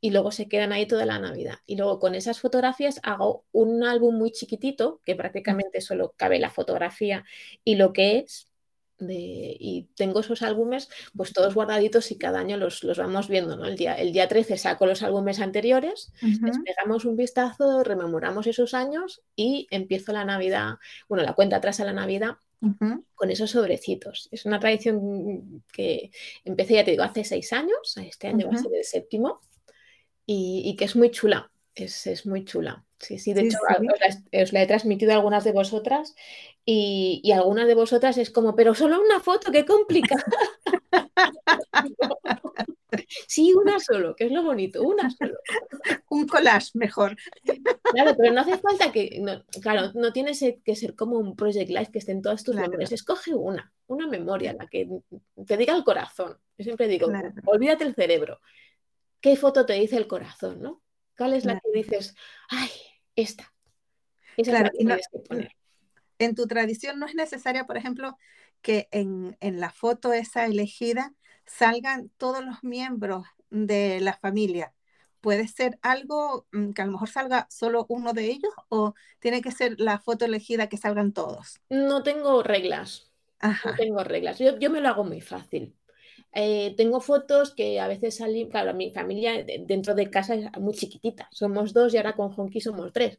y 0.00 0.12
luego 0.12 0.30
se 0.30 0.48
quedan 0.48 0.70
ahí 0.70 0.86
toda 0.86 1.04
la 1.04 1.18
Navidad. 1.18 1.56
Y 1.66 1.74
luego 1.74 1.98
con 1.98 2.14
esas 2.14 2.38
fotografías 2.38 3.00
hago 3.02 3.44
un 3.50 3.82
álbum 3.82 4.16
muy 4.16 4.30
chiquitito 4.30 5.00
que 5.04 5.16
prácticamente 5.16 5.80
solo 5.80 6.14
cabe 6.16 6.38
la 6.38 6.48
fotografía 6.48 7.24
y 7.64 7.74
lo 7.74 7.92
que 7.92 8.18
es 8.18 8.46
y 9.02 9.88
tengo 9.96 10.20
esos 10.20 10.42
álbumes 10.42 10.90
pues 11.16 11.32
todos 11.32 11.54
guardaditos 11.54 12.10
y 12.12 12.18
cada 12.18 12.38
año 12.38 12.58
los, 12.58 12.84
vamos 12.98 13.28
viendo, 13.28 13.56
¿no? 13.56 13.64
El 13.64 13.74
día, 13.74 13.94
el 13.94 14.12
día 14.12 14.28
13 14.28 14.58
saco 14.58 14.84
los 14.84 15.02
álbumes 15.02 15.40
anteriores, 15.40 16.12
les 16.20 16.58
pegamos 16.58 17.06
un 17.06 17.16
vistazo, 17.16 17.82
rememoramos 17.82 18.46
esos 18.46 18.74
años 18.74 19.22
y 19.34 19.66
empiezo 19.70 20.12
la 20.12 20.26
Navidad, 20.26 20.74
bueno, 21.08 21.24
la 21.24 21.32
cuenta 21.32 21.56
atrás 21.56 21.80
a 21.80 21.86
la 21.86 21.94
Navidad 21.94 22.36
con 23.14 23.30
esos 23.30 23.50
sobrecitos. 23.50 24.28
Es 24.30 24.44
una 24.44 24.60
tradición 24.60 25.64
que 25.72 26.10
empecé, 26.44 26.74
ya 26.74 26.84
te 26.84 26.92
digo, 26.92 27.02
hace 27.02 27.24
seis 27.24 27.52
años, 27.52 27.96
este 27.96 28.28
año 28.28 28.48
va 28.48 28.54
a 28.54 28.62
ser 28.62 28.74
el 28.74 28.84
séptimo, 28.84 29.40
y, 30.26 30.76
que 30.76 30.84
es 30.84 30.94
muy 30.94 31.10
chula, 31.10 31.50
es, 31.74 32.06
es 32.06 32.26
muy 32.26 32.44
chula. 32.44 32.84
Sí, 32.98 33.18
sí, 33.18 33.32
de 33.32 33.42
hecho 33.42 33.56
Os, 34.32 34.52
la, 34.52 34.62
he 34.62 34.66
transmitido 34.66 35.12
a 35.12 35.14
algunas 35.14 35.42
de 35.42 35.52
vosotras 35.52 36.14
y, 36.66 37.22
y 37.24 37.32
algunas 37.32 37.66
de 37.66 37.74
vosotras 37.74 38.18
es 38.18 38.30
como, 38.30 38.54
pero 38.54 38.74
solo 38.74 39.00
una 39.00 39.20
foto, 39.20 39.50
qué 39.50 39.64
complicado. 39.64 40.22
sí, 43.28 43.52
una 43.54 43.78
solo, 43.80 44.14
que 44.14 44.24
es 44.24 44.32
lo 44.32 44.42
bonito, 44.42 44.82
una 44.82 45.10
solo. 45.10 45.38
Un 46.10 46.26
collage 46.26 46.70
mejor. 46.74 47.16
Claro, 47.92 48.14
pero 48.16 48.32
no 48.32 48.40
hace 48.40 48.58
falta 48.58 48.90
que, 48.90 49.22
claro, 49.62 49.92
no 49.94 50.12
tiene 50.12 50.32
que 50.64 50.76
ser 50.76 50.96
como 50.96 51.18
un 51.18 51.36
Project 51.36 51.70
Life 51.70 51.92
que 51.92 52.00
estén 52.00 52.20
todas 52.20 52.42
tus 52.42 52.56
memorias. 52.56 52.90
Escoge 52.90 53.34
una, 53.34 53.72
una 53.86 54.08
memoria, 54.08 54.52
la 54.52 54.66
que 54.66 54.88
te 55.46 55.56
diga 55.56 55.76
el 55.76 55.84
corazón. 55.84 56.36
Yo 56.58 56.64
siempre 56.64 56.88
digo, 56.88 57.08
olvídate 57.46 57.84
el 57.84 57.94
cerebro. 57.94 58.40
¿Qué 59.20 59.36
foto 59.36 59.66
te 59.66 59.74
dice 59.74 59.96
el 59.96 60.08
corazón, 60.08 60.60
no? 60.60 60.82
¿Cuál 61.16 61.34
es 61.34 61.44
la 61.44 61.60
que 61.60 61.70
dices, 61.72 62.14
ay, 62.48 62.70
esta. 63.14 63.52
En 66.18 66.34
tu 66.34 66.46
tradición 66.46 66.98
no 66.98 67.06
es 67.06 67.14
necesaria, 67.14 67.66
por 67.66 67.76
ejemplo, 67.76 68.16
que 68.62 68.88
en, 68.90 69.36
la 69.40 69.70
foto 69.70 70.12
esa 70.12 70.46
elegida 70.46 71.14
salgan 71.50 72.10
todos 72.16 72.44
los 72.44 72.62
miembros 72.62 73.26
de 73.50 74.00
la 74.00 74.14
familia. 74.14 74.72
¿Puede 75.20 75.48
ser 75.48 75.78
algo 75.82 76.46
mm, 76.52 76.70
que 76.70 76.82
a 76.82 76.86
lo 76.86 76.92
mejor 76.92 77.08
salga 77.10 77.46
solo 77.50 77.84
uno 77.88 78.12
de 78.12 78.26
ellos 78.26 78.52
o 78.68 78.94
tiene 79.18 79.42
que 79.42 79.50
ser 79.50 79.78
la 79.78 79.98
foto 79.98 80.24
elegida 80.24 80.68
que 80.68 80.76
salgan 80.76 81.12
todos? 81.12 81.60
No 81.68 82.02
tengo 82.02 82.42
reglas. 82.42 83.10
No 83.42 83.74
tengo 83.74 84.04
reglas. 84.04 84.38
Yo, 84.38 84.58
yo, 84.58 84.70
me 84.70 84.80
lo 84.80 84.88
hago 84.88 85.04
muy 85.04 85.20
fácil. 85.20 85.74
Eh, 86.32 86.74
tengo 86.76 87.00
fotos 87.00 87.54
que 87.54 87.80
a 87.80 87.88
veces 87.88 88.16
salen, 88.16 88.48
claro, 88.48 88.72
mi 88.72 88.92
familia 88.92 89.42
dentro 89.42 89.94
de 89.94 90.10
casa 90.10 90.34
es 90.34 90.48
muy 90.60 90.74
chiquitita, 90.74 91.28
somos 91.32 91.72
dos 91.72 91.92
y 91.92 91.96
ahora 91.96 92.14
con 92.14 92.32
Honky 92.32 92.60
somos 92.60 92.92
tres. 92.92 93.18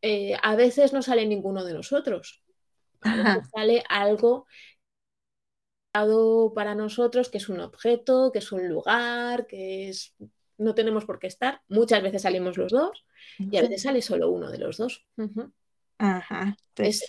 Eh, 0.00 0.34
a 0.40 0.56
veces 0.56 0.92
no 0.92 1.02
sale 1.02 1.26
ninguno 1.26 1.64
de 1.64 1.74
nosotros, 1.74 2.42
sale 3.54 3.82
algo 3.88 4.46
para 6.54 6.74
nosotros 6.74 7.28
que 7.28 7.38
es 7.38 7.48
un 7.48 7.60
objeto, 7.60 8.30
que 8.32 8.38
es 8.38 8.52
un 8.52 8.68
lugar, 8.68 9.46
que 9.46 9.88
es 9.88 10.14
no 10.58 10.74
tenemos 10.74 11.04
por 11.04 11.18
qué 11.18 11.26
estar. 11.26 11.60
Muchas 11.68 12.02
veces 12.02 12.22
salimos 12.22 12.56
los 12.56 12.72
dos 12.72 13.04
y 13.38 13.56
a 13.56 13.62
veces 13.62 13.82
sale 13.82 14.00
solo 14.00 14.30
uno 14.30 14.50
de 14.50 14.58
los 14.58 14.78
dos. 14.78 15.04
Ajá, 15.98 16.56
es, 16.76 17.04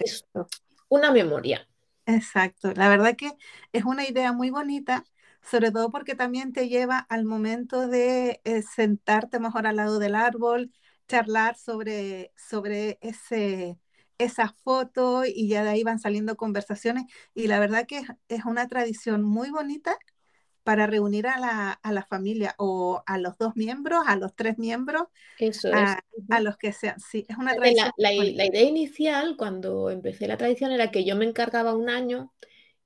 una 0.90 1.12
memoria. 1.12 1.68
Exacto, 2.06 2.74
la 2.74 2.90
verdad 2.90 3.16
que 3.16 3.32
es 3.72 3.86
una 3.86 4.08
idea 4.08 4.34
muy 4.34 4.50
bonita, 4.50 5.06
sobre 5.42 5.72
todo 5.72 5.90
porque 5.90 6.16
también 6.16 6.52
te 6.52 6.68
lleva 6.68 6.98
al 6.98 7.24
momento 7.24 7.88
de 7.88 8.42
eh, 8.44 8.62
sentarte 8.62 9.40
mejor 9.40 9.68
al 9.68 9.78
lado 9.78 10.00
del 10.00 10.16
árbol, 10.16 10.72
charlar 11.08 11.56
sobre, 11.56 12.34
sobre 12.36 12.98
ese, 13.02 13.78
esa 14.24 14.50
foto 14.64 15.24
y 15.26 15.48
ya 15.48 15.64
de 15.64 15.70
ahí 15.70 15.84
van 15.84 16.00
saliendo 16.00 16.36
conversaciones 16.36 17.06
y 17.34 17.48
la 17.48 17.60
verdad 17.60 17.86
que 17.88 18.02
es, 18.28 18.46
una 18.46 18.68
tradición 18.68 19.24
muy 19.24 19.50
bonita 19.50 19.98
para 20.64 20.88
reunir 20.88 21.28
a 21.28 21.38
la, 21.40 21.72
a 21.72 21.92
la, 21.92 22.06
familia 22.06 22.56
o 22.58 23.04
a 23.06 23.18
los 23.18 23.38
dos 23.38 23.56
miembros, 23.56 24.04
a 24.08 24.16
los 24.16 24.34
tres 24.36 24.58
miembros, 24.58 25.04
a, 25.74 26.00
a, 26.30 26.40
los 26.40 26.58
que 26.58 26.72
sean. 26.72 27.00
Sí, 27.00 27.26
es 27.28 27.38
una 27.38 27.54
tradición. 27.54 27.92
La, 27.98 28.12
la, 28.12 28.46
idea 28.46 28.64
inicial 28.64 29.36
cuando 29.38 29.90
empecé 29.90 30.26
la 30.28 30.38
tradición 30.38 30.72
era 30.72 30.90
que 30.90 31.04
yo 31.04 31.18
me 31.18 31.26
encargaba 31.26 31.76
un 31.76 31.90
año 31.90 32.32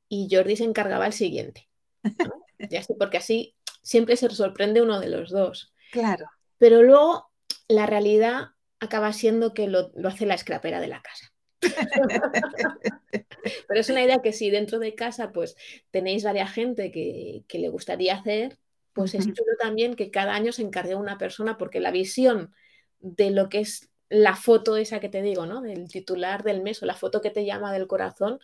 y 0.09 0.27
Jordi 0.31 0.55
se 0.55 0.63
encargaba 0.63 1.05
el 1.05 1.13
siguiente. 1.13 1.69
ya 2.69 2.81
sé, 2.81 2.95
porque 2.95 3.17
así 3.17 3.55
siempre 3.83 4.15
se 4.15 4.29
sorprende 4.31 4.81
uno 4.81 4.99
de 4.99 5.09
los 5.09 5.29
dos. 5.29 5.73
Claro. 5.91 6.25
Pero 6.57 6.81
luego 6.81 7.29
la 7.67 7.85
realidad 7.85 8.49
acaba 8.79 9.11
siendo 9.13 9.53
que 9.53 9.67
lo, 9.67 9.91
lo 9.95 10.09
hace 10.09 10.25
la 10.25 10.35
escrapera 10.35 10.79
de 10.79 10.87
la 10.87 11.01
casa. 11.01 11.33
Pero 13.67 13.79
es 13.79 13.89
una 13.89 14.03
idea 14.03 14.21
que 14.21 14.33
si 14.33 14.49
dentro 14.49 14.79
de 14.79 14.95
casa 14.95 15.31
pues 15.31 15.55
tenéis 15.91 16.23
varias 16.23 16.51
gente 16.51 16.91
que, 16.91 17.43
le 17.49 17.69
gustaría 17.69 18.15
hacer, 18.15 18.57
pues 18.93 19.15
es 19.15 19.25
chulo 19.25 19.53
también 19.59 19.95
que 19.95 20.11
cada 20.11 20.33
año 20.33 20.51
se 20.51 20.63
encargue 20.63 20.95
una 20.95 21.17
persona 21.17 21.57
porque 21.57 21.79
la 21.79 21.91
visión 21.91 22.53
de 22.99 23.31
lo 23.31 23.49
que 23.49 23.59
es 23.59 23.89
la 24.09 24.35
foto 24.35 24.77
esa 24.77 24.99
que 24.99 25.09
te 25.09 25.21
digo, 25.21 25.45
¿no? 25.45 25.61
Del 25.61 25.89
titular 25.89 26.43
del 26.43 26.63
mes 26.63 26.81
o 26.81 26.85
la 26.85 26.95
foto 26.95 27.21
que 27.21 27.29
te 27.29 27.45
llama 27.45 27.73
del 27.73 27.87
corazón, 27.87 28.39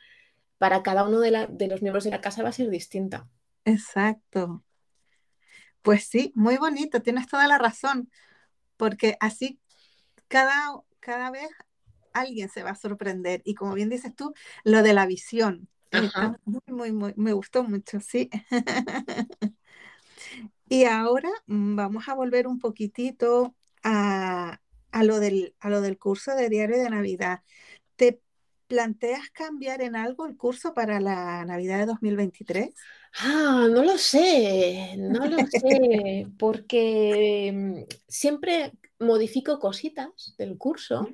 para 0.57 0.83
cada 0.83 1.03
uno 1.03 1.19
de, 1.19 1.47
de 1.49 1.67
los 1.67 1.81
miembros 1.81 2.03
de 2.03 2.11
la 2.11 2.21
casa 2.21 2.43
va 2.43 2.49
a 2.49 2.53
ser 2.53 2.69
distinta. 2.69 3.27
Exacto. 3.65 4.63
Pues 5.81 6.05
sí, 6.05 6.31
muy 6.35 6.57
bonito, 6.57 7.01
tienes 7.01 7.27
toda 7.27 7.47
la 7.47 7.57
razón, 7.57 8.09
porque 8.77 9.17
así 9.19 9.59
cada, 10.33 10.81
cada 10.99 11.29
vez 11.29 11.47
alguien 12.11 12.49
se 12.49 12.63
va 12.63 12.71
a 12.71 12.75
sorprender. 12.75 13.43
Y 13.45 13.53
como 13.53 13.75
bien 13.75 13.89
dices 13.89 14.15
tú, 14.15 14.33
lo 14.63 14.81
de 14.81 14.93
la 14.93 15.05
visión. 15.05 15.69
Muy, 16.65 16.91
muy, 16.91 17.13
me 17.15 17.33
gustó 17.33 17.63
mucho, 17.63 17.99
sí. 17.99 18.31
y 20.69 20.85
ahora 20.85 21.29
mm, 21.45 21.75
vamos 21.75 22.09
a 22.09 22.15
volver 22.15 22.47
un 22.47 22.57
poquitito 22.57 23.53
a, 23.83 24.59
lo 25.03 25.19
del, 25.19 25.53
a 25.59 25.69
lo 25.69 25.81
del 25.81 25.99
curso 25.99 26.33
de 26.33 26.49
diario 26.49 26.81
de 26.81 26.89
Navidad. 26.89 27.41
¿Te 27.95 28.19
¿planteas 28.65 29.29
cambiar 29.29 29.83
en 29.83 29.95
algo 29.95 30.25
el 30.25 30.35
curso 30.35 30.73
para 30.73 30.99
la 30.99 31.45
Navidad 31.45 31.77
de 31.77 31.85
2023? 31.85 32.73
Ah, 33.19 33.67
no 33.69 33.83
lo 33.83 33.99
sé, 33.99 34.95
no 34.97 35.27
lo 35.27 35.37
sé, 35.45 36.25
porque 36.39 37.51
mm, 37.53 37.93
siempre 38.07 38.73
modifico 39.03 39.59
cositas 39.59 40.33
del 40.37 40.57
curso, 40.57 41.09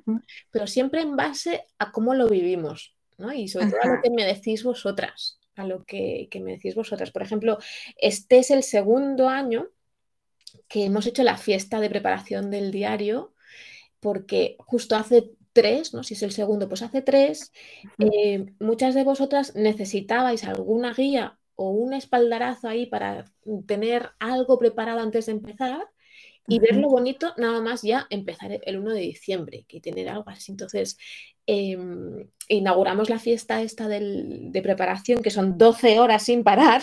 pero 0.50 0.66
siempre 0.66 1.02
en 1.02 1.16
base 1.16 1.64
a 1.78 1.92
cómo 1.92 2.14
lo 2.14 2.28
vivimos, 2.28 2.96
¿no? 3.18 3.32
Y 3.32 3.48
sobre 3.48 3.66
todo 3.66 3.80
a 3.82 3.96
lo 3.96 4.02
que 4.02 4.10
me 4.10 4.24
decís 4.24 4.64
vosotras, 4.64 5.38
a 5.56 5.66
lo 5.66 5.84
que, 5.84 6.28
que 6.30 6.40
me 6.40 6.52
decís 6.52 6.74
vosotras. 6.74 7.10
Por 7.10 7.22
ejemplo, 7.22 7.58
este 7.96 8.38
es 8.38 8.50
el 8.50 8.62
segundo 8.62 9.28
año 9.28 9.68
que 10.68 10.84
hemos 10.84 11.06
hecho 11.06 11.22
la 11.22 11.36
fiesta 11.36 11.80
de 11.80 11.90
preparación 11.90 12.50
del 12.50 12.70
diario, 12.70 13.34
porque 14.00 14.56
justo 14.58 14.96
hace 14.96 15.30
tres, 15.52 15.94
¿no? 15.94 16.02
Si 16.02 16.14
es 16.14 16.22
el 16.22 16.32
segundo, 16.32 16.68
pues 16.68 16.82
hace 16.82 17.02
tres, 17.02 17.52
eh, 17.98 18.46
muchas 18.60 18.94
de 18.94 19.04
vosotras 19.04 19.54
necesitabais 19.54 20.44
alguna 20.44 20.94
guía 20.94 21.38
o 21.56 21.70
un 21.70 21.92
espaldarazo 21.92 22.68
ahí 22.68 22.86
para 22.86 23.26
tener 23.66 24.10
algo 24.18 24.58
preparado 24.58 25.00
antes 25.00 25.26
de 25.26 25.32
empezar 25.32 25.88
y 26.46 26.58
ver 26.58 26.76
lo 26.76 26.88
bonito 26.88 27.32
nada 27.36 27.60
más 27.60 27.82
ya 27.82 28.06
empezar 28.10 28.58
el 28.62 28.78
1 28.78 28.92
de 28.92 29.00
diciembre, 29.00 29.64
que 29.68 29.80
tener 29.80 30.08
algo 30.08 30.28
así. 30.28 30.50
Entonces, 30.50 30.98
em, 31.46 32.28
inauguramos 32.48 33.08
la 33.08 33.18
fiesta 33.18 33.62
esta 33.62 33.88
de 33.88 34.60
preparación, 34.62 35.22
que 35.22 35.30
son 35.30 35.58
12 35.58 36.00
horas 36.00 36.24
sin 36.24 36.42
parar, 36.42 36.82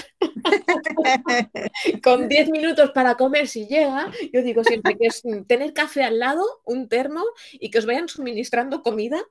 con 2.04 2.28
10 2.30 2.50
minutos 2.50 2.92
para 2.92 3.16
comer 3.16 3.48
si 3.48 3.68
llega. 3.68 4.12
Yo 4.34 4.42
digo 4.42 4.64
siempre 4.64 4.96
que 4.98 5.08
es 5.08 5.24
tener 5.48 5.74
café 5.74 6.04
al 6.04 6.20
lado, 6.20 6.44
un 6.66 6.88
termo 6.88 7.24
y 7.52 7.70
que 7.70 7.80
os 7.80 7.86
vayan 7.86 8.08
suministrando 8.08 8.82
comida. 8.82 9.22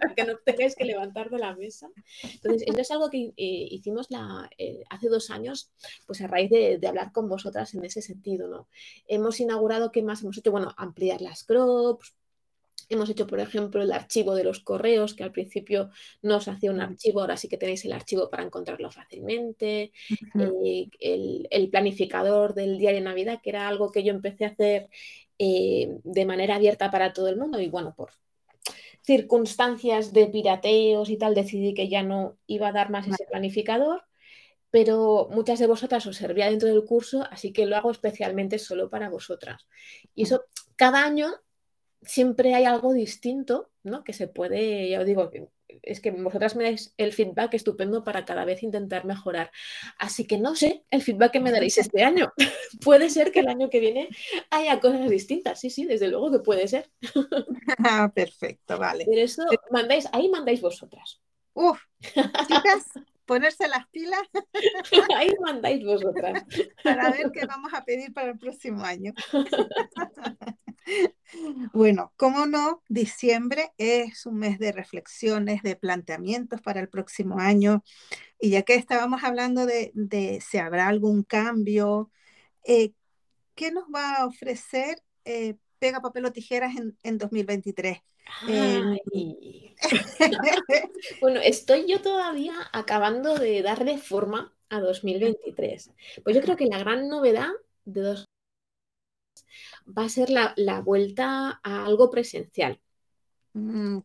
que 0.16 0.24
no 0.24 0.36
tengáis 0.44 0.74
que 0.74 0.84
levantar 0.84 1.30
de 1.30 1.38
la 1.38 1.54
mesa. 1.54 1.88
Entonces, 2.22 2.62
eso 2.66 2.80
es 2.80 2.90
algo 2.90 3.10
que 3.10 3.32
eh, 3.36 3.68
hicimos 3.70 4.10
la, 4.10 4.48
eh, 4.58 4.82
hace 4.90 5.08
dos 5.08 5.30
años, 5.30 5.70
pues 6.06 6.20
a 6.20 6.26
raíz 6.26 6.50
de, 6.50 6.78
de, 6.78 6.88
hablar 6.88 7.12
con 7.12 7.28
vosotras 7.28 7.74
en 7.74 7.84
ese 7.84 8.02
sentido, 8.02 8.48
¿no? 8.48 8.68
Hemos 9.06 9.40
inaugurado, 9.40 9.92
¿qué 9.92 10.02
más 10.02 10.22
hemos 10.22 10.38
hecho? 10.38 10.50
Bueno, 10.50 10.72
ampliar 10.76 11.20
las 11.20 11.44
crops, 11.44 12.14
Hemos 12.92 13.08
hecho, 13.08 13.26
por 13.26 13.40
ejemplo, 13.40 13.82
el 13.82 13.90
archivo 13.90 14.34
de 14.34 14.44
los 14.44 14.60
correos, 14.60 15.14
que 15.14 15.24
al 15.24 15.32
principio 15.32 15.90
no 16.20 16.36
os 16.36 16.48
hacía 16.48 16.70
un 16.70 16.80
archivo, 16.82 17.20
ahora 17.20 17.38
sí 17.38 17.48
que 17.48 17.56
tenéis 17.56 17.84
el 17.86 17.92
archivo 17.92 18.28
para 18.28 18.42
encontrarlo 18.42 18.90
fácilmente. 18.90 19.92
Eh, 20.38 20.88
el, 21.00 21.70
planificador 21.70 22.52
del 22.52 22.76
diario 22.78 23.00
de 23.00 23.04
Navidad, 23.04 23.40
que 23.42 23.48
era 23.48 23.66
algo 23.66 23.90
que 23.90 24.04
yo 24.04 24.12
empecé 24.12 24.44
a 24.44 24.48
hacer 24.48 24.90
de 25.38 26.24
manera 26.26 26.56
abierta 26.56 26.90
para 26.90 27.12
todo 27.14 27.28
el 27.28 27.36
mundo 27.36 27.58
y 27.60 27.68
bueno, 27.68 27.94
por 27.96 28.10
circunstancias 29.02 30.12
de 30.12 30.26
pirateos 30.26 31.10
y 31.10 31.16
tal, 31.18 31.34
decidí 31.34 31.74
que 31.74 31.88
ya 31.88 32.02
no 32.02 32.38
iba 32.46 32.68
a 32.68 32.72
dar 32.72 32.90
más 32.90 33.06
ese 33.06 33.24
planificador, 33.24 34.04
pero 34.70 35.28
muchas 35.30 35.58
de 35.58 35.66
vosotras 35.66 36.06
os 36.06 36.16
servía 36.16 36.48
dentro 36.48 36.68
del 36.68 36.84
curso, 36.84 37.26
así 37.30 37.52
que 37.52 37.66
lo 37.66 37.76
hago 37.76 37.90
especialmente 37.90 38.58
solo 38.58 38.88
para 38.88 39.10
vosotras. 39.10 39.66
Y 40.14 40.22
eso, 40.22 40.44
cada 40.76 41.04
año 41.04 41.30
siempre 42.02 42.54
hay 42.54 42.64
algo 42.64 42.92
distinto, 42.92 43.70
¿no? 43.82 44.04
Que 44.04 44.12
se 44.12 44.28
puede, 44.28 44.88
ya 44.90 45.00
os 45.00 45.06
digo, 45.06 45.30
es 45.82 46.00
que 46.00 46.10
vosotras 46.10 46.56
me 46.56 46.64
dais 46.64 46.94
el 46.96 47.12
feedback 47.12 47.54
estupendo 47.54 48.04
para 48.04 48.24
cada 48.24 48.44
vez 48.44 48.62
intentar 48.62 49.04
mejorar. 49.04 49.50
Así 49.98 50.26
que 50.26 50.38
no 50.38 50.54
sé 50.54 50.84
el 50.90 51.02
feedback 51.02 51.32
que 51.32 51.40
me 51.40 51.52
daréis 51.52 51.78
este 51.78 52.02
año. 52.02 52.32
puede 52.84 53.10
ser 53.10 53.32
que 53.32 53.40
el 53.40 53.48
año 53.48 53.70
que 53.70 53.80
viene 53.80 54.08
haya 54.50 54.80
cosas 54.80 55.08
distintas. 55.08 55.60
Sí, 55.60 55.70
sí, 55.70 55.84
desde 55.84 56.08
luego 56.08 56.30
que 56.30 56.38
puede 56.40 56.68
ser. 56.68 56.90
ah, 57.78 58.10
perfecto, 58.14 58.78
vale. 58.78 59.04
Pero 59.08 59.22
eso 59.22 59.44
mandáis, 59.70 60.08
ahí 60.12 60.28
mandáis 60.28 60.60
vosotras. 60.60 61.20
Uf, 61.54 61.80
chicas, 62.00 62.86
ponerse 63.32 63.66
las 63.66 63.88
pilas. 63.88 64.20
ahí 65.16 65.30
mandáis 65.40 65.82
vosotras. 65.84 66.44
para 66.84 67.10
ver 67.10 67.30
qué 67.32 67.46
vamos 67.46 67.72
a 67.72 67.82
pedir 67.84 68.12
para 68.12 68.32
el 68.32 68.38
próximo 68.38 68.84
año. 68.84 69.12
Bueno, 71.72 72.12
como 72.16 72.44
no, 72.44 72.82
diciembre 72.88 73.72
es 73.78 74.26
un 74.26 74.38
mes 74.38 74.58
de 74.58 74.72
reflexiones, 74.72 75.62
de 75.62 75.76
planteamientos 75.76 76.60
para 76.60 76.80
el 76.80 76.88
próximo 76.88 77.38
año. 77.38 77.84
Y 78.40 78.50
ya 78.50 78.62
que 78.62 78.74
estábamos 78.74 79.22
hablando 79.22 79.64
de, 79.64 79.92
si 80.44 80.58
habrá 80.58 80.88
algún 80.88 81.22
cambio, 81.22 82.10
eh, 82.64 82.92
¿qué 83.54 83.70
nos 83.70 83.84
va 83.84 84.16
a 84.16 84.26
ofrecer 84.26 85.00
eh, 85.24 85.54
Pega 85.78 86.00
Papel 86.00 86.26
o 86.26 86.32
Tijeras 86.32 86.74
en, 86.76 87.18
2023? 87.18 88.00
Em, 88.48 88.98
bueno, 91.20 91.40
estoy 91.40 91.86
yo 91.86 92.00
todavía 92.00 92.54
acabando 92.72 93.36
de 93.36 93.62
darle 93.62 93.98
forma 93.98 94.54
a 94.68 94.80
2023. 94.80 95.90
Pues 96.24 96.36
yo 96.36 96.42
creo 96.42 96.56
que 96.56 96.66
la 96.66 96.78
gran 96.78 97.08
novedad 97.08 97.50
de 97.84 98.00
dos 98.00 98.28
va 99.86 100.04
a 100.04 100.08
ser 100.08 100.30
la, 100.30 100.80
vuelta 100.80 101.60
a 101.62 101.84
algo 101.84 102.10
presencial. 102.10 102.80
Mm, 103.54 103.98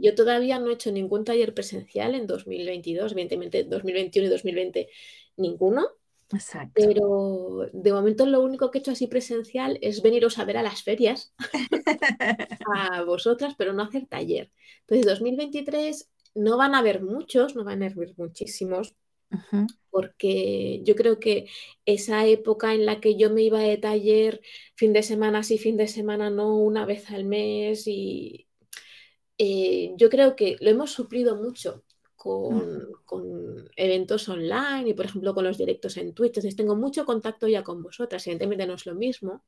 yo 0.00 0.14
todavía 0.14 0.58
no 0.58 0.70
he 0.70 0.74
hecho 0.74 0.90
ningún 0.90 1.24
taller 1.24 1.52
presencial 1.52 2.14
en 2.14 2.26
2022, 2.26 3.12
evidentemente 3.12 3.64
2021 3.64 4.26
y 4.26 4.30
2020 4.30 4.88
ninguno. 5.36 5.86
Exacto. 6.30 6.72
Pero 6.74 7.70
de 7.72 7.92
momento 7.92 8.26
lo 8.26 8.40
único 8.40 8.70
que 8.70 8.78
he 8.78 8.80
hecho 8.80 8.90
así 8.90 9.06
presencial 9.06 9.78
es 9.80 10.02
veniros 10.02 10.38
a 10.38 10.44
ver 10.44 10.58
a 10.58 10.62
las 10.62 10.82
ferias, 10.82 11.32
a 12.76 13.02
vosotras, 13.04 13.54
pero 13.56 13.72
no 13.72 13.82
hacer 13.82 14.06
taller. 14.06 14.50
Entonces 14.80 15.06
2023 15.06 16.10
no 16.34 16.56
van 16.56 16.74
a 16.74 16.78
haber 16.78 17.02
muchos, 17.02 17.56
no 17.56 17.64
van 17.64 17.82
a 17.82 17.86
haber 17.86 18.14
muchísimos, 18.18 18.94
porque 19.90 20.80
yo 20.84 20.94
creo 20.94 21.18
que 21.18 21.46
esa 21.84 22.26
época 22.26 22.74
en 22.74 22.86
la 22.86 23.00
que 23.00 23.16
yo 23.16 23.30
me 23.30 23.42
iba 23.42 23.60
de 23.60 23.76
taller 23.76 24.40
fin 24.74 24.92
de 24.92 25.02
semana 25.02 25.42
sí, 25.42 25.58
fin 25.58 25.76
de 25.76 25.88
semana 25.88 26.30
no, 26.30 26.56
una 26.56 26.84
vez 26.84 27.10
al 27.10 27.24
mes, 27.24 27.86
y 27.86 28.46
eh, 29.38 29.92
yo 29.96 30.10
creo 30.10 30.36
que 30.36 30.56
lo 30.60 30.70
hemos 30.70 30.92
suplido 30.92 31.36
mucho 31.36 31.84
con, 33.04 33.70
eventos 33.76 34.28
online 34.28 34.90
y, 34.90 34.94
por 34.94 35.06
ejemplo, 35.06 35.34
con 35.34 35.44
los 35.44 35.58
directos 35.58 35.96
en 35.96 36.12
Twitch. 36.12 36.30
Entonces, 36.30 36.56
tengo 36.56 36.76
mucho 36.76 37.04
contacto 37.04 37.48
ya 37.48 37.62
con 37.62 37.82
vosotras. 37.82 38.26
Evidentemente 38.26 38.66
no 38.66 38.74
es 38.74 38.86
lo 38.86 38.94
mismo, 38.94 39.44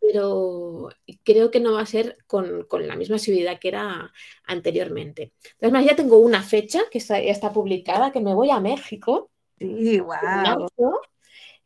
pero 0.00 0.88
creo 1.24 1.50
que 1.50 1.60
no 1.60 1.72
va 1.72 1.80
a 1.80 1.86
ser 1.86 2.18
con, 2.26 2.66
la 2.80 2.96
misma 2.96 3.16
asiduidad 3.16 3.58
que 3.58 3.68
era 3.68 4.12
anteriormente. 4.44 5.32
Además, 5.60 5.86
ya 5.86 5.96
tengo 5.96 6.18
una 6.18 6.42
fecha 6.42 6.82
que 6.90 6.98
está, 6.98 7.20
ya 7.20 7.32
está 7.32 7.52
publicada, 7.52 8.12
que 8.12 8.20
me 8.20 8.34
voy 8.34 8.50
a 8.50 8.60
México. 8.60 9.30
Sí, 9.58 10.00
wow. 10.00 10.68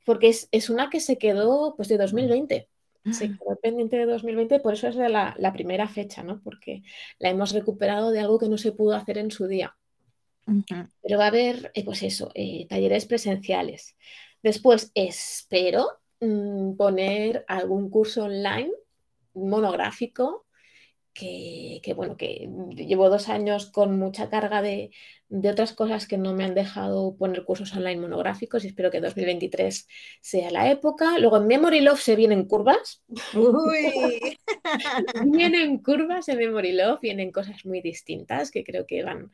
Porque 0.04 0.32
es, 0.50 0.70
una 0.70 0.90
que 0.90 1.00
se 1.00 1.18
quedó 1.18 1.74
pues 1.76 1.88
de 1.88 1.98
2020. 1.98 2.68
Se 3.12 3.28
quedó 3.28 3.56
pendiente 3.62 3.96
de 3.96 4.04
2020, 4.04 4.60
por 4.60 4.74
eso 4.74 4.86
es 4.88 4.94
la, 4.94 5.34
la, 5.38 5.52
primera 5.54 5.88
fecha, 5.88 6.22
¿no? 6.22 6.42
Porque 6.42 6.82
la 7.18 7.30
hemos 7.30 7.52
recuperado 7.52 8.10
de 8.10 8.20
algo 8.20 8.38
que 8.38 8.48
no 8.48 8.58
se 8.58 8.72
pudo 8.72 8.94
hacer 8.94 9.16
en 9.16 9.30
su 9.30 9.46
día. 9.46 9.74
Pero 11.02 11.18
va 11.18 11.24
a 11.24 11.28
haber, 11.28 11.70
eh, 11.74 11.84
pues 11.84 12.02
eso, 12.02 12.30
eh, 12.34 12.66
talleres 12.68 13.06
presenciales. 13.06 13.96
Después 14.42 14.90
espero 14.94 15.86
mm, 16.20 16.76
poner 16.76 17.44
algún 17.48 17.90
curso 17.90 18.24
online 18.24 18.70
monográfico 19.34 20.46
que, 21.12 21.92
bueno, 21.94 22.16
que 22.16 22.48
llevo 22.76 23.10
dos 23.10 23.28
años 23.28 23.70
con 23.70 23.98
mucha 23.98 24.30
carga 24.30 24.62
de, 24.62 24.90
otras 25.28 25.74
cosas 25.74 26.06
que 26.06 26.16
no 26.18 26.34
me 26.34 26.44
han 26.44 26.54
dejado 26.54 27.14
poner 27.16 27.44
cursos 27.44 27.74
online 27.76 28.00
monográficos 28.00 28.64
y 28.64 28.68
espero 28.68 28.90
que 28.90 29.00
2023 29.00 29.86
sea 30.20 30.50
la 30.50 30.70
época. 30.70 31.18
Luego 31.18 31.36
en 31.36 31.46
Memory 31.46 31.80
Love 31.80 32.00
se 32.00 32.16
vienen 32.16 32.46
curvas. 32.46 33.02
Uy. 33.34 34.38
vienen 35.26 35.78
curvas 35.78 36.28
en 36.28 36.38
Memory 36.38 36.72
Love, 36.72 37.00
vienen 37.00 37.32
cosas 37.32 37.64
muy 37.64 37.80
distintas 37.80 38.50
que 38.50 38.64
creo 38.64 38.86
que 38.86 39.04
van, 39.04 39.30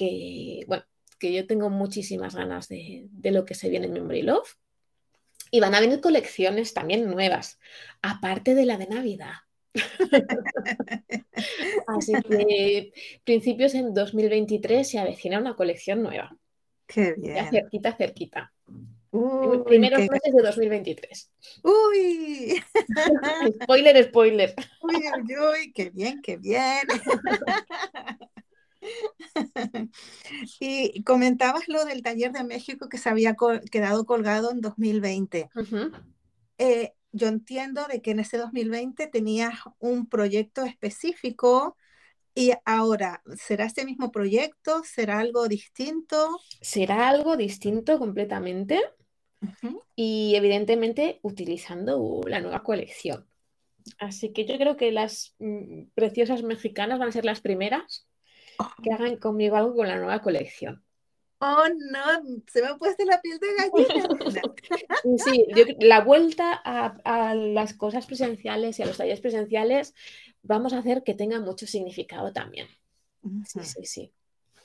que, 0.00 0.64
bueno, 0.66 0.84
que 1.18 1.30
yo 1.30 1.46
tengo 1.46 1.68
muchísimas 1.68 2.34
ganas 2.34 2.68
de, 2.68 3.10
lo 3.22 3.44
que 3.44 3.54
se 3.54 3.68
viene 3.68 3.84
en 3.86 3.92
Memory 3.92 4.22
Love. 4.22 4.56
Y 5.50 5.60
van 5.60 5.74
a 5.74 5.80
venir 5.80 6.00
colecciones 6.00 6.72
también 6.72 7.10
nuevas, 7.10 7.58
aparte 8.00 8.54
de 8.54 8.64
la 8.64 8.78
de 8.78 8.86
Navidad. 8.86 9.34
Así 11.86 12.12
que 12.22 12.92
principios 13.24 13.74
en 13.74 13.92
2023 13.92 14.88
se 14.88 14.98
avecina 14.98 15.38
una 15.38 15.54
colección 15.54 16.02
nueva. 16.02 16.34
Qué 16.86 17.14
bien. 17.18 17.34
Ya 17.34 17.50
cerquita, 17.50 17.94
cerquita. 17.94 18.52
Primeros 19.66 20.00
meses 20.00 20.32
de 20.34 20.42
2023. 20.42 21.32
Uy. 21.64 22.62
spoiler, 23.62 24.04
spoiler. 24.04 24.54
Uy, 24.82 24.94
uy, 24.94 25.36
uy, 25.36 25.72
qué 25.72 25.90
bien, 25.90 26.22
qué 26.22 26.36
bien. 26.38 26.86
y 30.60 31.02
comentabas 31.04 31.68
lo 31.68 31.84
del 31.84 32.02
taller 32.02 32.32
de 32.32 32.44
México 32.44 32.88
que 32.88 32.98
se 32.98 33.08
había 33.08 33.36
quedado 33.70 34.04
colgado 34.06 34.50
en 34.50 34.60
2020. 34.60 35.48
Eh, 36.58 36.92
yo 37.12 37.28
entiendo 37.28 37.86
de 37.86 38.02
que 38.02 38.12
en 38.12 38.20
ese 38.20 38.38
2020 38.38 39.06
tenías 39.08 39.54
un 39.78 40.06
proyecto 40.08 40.62
específico 40.62 41.76
Y 42.34 42.52
ahora, 42.64 43.22
¿será 43.36 43.66
ese 43.66 43.84
mismo 43.84 44.12
proyecto? 44.12 44.82
¿Será 44.84 45.18
algo 45.18 45.48
distinto? 45.48 46.38
Será 46.60 47.08
algo 47.08 47.36
distinto 47.36 47.98
completamente 47.98 48.80
y 49.96 50.34
evidentemente 50.36 51.18
utilizando 51.22 52.20
la 52.26 52.40
nueva 52.40 52.62
colección. 52.62 53.26
Así 53.98 54.32
que 54.32 54.46
yo 54.46 54.56
creo 54.58 54.76
que 54.76 54.92
las 54.92 55.34
mm, 55.38 55.90
preciosas 55.94 56.42
mexicanas 56.42 56.98
van 56.98 57.08
a 57.08 57.12
ser 57.12 57.24
las 57.24 57.40
primeras 57.40 58.06
que 58.82 58.92
hagan 58.92 59.16
conmigo 59.16 59.56
algo 59.56 59.74
con 59.74 59.88
la 59.88 59.96
nueva 59.96 60.20
colección. 60.20 60.84
Oh, 61.42 61.64
no, 61.90 62.42
se 62.52 62.60
me 62.60 62.68
ha 62.68 62.76
puesto 62.76 63.02
la 63.06 63.18
piel 63.22 63.38
de 63.38 63.48
gallina. 63.56 64.08
sí, 65.24 65.46
la 65.80 66.02
vuelta 66.02 66.52
a, 66.52 67.34
las 67.34 67.72
cosas 67.72 68.04
presenciales 68.04 68.78
y 68.78 68.82
a 68.82 68.86
los 68.86 68.98
talleres 68.98 69.22
presenciales 69.22 69.94
vamos 70.42 70.74
a 70.74 70.78
hacer 70.78 71.02
que 71.02 71.14
tenga 71.14 71.40
mucho 71.40 71.66
significado 71.66 72.30
también. 72.34 72.66
Sí, 73.46 73.60
sí, 73.62 73.84
sí. 73.84 74.12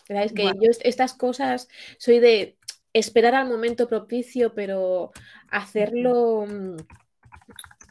Es 0.09 0.33
que 0.33 0.43
yo 0.43 0.69
estas 0.81 1.13
cosas 1.13 1.69
soy 1.97 2.19
de 2.19 2.57
esperar 2.91 3.35
al 3.35 3.47
momento 3.47 3.87
propicio, 3.87 4.53
pero 4.53 5.11
hacerlo, 5.49 6.45
mm, 6.45 6.77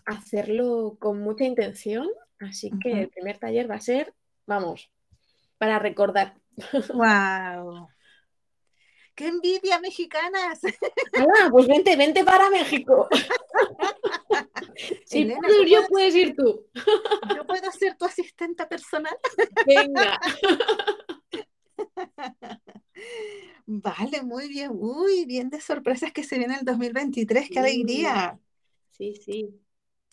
hacerlo 0.05 0.99
con 1.01 1.21
mucha 1.21 1.45
intención. 1.45 2.07
Así 2.39 2.71
que 2.83 3.03
el 3.03 3.09
primer 3.09 3.39
taller 3.39 3.71
va 3.71 3.77
a 3.77 3.81
ser, 3.81 4.13
vamos, 4.47 4.91
para 5.65 5.79
recordar. 5.79 6.35
¡Wow! 6.93 7.89
¡Qué 9.15 9.29
envidia, 9.29 9.81
mexicanas! 9.81 10.61
¡Hala! 11.15 11.51
Pues 11.51 11.67
vente, 11.69 11.97
vente 11.97 12.23
para 12.25 12.51
México. 12.51 13.09
si 15.07 15.25
puedo 15.25 15.63
ir 15.63 15.69
yo, 15.69 15.87
puedes 15.89 16.15
ir 16.17 16.35
tú. 16.37 16.67
¿Yo 17.35 17.47
puedo 17.47 17.71
ser 17.73 17.97
tu 17.97 18.05
asistente 18.05 18.67
personal? 18.67 19.17
Venga. 19.67 20.21
Vale, 23.67 24.23
muy 24.23 24.49
bien. 24.49 24.73
Uy, 24.75 25.25
bien 25.25 25.49
de 25.49 25.61
sorpresas 25.61 26.13
que 26.13 26.25
se 26.25 26.37
viene 26.37 26.57
el 26.57 26.65
2023. 26.65 27.49
¡Qué 27.51 27.59
alegría! 27.59 28.39
Sí, 28.91 29.15
sí. 29.15 29.64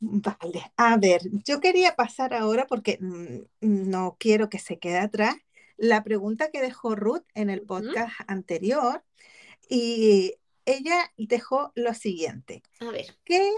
Vale, 0.04 0.74
a 0.78 0.98
ver, 0.98 1.22
yo 1.46 1.60
quería 1.60 1.96
pasar 1.96 2.34
ahora 2.34 2.66
porque 2.66 2.98
mm, 3.00 3.42
no 3.62 4.18
quiero 4.20 4.50
que 4.50 4.58
se 4.58 4.80
quede 4.80 4.98
atrás 4.98 5.36
la 5.78 6.04
pregunta 6.04 6.50
que 6.50 6.60
dejó 6.60 6.96
Ruth 6.96 7.24
en 7.36 7.52
el 7.52 7.62
podcast 7.62 8.12
anterior 8.28 9.04
y 9.70 10.34
ella 10.66 11.12
dejó 11.18 11.72
lo 11.76 11.94
siguiente. 11.94 12.64
A 12.80 12.90
ver. 12.90 13.16
¿Qué, 13.24 13.52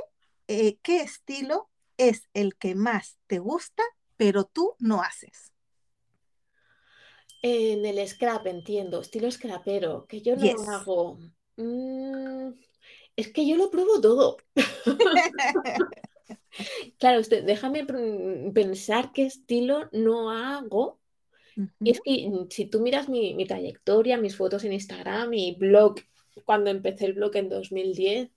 eh, 0.50 0.78
¿Qué 0.82 1.02
estilo 1.02 1.70
es 1.98 2.28
el 2.34 2.56
que 2.56 2.76
más 2.76 3.18
te 3.28 3.40
gusta, 3.40 3.84
pero 4.18 4.44
tú 4.44 4.76
no 4.80 5.02
haces? 5.02 5.54
En 7.42 7.86
el 7.86 8.06
scrap, 8.06 8.48
entiendo, 8.48 9.00
estilo 9.00 9.32
scrapero, 9.32 10.08
que 10.08 10.22
yo 10.22 10.36
no 10.36 10.72
hago. 10.72 11.20
Mm, 11.56 12.50
es 13.16 13.32
que 13.32 13.48
yo 13.48 13.56
lo 13.56 13.70
pruebo 13.70 14.02
todo. 14.02 14.38
claro, 17.00 17.20
usted, 17.20 17.44
déjame 17.44 17.86
pensar 18.54 19.12
qué 19.14 19.26
estilo 19.26 19.90
no 19.92 20.32
hago 20.32 21.00
y 21.80 21.92
es 21.92 22.02
que 22.02 22.28
mm, 22.30 22.48
si 22.50 22.66
tú 22.66 22.80
miras 22.82 23.10
mi, 23.10 23.46
trayectoria, 23.46 24.18
mis 24.18 24.36
fotos 24.36 24.64
en 24.64 24.74
Instagram, 24.74 25.30
mi 25.30 25.56
blog, 25.56 25.96
cuando 26.46 26.70
empecé 26.70 27.06
el 27.06 27.14
blog 27.14 27.36
en 27.36 27.50
2010, 27.50 28.30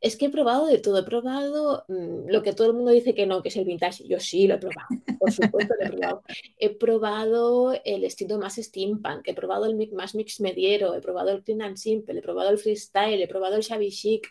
es 0.00 0.16
que 0.16 0.26
he 0.26 0.30
probado 0.30 0.66
de 0.66 0.78
todo. 0.78 0.98
He 0.98 1.04
probado 1.04 1.84
mm, 1.88 2.28
lo 2.28 2.42
que 2.42 2.52
todo 2.52 2.68
el 2.68 2.74
mundo 2.74 2.90
dice 2.90 3.14
que 3.14 3.26
no, 3.26 3.42
que 3.42 3.48
es 3.48 3.56
el 3.56 3.64
vintage. 3.64 4.06
Yo 4.06 4.18
sí 4.20 4.46
lo 4.46 4.54
he 4.54 4.58
probado, 4.58 4.88
por 5.18 5.32
supuesto 5.32 5.74
lo 5.78 5.86
he 5.86 5.90
probado. 5.90 6.22
He 6.58 6.70
probado 6.70 7.72
el 7.84 8.04
estilo 8.04 8.38
más 8.38 8.56
steampunk, 8.56 9.26
he 9.26 9.34
probado 9.34 9.66
el 9.66 9.92
más 9.92 10.14
mix 10.14 10.40
mediero, 10.40 10.94
he 10.94 11.00
probado 11.00 11.30
el 11.30 11.42
clean 11.42 11.62
and 11.62 11.76
simple, 11.76 12.18
he 12.18 12.22
probado 12.22 12.50
el 12.50 12.58
freestyle, 12.58 13.20
he 13.20 13.28
probado 13.28 13.56
el 13.56 13.62
shabby 13.62 13.90
chic. 13.90 14.28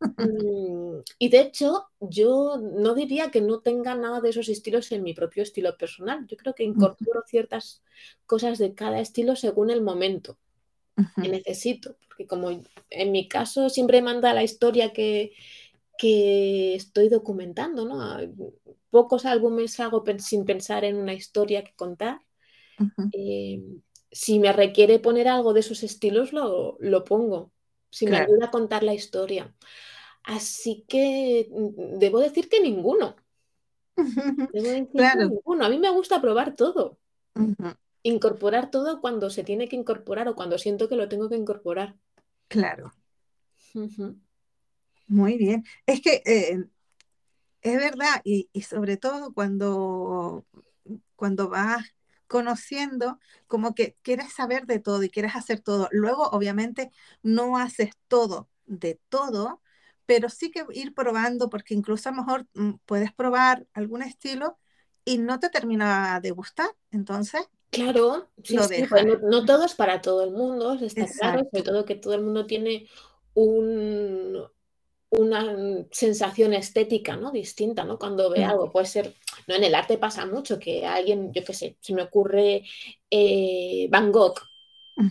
Mm, 0.00 1.00
y 1.18 1.28
de 1.28 1.40
hecho, 1.40 1.86
yo 2.00 2.58
no 2.58 2.94
diría 2.94 3.30
que 3.30 3.40
no 3.40 3.60
tenga 3.60 3.94
nada 3.94 4.20
de 4.20 4.30
esos 4.30 4.48
estilos 4.48 4.90
en 4.92 5.02
mi 5.02 5.14
propio 5.14 5.42
estilo 5.42 5.76
personal. 5.76 6.26
Yo 6.26 6.36
creo 6.36 6.54
que 6.54 6.64
incorporo 6.64 7.22
ciertas 7.26 7.82
cosas 8.26 8.58
de 8.58 8.74
cada 8.74 9.00
estilo 9.00 9.36
según 9.36 9.70
el 9.70 9.82
momento 9.82 10.38
que 11.22 11.28
necesito. 11.28 11.96
Porque 12.08 12.26
como 12.26 12.50
en 12.50 13.12
mi 13.12 13.28
caso 13.28 13.68
siempre 13.68 14.02
manda 14.02 14.34
la 14.34 14.42
historia 14.42 14.92
que, 14.92 15.32
que 15.98 16.74
estoy 16.74 17.08
documentando, 17.08 17.84
¿no? 17.84 18.18
Pocos 18.90 19.24
álbumes 19.24 19.78
hago 19.80 20.04
sin 20.18 20.44
pensar 20.44 20.84
en 20.84 20.96
una 20.96 21.14
historia 21.14 21.62
que 21.62 21.74
contar. 21.74 22.20
Eh, 23.12 23.60
si 24.10 24.38
me 24.38 24.52
requiere 24.52 24.98
poner 24.98 25.28
algo 25.28 25.52
de 25.52 25.60
esos 25.60 25.82
estilos, 25.82 26.32
lo, 26.32 26.76
lo 26.80 27.04
pongo. 27.04 27.52
Si 27.90 28.06
me 28.06 28.18
ayuda 28.18 28.46
a 28.46 28.50
contar 28.50 28.82
la 28.82 28.94
historia. 28.94 29.54
Así 30.22 30.84
que 30.88 31.48
mm, 31.50 31.98
debo 31.98 32.20
decir 32.20 32.48
que 32.48 32.60
ninguno. 32.60 33.16
Debo 34.52 34.68
decir 34.68 34.88
que 34.92 35.16
ninguno. 35.16 35.64
A 35.64 35.68
mí 35.68 35.78
me 35.78 35.90
gusta 35.90 36.20
probar 36.20 36.54
todo. 36.54 36.98
Incorporar 38.02 38.70
todo 38.70 39.00
cuando 39.00 39.30
se 39.30 39.44
tiene 39.44 39.68
que 39.68 39.76
incorporar 39.76 40.28
o 40.28 40.34
cuando 40.34 40.58
siento 40.58 40.88
que 40.88 40.96
lo 40.96 41.08
tengo 41.08 41.28
que 41.28 41.36
incorporar. 41.36 41.96
Claro. 42.48 42.92
Muy 45.06 45.38
bien. 45.38 45.64
Es 45.86 46.00
que 46.00 46.22
eh, 46.24 46.64
es 47.62 47.76
verdad, 47.76 48.20
y, 48.24 48.48
sobre 48.62 48.96
todo 48.96 49.32
cuando, 49.32 50.46
cuando 51.16 51.48
vas 51.48 51.84
conociendo, 52.28 53.18
como 53.46 53.74
que 53.74 53.96
quieres 54.02 54.32
saber 54.32 54.66
de 54.66 54.78
todo 54.78 55.02
y 55.02 55.10
quieres 55.10 55.34
hacer 55.34 55.60
todo. 55.60 55.88
Luego, 55.90 56.28
obviamente, 56.30 56.90
no 57.22 57.58
haces 57.58 57.90
todo 58.06 58.48
de 58.66 59.00
todo, 59.08 59.60
pero 60.06 60.28
sí 60.28 60.50
que 60.50 60.64
ir 60.72 60.94
probando, 60.94 61.50
porque 61.50 61.74
incluso 61.74 62.08
a 62.08 62.12
lo 62.12 62.18
mejor 62.18 62.46
mm, 62.54 62.74
puedes 62.86 63.12
probar 63.12 63.66
algún 63.72 64.02
estilo 64.02 64.58
y 65.04 65.18
no 65.18 65.40
te 65.40 65.48
termina 65.48 66.20
de 66.20 66.30
gustar, 66.30 66.70
entonces... 66.90 67.48
Claro, 67.70 68.30
pues 68.36 68.70
no, 69.22 69.44
todo 69.44 69.66
es 69.66 69.74
para 69.74 70.00
todo 70.00 70.24
el 70.24 70.30
mundo, 70.30 70.72
está 70.80 71.04
claro, 71.04 71.46
sobre 71.50 71.62
todo 71.62 71.84
que 71.84 71.96
todo 71.96 72.14
el 72.14 72.22
mundo 72.22 72.46
tiene 72.46 72.88
un, 73.34 74.42
una 75.10 75.86
sensación 75.90 76.52
estética 76.54 77.16
¿no? 77.16 77.30
distinta, 77.30 77.84
¿no? 77.84 77.98
Cuando 77.98 78.30
ve 78.30 78.44
algo, 78.44 78.70
puede 78.70 78.86
ser, 78.86 79.14
no 79.46 79.54
en 79.54 79.64
el 79.64 79.74
arte 79.74 79.98
pasa 79.98 80.26
mucho, 80.26 80.58
que 80.58 80.86
alguien, 80.86 81.32
yo 81.32 81.44
qué 81.44 81.54
sé, 81.54 81.76
se 81.80 81.94
me 81.94 82.02
ocurre 82.02 82.64
eh, 83.10 83.88
Van 83.90 84.12
Gogh, 84.12 84.38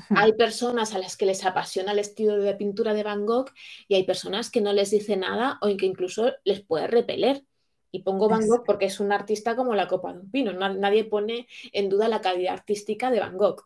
hay 0.09 0.33
personas 0.33 0.93
a 0.93 0.99
las 0.99 1.15
que 1.15 1.25
les 1.25 1.45
apasiona 1.45 1.93
el 1.93 1.99
estilo 1.99 2.37
de 2.37 2.53
pintura 2.55 2.93
de 2.93 3.03
Van 3.03 3.25
Gogh 3.25 3.51
y 3.87 3.95
hay 3.95 4.03
personas 4.03 4.49
que 4.51 4.59
no 4.59 4.73
les 4.73 4.91
dice 4.91 5.15
nada 5.15 5.59
o 5.61 5.67
que 5.77 5.85
incluso 5.85 6.33
les 6.43 6.61
puede 6.61 6.87
repeler. 6.87 7.43
Y 7.89 8.03
pongo 8.03 8.27
Van 8.27 8.45
Gogh 8.45 8.65
porque 8.65 8.85
es 8.85 8.99
un 8.99 9.13
artista 9.13 9.55
como 9.55 9.73
la 9.73 9.87
copa 9.87 10.11
de 10.11 10.19
un 10.19 10.29
pino. 10.29 10.51
Nadie 10.51 11.05
pone 11.05 11.47
en 11.71 11.87
duda 11.87 12.09
la 12.09 12.19
calidad 12.19 12.53
artística 12.53 13.09
de 13.09 13.21
Van 13.21 13.37
Gogh. 13.37 13.63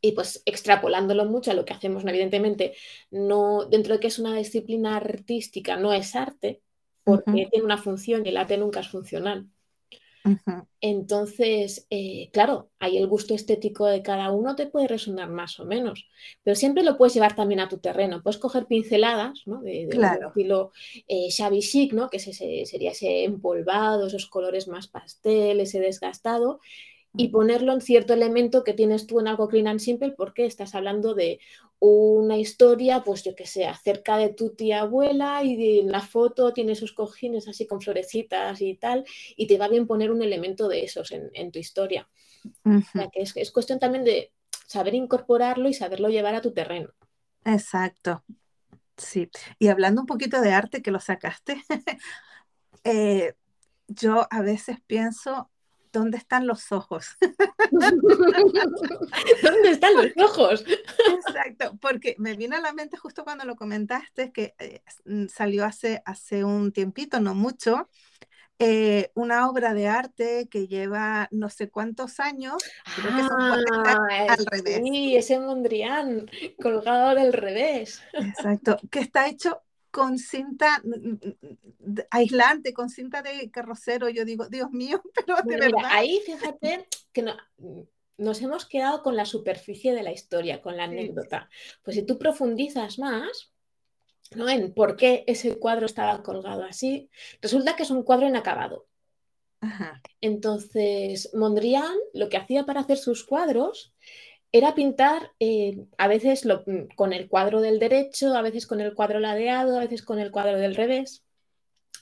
Y 0.00 0.12
pues 0.12 0.42
extrapolándolo 0.44 1.24
mucho 1.24 1.50
a 1.50 1.54
lo 1.54 1.64
que 1.64 1.72
hacemos, 1.72 2.04
evidentemente, 2.04 2.74
no, 3.10 3.64
dentro 3.64 3.94
de 3.94 4.00
que 4.00 4.06
es 4.06 4.18
una 4.18 4.36
disciplina 4.36 4.96
artística, 4.96 5.76
no 5.76 5.92
es 5.92 6.14
arte, 6.14 6.62
porque 7.04 7.48
tiene 7.50 7.64
una 7.64 7.78
función 7.78 8.24
y 8.24 8.28
el 8.28 8.36
arte 8.36 8.58
nunca 8.58 8.80
es 8.80 8.88
funcional. 8.88 9.48
Entonces, 10.80 11.86
eh, 11.90 12.30
claro, 12.32 12.70
ahí 12.78 12.98
el 12.98 13.06
gusto 13.06 13.34
estético 13.34 13.86
de 13.86 14.02
cada 14.02 14.30
uno 14.30 14.56
te 14.56 14.66
puede 14.66 14.88
resonar 14.88 15.28
más 15.28 15.58
o 15.60 15.64
menos, 15.64 16.08
pero 16.42 16.54
siempre 16.54 16.82
lo 16.82 16.96
puedes 16.96 17.14
llevar 17.14 17.34
también 17.34 17.60
a 17.60 17.68
tu 17.68 17.78
terreno. 17.78 18.22
Puedes 18.22 18.38
coger 18.38 18.66
pinceladas, 18.66 19.42
¿no? 19.46 19.62
De, 19.62 19.88
estilo 19.88 20.72
eh, 21.06 21.28
shabby 21.30 21.60
chic, 21.60 21.92
¿no? 21.92 22.10
Que 22.10 22.18
sería 22.18 22.90
ese 22.90 23.24
empolvado, 23.24 24.06
esos 24.06 24.26
colores 24.26 24.68
más 24.68 24.88
pastel, 24.88 25.60
ese 25.60 25.80
desgastado, 25.80 26.60
y 27.16 27.28
ponerlo 27.28 27.72
en 27.72 27.80
cierto 27.80 28.12
elemento 28.12 28.64
que 28.64 28.74
tienes 28.74 29.06
tú 29.06 29.20
en 29.20 29.28
algo 29.28 29.48
clean 29.48 29.66
and 29.66 29.80
simple 29.80 30.12
porque 30.12 30.46
estás 30.46 30.74
hablando 30.74 31.14
de 31.14 31.40
una 31.80 32.36
historia, 32.36 33.04
pues 33.04 33.22
yo 33.22 33.34
que 33.34 33.46
sé, 33.46 33.66
acerca 33.66 34.16
de 34.16 34.30
tu 34.30 34.50
tía 34.50 34.80
abuela 34.80 35.42
y 35.44 35.80
en 35.80 35.92
la 35.92 36.00
foto 36.00 36.52
tiene 36.52 36.74
sus 36.74 36.92
cojines 36.92 37.46
así 37.46 37.66
con 37.66 37.80
florecitas 37.80 38.60
y 38.60 38.74
tal, 38.74 39.04
y 39.36 39.46
te 39.46 39.58
va 39.58 39.68
bien 39.68 39.86
poner 39.86 40.10
un 40.10 40.22
elemento 40.22 40.68
de 40.68 40.84
esos 40.84 41.12
en, 41.12 41.52
tu 41.52 41.58
historia. 41.58 42.08
o 42.64 42.80
sea, 42.92 43.08
que 43.12 43.22
es, 43.22 43.52
cuestión 43.52 43.78
también 43.78 44.04
de 44.04 44.32
saber 44.66 44.94
incorporarlo 44.94 45.68
y 45.68 45.74
saberlo 45.74 46.08
llevar 46.08 46.34
a 46.34 46.40
tu 46.40 46.52
terreno. 46.52 46.90
Exacto. 47.44 48.24
Sí. 48.96 49.30
Y 49.60 49.68
hablando 49.68 50.00
un 50.00 50.06
poquito 50.06 50.40
de 50.40 50.50
arte 50.50 50.82
que 50.82 50.90
lo 50.90 50.98
sacaste, 50.98 51.62
eh, 52.84 53.34
yo 53.86 54.26
a 54.30 54.42
veces 54.42 54.78
pienso 54.86 55.48
¿dónde 55.92 56.18
están 56.18 56.46
los 56.46 56.72
ojos? 56.72 57.16
¿Dónde 59.42 59.70
están 59.70 59.94
los 59.94 60.06
ojos? 60.16 60.64
Exacto, 61.06 61.76
porque 61.80 62.14
me 62.18 62.34
vino 62.34 62.56
a 62.56 62.60
la 62.60 62.72
mente 62.72 62.96
justo 62.96 63.24
cuando 63.24 63.44
lo 63.44 63.56
comentaste, 63.56 64.32
que 64.32 64.54
eh, 64.58 64.82
mm, 65.04 65.26
salió 65.28 65.64
hace, 65.64 66.02
hace 66.04 66.44
un 66.44 66.72
tiempito, 66.72 67.20
no 67.20 67.34
mucho, 67.34 67.88
eh, 68.58 69.10
una 69.14 69.48
obra 69.48 69.74
de 69.74 69.88
arte 69.88 70.48
que 70.50 70.66
lleva 70.66 71.28
no 71.30 71.48
sé 71.48 71.70
cuántos 71.70 72.20
años, 72.20 72.56
creo 72.94 73.14
que 73.14 73.22
son 73.22 73.38
Ah, 73.84 73.96
al 74.26 74.46
revés. 74.46 74.80
sí, 74.84 75.16
ese 75.16 75.38
Mondrian 75.38 76.28
colgado 76.60 77.14
del 77.14 77.32
revés. 77.32 78.02
Exacto, 78.12 78.78
que 78.90 79.00
está 79.00 79.28
hecho 79.28 79.62
con 79.90 80.18
cinta 80.18 80.82
aislante, 82.10 82.72
con 82.72 82.88
cinta 82.90 83.22
de 83.22 83.50
carrocero. 83.50 84.08
Yo 84.08 84.24
digo, 84.24 84.48
Dios 84.48 84.70
mío, 84.70 85.02
pero 85.14 85.36
de 85.36 85.56
mira, 85.56 85.58
verdad. 85.58 85.90
ahí 85.90 86.20
fíjate 86.24 86.86
que 87.12 87.22
no- 87.22 87.36
nos 88.16 88.42
hemos 88.42 88.66
quedado 88.66 89.02
con 89.02 89.16
la 89.16 89.24
superficie 89.24 89.94
de 89.94 90.02
la 90.02 90.12
historia, 90.12 90.60
con 90.60 90.76
la 90.76 90.84
anécdota. 90.84 91.48
Pues 91.82 91.96
si 91.96 92.02
tú 92.04 92.18
profundizas 92.18 92.98
más, 92.98 93.52
¿no? 94.34 94.48
En 94.48 94.74
por 94.74 94.96
qué 94.96 95.24
ese 95.26 95.58
cuadro 95.58 95.86
estaba 95.86 96.22
colgado 96.22 96.64
así, 96.64 97.10
resulta 97.40 97.76
que 97.76 97.84
es 97.84 97.90
un 97.90 98.02
cuadro 98.02 98.26
inacabado. 98.28 98.86
Ajá, 99.60 100.00
Entonces, 100.20 101.30
Mondrian 101.34 101.94
lo 102.12 102.28
que 102.28 102.36
hacía 102.36 102.64
para 102.66 102.80
hacer 102.80 102.98
sus 102.98 103.24
cuadros 103.24 103.94
era 104.52 104.74
pintar 104.74 105.32
eh, 105.40 105.86
a 105.98 106.08
veces 106.08 106.44
lo- 106.44 106.64
con 106.96 107.12
el 107.12 107.28
cuadro 107.28 107.60
del 107.60 107.78
derecho, 107.78 108.34
a 108.34 108.42
veces 108.42 108.66
con 108.66 108.80
el 108.80 108.94
cuadro 108.94 109.20
ladeado, 109.20 109.76
a 109.76 109.80
veces 109.80 110.02
con 110.02 110.18
el 110.18 110.30
cuadro 110.30 110.58
del 110.58 110.74
revés, 110.74 111.24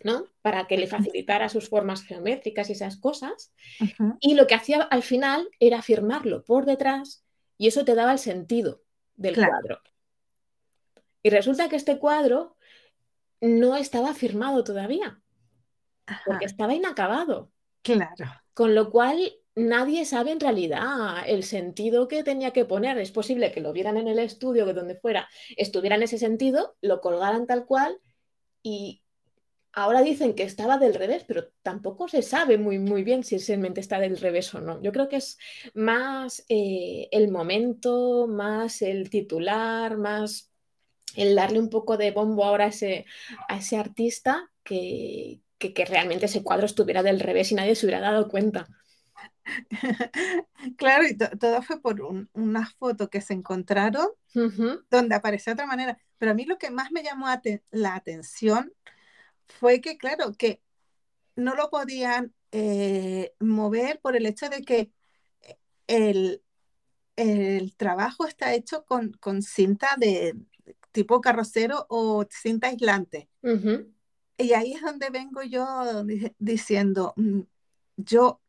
¿no? 0.05 0.27
Para 0.43 0.67
que 0.67 0.77
le 0.79 0.87
facilitara 0.87 1.49
sus 1.49 1.69
formas 1.69 2.03
geométricas 2.05 2.69
y 2.71 2.73
esas 2.73 2.97
cosas. 2.99 3.53
Y 4.21 4.35
lo 4.35 4.47
que 4.47 4.55
hacía 4.55 4.83
al 4.83 5.03
final 5.03 5.49
era 5.61 5.83
firmarlo 5.83 6.45
por 6.45 6.67
detrás 6.67 7.25
y 7.59 7.69
eso 7.69 7.85
te 7.85 7.95
daba 7.95 8.13
el 8.13 8.19
sentido 8.19 8.83
del 9.17 9.35
Claro. 9.35 9.53
cuadro. 9.53 9.81
Y 11.23 11.31
resulta 11.31 11.69
que 11.69 11.77
este 11.77 11.99
cuadro 11.99 12.57
no 13.41 13.77
estaba 13.77 14.15
firmado 14.15 14.65
todavía, 14.65 15.21
ajá, 16.07 16.23
porque 16.27 16.45
estaba 16.47 16.75
inacabado. 16.75 17.53
claro. 17.83 18.27
Con 18.55 18.75
lo 18.75 18.91
cual, 18.91 19.33
nadie 19.57 20.05
sabe 20.05 20.31
en 20.33 20.41
realidad 20.41 21.25
el 21.27 21.43
sentido 21.43 22.07
que 22.09 22.23
tenía 22.23 22.53
que 22.53 22.65
poner. 22.65 22.99
Es 22.99 23.11
posible 23.11 23.51
que 23.51 23.61
lo 23.61 23.73
vieran 23.73 23.97
en 23.97 24.07
el 24.07 24.19
estudio, 24.19 24.67
que 24.67 24.75
donde 24.75 24.97
fuera, 24.97 25.29
estuviera 25.57 25.97
en 25.97 26.05
ese 26.05 26.19
sentido, 26.19 26.77
lo 26.83 27.01
colgaran 27.01 27.47
tal 27.47 27.67
cual 27.67 27.99
y 28.63 29.03
ahora 29.73 30.03
dicen 30.03 30.35
que 30.35 30.43
estaba 30.43 30.79
del 30.79 30.95
revés, 30.95 31.25
pero 31.27 31.49
tampoco 31.63 32.09
se 32.09 32.23
sabe 32.23 32.59
muy, 32.59 32.79
muy 32.79 33.03
bien 33.03 33.25
si 33.25 33.39
realmente 33.39 33.81
está 33.81 33.99
del 33.99 34.19
revés 34.19 34.55
o 34.55 34.61
no. 34.61 34.81
Yo 34.83 34.93
creo 34.93 35.09
que 35.09 35.17
es 35.17 35.39
más 35.75 36.45
eh, 36.49 37.09
el 37.13 37.31
momento, 37.31 38.27
más 38.27 38.83
el 38.83 39.11
titular, 39.11 39.97
más 39.97 40.51
el 41.15 41.35
darle 41.35 41.61
un 41.61 41.71
poco 41.71 41.97
de 41.97 42.11
bombo 42.11 42.45
ahora 42.45 42.67
a 42.67 42.69
ese, 42.69 43.07
a 43.49 43.59
ese 43.59 43.77
artista 43.77 44.51
que, 44.63 45.41
que, 45.59 45.73
que 45.73 45.85
realmente 45.87 46.27
ese 46.27 46.43
cuadro 46.43 46.67
estuviera 46.67 47.03
del 47.03 47.21
revés 47.21 47.53
y 47.53 47.55
nadie 47.55 47.75
se 47.75 47.87
hubiera 47.87 48.01
dado 48.01 48.29
cuenta. 48.29 48.69
Claro, 50.77 51.07
y 51.07 51.17
to- 51.17 51.31
todo 51.39 51.63
fue 51.63 51.81
por 51.81 52.01
un- 52.03 52.29
una 52.33 52.67
foto 52.79 53.09
que 53.09 53.21
se 53.21 53.33
encontraron 53.35 54.09
Ujú, 54.35 54.85
donde 54.91 55.15
apareció 55.15 55.51
de 55.51 55.55
otra 55.55 55.67
manera. 55.67 55.99
Pero 56.19 56.33
a 56.33 56.35
mí 56.35 56.45
lo 56.45 56.59
que 56.59 56.71
más 56.71 56.91
me 56.93 57.03
llamó 57.03 57.27
la 57.71 57.95
atención 57.95 58.73
fue 59.61 59.81
que, 59.81 59.97
claro, 59.97 60.33
que 60.35 60.61
no 61.37 61.55
lo 61.55 61.71
podían 61.71 62.35
eh, 62.53 63.35
mover 63.41 64.01
por 64.01 64.17
el 64.17 64.27
hecho 64.27 64.49
de 64.49 64.63
que 64.63 64.91
el, 65.87 66.43
el 67.17 67.77
trabajo 67.77 68.27
está 68.27 68.55
hecho 68.55 68.85
con, 68.85 69.13
con 69.13 69.43
cinta 69.43 69.97
de 69.99 70.35
tipo 70.93 71.21
carrocero 71.21 71.87
o 71.89 72.27
cinta 72.31 72.69
aislante. 72.69 73.29
Y 74.39 74.53
ahí 74.53 74.73
es 74.75 74.83
donde 74.83 75.11
vengo 75.11 75.43
yo 75.43 76.05
di- 76.05 76.33
diciendo, 76.39 77.15
mm, 77.17 77.41
yo, 77.97 78.41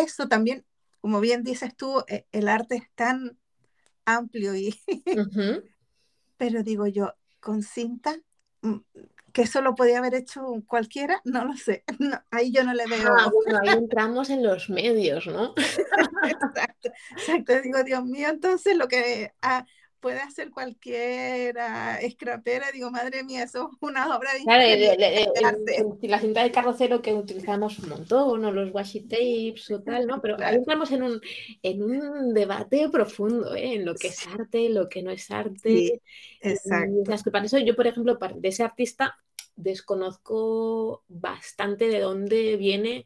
eso 0.00 0.28
también, 0.28 0.64
como 1.00 1.20
bien 1.20 1.42
dices 1.42 1.76
tú, 1.76 2.04
e- 2.08 2.26
el 2.32 2.48
arte 2.48 2.76
es 2.76 2.90
tan 2.94 3.38
amplio 4.04 4.54
y, 4.54 4.78
Ujú. 5.18 5.62
pero 6.36 6.62
digo 6.62 6.86
yo, 6.86 7.14
con 7.40 7.62
cinta, 7.62 8.16
mm, 8.62 8.76
que 9.32 9.42
eso 9.42 9.60
lo 9.60 9.74
podía 9.74 9.98
haber 9.98 10.14
hecho 10.14 10.42
cualquiera, 10.66 11.20
no 11.24 11.44
lo 11.44 11.54
sé, 11.54 11.84
No, 11.98 12.22
ahí 12.30 12.52
yo 12.52 12.64
no 12.64 12.74
le 12.74 12.86
veo, 12.86 13.02
Ah, 13.04 13.30
bueno, 13.30 13.58
ahí 13.60 13.68
entramos 13.68 14.30
en 14.30 14.42
los 14.42 14.70
medios, 14.70 15.26
¿no? 15.26 15.54
exacto, 16.24 16.90
exacto, 17.16 17.60
digo, 17.62 17.82
Dios 17.84 18.04
mío, 18.04 18.28
entonces 18.28 18.76
lo 18.76 18.88
que 18.88 19.32
ah, 19.42 19.66
puede 20.00 20.20
hacer 20.20 20.50
cualquiera 20.50 22.00
escrapera, 22.00 22.70
digo, 22.72 22.90
madre 22.90 23.24
mía, 23.24 23.44
eso 23.44 23.70
es 23.72 23.78
una 23.80 24.16
obra 24.16 24.32
de 24.34 24.40
Claro, 24.44 24.62
el- 24.62 25.98
la 26.02 26.20
cinta 26.20 26.42
de 26.44 26.52
carrocero 26.52 27.02
que 27.02 27.12
utilizamos 27.14 27.78
un 27.80 27.88
montón, 27.88 28.44
o 28.44 28.52
los 28.52 28.72
washi 28.72 29.00
tapes 29.08 29.70
o 29.72 29.82
tal, 29.82 30.06
¿no? 30.06 30.20
Pero 30.22 30.36
ahí 30.40 30.54
entramos 30.56 30.92
en 30.92 31.02
un, 31.02 31.20
en 31.62 31.82
un 31.82 32.32
debate 32.32 32.88
profundo, 32.90 33.54
¿eh? 33.56 33.74
En 33.74 33.84
lo 33.84 33.98
que 33.98 34.08
es 34.08 34.24
arte, 34.26 34.68
lo 34.68 34.88
que 34.88 35.02
no 35.02 35.10
es 35.10 35.30
arte. 35.32 35.82
Sí, 35.82 36.00
y 36.42 36.50
exacto. 36.50 37.02
esas 37.02 37.22
que 37.24 37.30
para 37.32 37.44
eso 37.46 37.58
yo, 37.58 37.74
por 37.76 37.86
ejemplo, 37.88 38.16
de 38.36 38.48
ese 38.48 38.62
artista 38.62 39.16
desconozco 39.56 41.04
bastante 41.08 41.88
de 41.88 42.00
dónde 42.00 42.56
vienen 42.56 43.04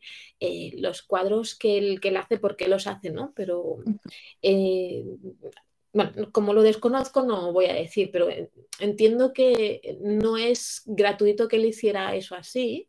los 0.78 1.02
cuadros 1.02 1.54
que 1.54 1.78
él, 1.78 2.00
que 2.00 2.08
él 2.08 2.16
hace, 2.18 2.38
por 2.38 2.56
qué 2.56 2.68
los 2.68 2.86
hace, 2.86 3.10
¿no? 3.10 3.32
Pero 3.34 3.76
eh, 4.42 5.04
bueno, 5.92 6.30
como 6.32 6.54
lo 6.54 6.62
desconozco 6.62 7.22
no 7.22 7.52
voy 7.52 7.66
a 7.66 7.74
decir, 7.74 8.10
pero 8.12 8.28
entiendo 8.78 9.32
que 9.32 9.98
no 10.00 10.36
es 10.36 10.82
gratuito 10.86 11.48
que 11.48 11.56
él 11.56 11.66
hiciera 11.66 12.14
eso 12.14 12.34
así, 12.36 12.88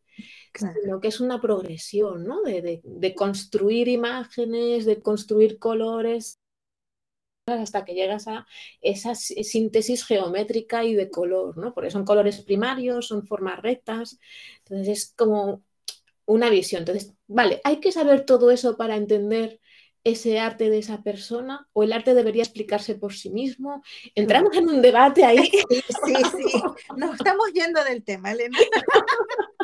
Claro. 0.54 0.82
sino 0.82 1.00
que 1.02 1.10
es 1.10 1.20
una 1.22 1.42
progresión, 1.42 2.26
¿no? 2.26 2.42
De, 2.44 2.62
de- 2.62 2.82
de 2.84 3.16
construir 3.16 3.88
imágenes, 3.90 4.86
de 4.86 5.02
construir 5.02 5.60
colores 5.60 6.40
hasta 7.46 7.84
que 7.86 7.94
llegas 7.94 8.28
a 8.28 8.46
esa 8.82 9.16
sí- 9.16 9.44
síntesis 9.44 10.06
geométrica 10.06 10.84
y 10.86 10.94
de 10.96 11.10
color, 11.10 11.58
¿no? 11.58 11.74
Porque 11.74 11.92
son 11.92 12.06
colores 12.06 12.42
primarios, 12.42 13.08
son 13.08 13.28
formas 13.28 13.62
rectas, 13.62 14.20
entonces 14.60 14.88
es 14.90 15.14
como 15.16 15.64
una 16.28 16.50
visión. 16.52 16.82
Entonces, 16.84 17.16
vale, 17.28 17.62
hay 17.66 17.82
que 17.82 17.94
saber 17.94 18.26
todo 18.26 18.52
eso 18.52 18.78
para 18.78 18.98
entender 18.98 19.61
ese 20.04 20.40
arte 20.40 20.70
de 20.70 20.80
esa 20.80 21.04
persona 21.04 21.68
o 21.74 21.84
el 21.84 21.94
arte 21.94 22.14
debería 22.14 22.44
explicarse 22.44 22.96
por 22.96 23.14
sí 23.14 23.30
mismo. 23.30 23.84
Entramos 24.16 24.56
en 24.56 24.70
un 24.70 24.82
debate 24.82 25.24
ahí. 25.24 25.38
Sí, 25.72 26.16
sí, 26.32 26.50
sí. 26.50 26.62
Nos 26.98 27.16
estamos 27.16 27.52
yendo 27.54 27.84
del 27.84 28.04
tema, 28.04 28.32
Elena. 28.32 28.58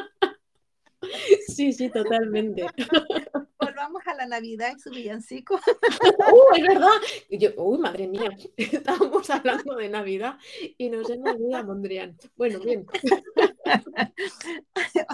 Sí, 1.47 1.71
sí, 1.73 1.89
totalmente. 1.89 2.65
Volvamos 3.59 4.01
a 4.07 4.15
la 4.15 4.25
Navidad 4.25 4.73
y 4.75 4.79
su 4.79 4.89
villancico. 4.89 5.55
¡Uh, 5.55 6.55
es 6.55 6.67
verdad! 6.67 6.89
Yo, 7.29 7.49
uy, 7.57 7.77
madre 7.77 8.07
mía, 8.07 8.35
estábamos 8.57 9.29
hablando 9.29 9.75
de 9.75 9.89
Navidad 9.89 10.37
y 10.77 10.89
nos 10.89 11.09
hemos 11.09 11.39
ido 11.39 11.55
a 11.55 11.63
Mondrian. 11.63 12.17
Bueno, 12.35 12.59
bien, 12.59 12.85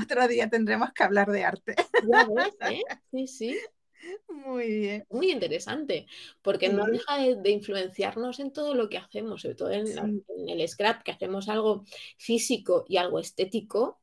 Otro 0.01 0.27
día 0.27 0.49
tendremos 0.49 0.91
que 0.93 1.03
hablar 1.03 1.29
de 1.29 1.43
arte. 1.43 1.75
ya 2.11 2.27
ves, 2.33 2.55
¿eh? 2.71 2.81
Sí, 3.11 3.27
sí. 3.27 3.59
Muy 4.29 4.67
bien. 4.79 5.05
muy 5.09 5.31
interesante, 5.31 6.07
porque 6.41 6.69
no 6.69 6.85
deja 6.85 7.17
de, 7.17 7.35
de 7.35 7.49
influenciarnos 7.51 8.39
en 8.39 8.51
todo 8.51 8.73
lo 8.75 8.89
que 8.89 8.97
hacemos, 8.97 9.41
sobre 9.43 9.55
todo 9.55 9.71
en, 9.71 9.95
la- 9.95 10.05
Sí. 10.05 10.23
en 10.37 10.49
el 10.49 10.67
scrap, 10.67 11.03
que 11.03 11.11
hacemos 11.11 11.47
algo 11.49 11.83
físico 12.17 12.85
y 12.87 12.97
algo 12.97 13.19
estético, 13.19 13.99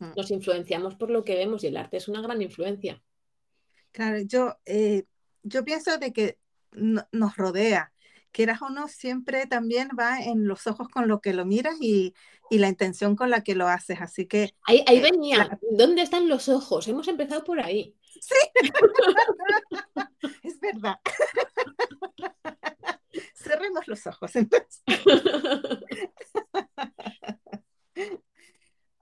Mm. 0.00 0.12
nos 0.16 0.30
influenciamos 0.32 0.96
por 0.96 1.08
lo 1.10 1.22
que 1.22 1.36
vemos 1.36 1.62
y 1.62 1.68
el 1.68 1.76
arte 1.76 1.98
es 1.98 2.08
una 2.08 2.20
gran 2.20 2.42
influencia. 2.42 3.00
Claro, 3.92 4.18
yo, 4.26 4.56
eh, 4.66 5.04
yo 5.44 5.64
pienso 5.64 5.98
de 5.98 6.12
que 6.12 6.38
no- 6.72 7.06
nos 7.12 7.36
rodea. 7.36 7.92
Quieras 8.32 8.60
o 8.62 8.70
no, 8.70 8.88
siempre 8.88 9.46
también 9.46 9.90
va 9.96 10.18
en 10.20 10.48
los 10.48 10.66
ojos 10.66 10.88
con 10.88 11.06
lo 11.06 11.20
que 11.20 11.32
lo 11.32 11.46
miras 11.46 11.76
y, 11.80 12.12
y 12.50 12.58
la 12.58 12.68
intención 12.68 13.14
con 13.14 13.30
la 13.30 13.44
que 13.44 13.54
lo 13.54 13.68
haces. 13.68 14.00
Así 14.00 14.26
que 14.26 14.50
Ahí, 14.64 14.82
ahí 14.88 14.96
Eh, 14.96 15.00
venía. 15.02 15.60
¿dónde 15.70 16.02
están 16.02 16.28
los 16.28 16.48
ojos? 16.48 16.88
Hemos 16.88 17.06
empezado 17.06 17.44
por 17.44 17.60
ahí. 17.60 17.94
Es 20.42 20.60
verdad. 20.60 20.96
Cerremos 23.34 23.86
los 23.86 24.06
ojos. 24.06 24.34
entonces. 24.36 24.82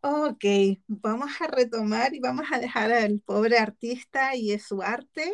Ok, 0.05 0.45
vamos 0.89 1.31
a 1.41 1.47
retomar 1.47 2.13
y 2.13 2.19
vamos 2.19 2.47
a 2.51 2.59
dejar 2.59 2.91
al 2.93 3.21
pobre 3.21 3.57
artista 3.59 4.35
y 4.35 4.59
su 4.59 4.83
arte 4.83 5.33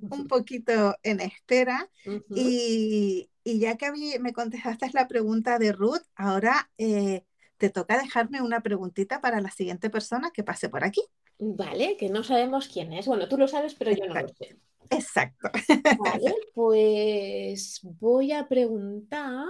un 0.00 0.26
poquito 0.26 0.96
en 1.02 1.20
espera. 1.20 1.90
Y, 2.34 3.30
y 3.44 3.58
ya 3.58 3.76
que 3.76 4.18
me 4.18 4.32
contestaste 4.32 4.88
la 4.94 5.06
pregunta 5.06 5.58
de 5.58 5.72
Ruth, 5.72 6.06
ahora 6.14 6.70
eh, 6.78 7.26
te 7.60 7.68
toca 7.68 7.98
dejarme 8.00 8.40
una 8.40 8.62
preguntita 8.62 9.20
para 9.20 9.42
la 9.42 9.50
siguiente 9.50 9.90
persona 9.90 10.30
que 10.32 10.42
pase 10.42 10.70
por 10.70 10.82
aquí. 10.82 11.02
Vale, 11.38 11.98
que 11.98 12.08
no 12.08 12.24
sabemos 12.24 12.68
quién 12.68 12.94
es. 12.94 13.06
Bueno, 13.06 13.28
tú 13.28 13.36
lo 13.36 13.46
sabes, 13.46 13.74
pero 13.74 13.92
yo 13.92 14.06
no 14.06 14.14
lo 14.14 14.28
sé. 14.28 14.56
Exacto. 14.88 15.50
Vale, 15.98 16.34
pues 16.54 17.80
voy 17.82 18.32
a 18.32 18.48
preguntar. 18.48 19.46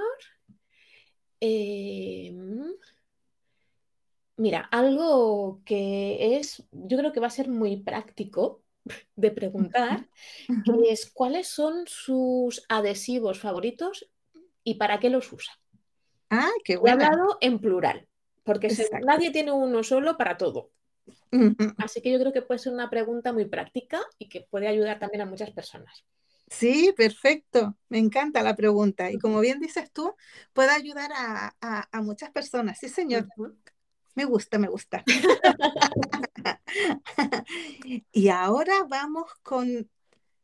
em, 1.38 2.74
Mira, 4.36 4.60
algo 4.72 5.60
que 5.66 6.38
es, 6.38 6.66
yo 6.72 6.96
creo 6.96 7.12
que 7.12 7.20
va 7.20 7.26
a 7.26 7.30
ser 7.30 7.48
muy 7.48 7.76
práctico 7.76 8.64
de 9.14 9.30
preguntar, 9.30 10.08
es 10.88 11.10
cuáles 11.12 11.46
son 11.46 11.84
sus 11.86 12.64
adhesivos 12.68 13.38
favoritos 13.38 14.10
y 14.64 14.74
para 14.74 14.98
qué 14.98 15.10
los 15.10 15.32
usa. 15.32 15.59
Ah, 16.30 16.50
qué 16.64 16.76
bueno. 16.76 17.00
He 17.00 17.04
hablado 17.04 17.38
en 17.40 17.58
plural, 17.58 18.06
porque 18.44 18.68
nadie 19.04 19.30
tiene 19.30 19.52
uno 19.52 19.82
solo 19.82 20.16
para 20.16 20.36
todo. 20.36 20.70
Así 21.78 22.00
que 22.00 22.12
yo 22.12 22.18
creo 22.18 22.32
que 22.32 22.42
puede 22.42 22.58
ser 22.58 22.72
una 22.72 22.90
pregunta 22.90 23.32
muy 23.32 23.46
práctica 23.46 24.00
y 24.18 24.28
que 24.28 24.42
puede 24.42 24.68
ayudar 24.68 24.98
también 24.98 25.22
a 25.22 25.26
muchas 25.26 25.50
personas. 25.50 26.04
Sí, 26.48 26.92
perfecto. 26.96 27.76
Me 27.88 27.98
encanta 27.98 28.42
la 28.42 28.56
pregunta. 28.56 29.10
Y 29.10 29.18
como 29.18 29.40
bien 29.40 29.60
dices 29.60 29.92
tú, 29.92 30.14
puede 30.52 30.70
ayudar 30.70 31.10
a, 31.14 32.02
muchas 32.02 32.30
personas. 32.30 32.78
Sí, 32.78 32.88
señor. 32.88 33.28
Me 34.14 34.24
gusta, 34.24 34.58
me 34.58 34.68
gusta. 34.68 35.04
y 38.12 38.28
ahora 38.28 38.84
vamos 38.88 39.30
con, 39.42 39.88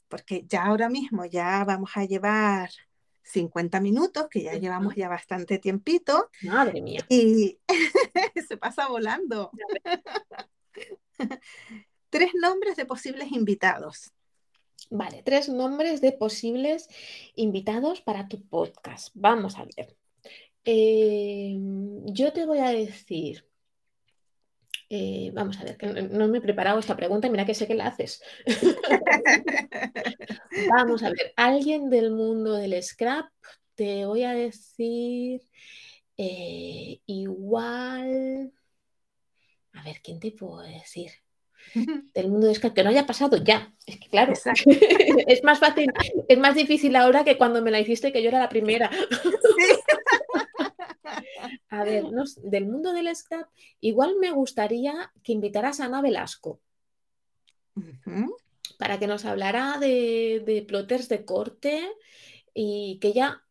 porque 0.09 0.45
ya 0.47 0.65
ahora 0.65 0.89
mismo 0.89 1.25
ya 1.25 1.65
vamos 1.65 1.91
a 1.95 2.05
llevar 2.05 2.71
50 3.27 3.81
minutos, 3.81 4.29
que 4.31 4.43
ya 4.43 4.55
llevamos 4.55 4.95
ya 4.95 5.09
bastante 5.09 5.59
tiempito. 5.59 6.31
Madre 6.43 6.81
mía. 6.81 7.05
Y 7.09 7.59
se 8.49 8.57
pasa 8.57 8.89
volando. 8.89 9.51
Tres 12.11 12.31
nombres 12.41 12.77
de 12.77 12.87
posibles 12.87 13.33
invitados. 13.33 14.13
Vale, 14.91 15.23
tres 15.25 15.49
nombres 15.49 16.01
de 16.01 16.13
posibles 16.13 16.87
invitados 17.35 18.01
para 18.01 18.29
tu 18.29 18.41
podcast. 18.47 19.09
Vamos 19.15 19.59
a 19.59 19.65
ver. 19.65 19.97
Em, 20.65 22.05
yo 22.07 22.33
te 22.33 22.47
voy 22.47 22.59
a 22.59 22.71
decir 22.71 23.45
eh, 24.89 25.33
vamos 25.35 25.59
a 25.59 25.65
ver, 25.65 25.77
que 25.77 25.87
no, 25.89 26.29
me 26.29 26.39
he 26.39 26.41
preparado 26.41 26.79
esta 26.79 26.97
pregunta, 26.97 27.29
mira 27.29 27.45
que 27.45 27.55
sé 27.55 27.67
que 27.67 27.75
la 27.75 27.89
haces. 27.89 28.23
vamos 30.71 31.03
a 31.03 31.11
ver, 31.11 31.33
alguien 31.37 31.91
del 31.91 32.11
mundo 32.11 32.55
del 32.55 32.83
scrap, 32.83 33.27
te 33.75 34.07
voy 34.07 34.23
a 34.23 34.33
decir 34.33 35.43
eh, 36.17 37.01
igual, 37.07 38.53
a 39.73 39.83
ver, 39.85 40.01
¿quién 40.03 40.19
te 40.19 40.33
puedo 40.33 40.61
decir? 40.61 41.11
Del 42.15 42.29
mundo 42.29 42.47
del 42.47 42.57
scrap, 42.57 42.75
que 42.75 42.85
no 42.85 42.91
haya 42.91 43.07
pasado 43.07 43.37
ya. 43.37 43.75
Es 43.87 43.99
que 43.99 44.09
claro, 44.09 44.33
es 45.27 45.45
más 45.45 45.59
fácil, 45.59 45.93
es 46.29 46.39
más 46.39 46.55
difícil 46.55 46.95
ahora 46.97 47.25
que 47.25 47.37
cuando 47.37 47.61
me 47.61 47.71
la 47.71 47.81
hiciste 47.81 48.13
que 48.13 48.23
yo 48.23 48.29
era 48.29 48.39
la 48.39 48.49
primera. 48.49 48.89
Sí. 48.89 49.77
A 51.69 51.85
ver, 51.85 52.05
del 52.43 52.67
mundo 52.67 52.93
del 52.93 53.15
scrap, 53.15 53.49
igual 53.81 54.17
me 54.21 54.31
gustaría 54.31 55.13
que 55.23 55.33
invitaras 55.33 55.81
a 55.81 55.87
Ana 55.87 56.01
Velasco. 56.01 56.61
Para 58.79 58.99
que 58.99 59.07
nos 59.07 59.25
hablara 59.25 59.79
de, 59.79 60.43
de 60.45 60.63
plotters 60.63 61.09
de 61.09 61.25
corte 61.25 61.89
y 62.53 62.99
que 63.01 63.09
ella 63.09 63.43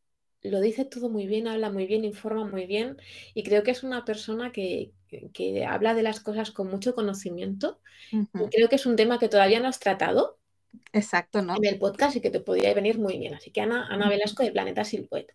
lo 0.49 0.61
dice 0.61 0.85
todo 0.85 1.09
muy 1.09 1.27
bien, 1.27 1.47
habla 1.47 1.69
muy 1.71 1.87
bien, 1.87 2.05
informa 2.05 2.45
muy 2.45 2.65
bien 2.65 2.97
y 3.33 3.43
creo 3.43 3.63
que 3.63 3.71
es 3.71 3.83
una 3.83 4.05
persona 4.05 4.51
que, 4.51 4.91
habla 5.67 5.93
de 5.93 6.03
las 6.03 6.19
cosas 6.19 6.51
con 6.51 6.69
mucho 6.69 6.93
conocimiento. 6.93 7.79
creo 8.51 8.69
que 8.69 8.75
es 8.75 8.85
un 8.85 8.95
tema 8.95 9.19
que 9.19 9.29
todavía 9.29 9.59
no 9.59 9.67
has 9.67 9.79
tratado. 9.79 10.37
Exacto, 10.91 11.41
¿no? 11.41 11.55
En 11.55 11.65
el 11.65 11.79
podcast 11.79 12.17
y 12.17 12.21
que 12.21 12.31
te 12.31 12.41
podría 12.41 12.73
venir 12.73 12.99
muy 12.99 13.17
bien. 13.17 13.33
Así 13.33 13.49
que 13.51 13.61
Ana, 13.61 13.87
Ana 13.87 14.09
Velasco 14.09 14.43
de 14.43 14.51
Planeta 14.51 14.83
Silhouette. 14.83 15.33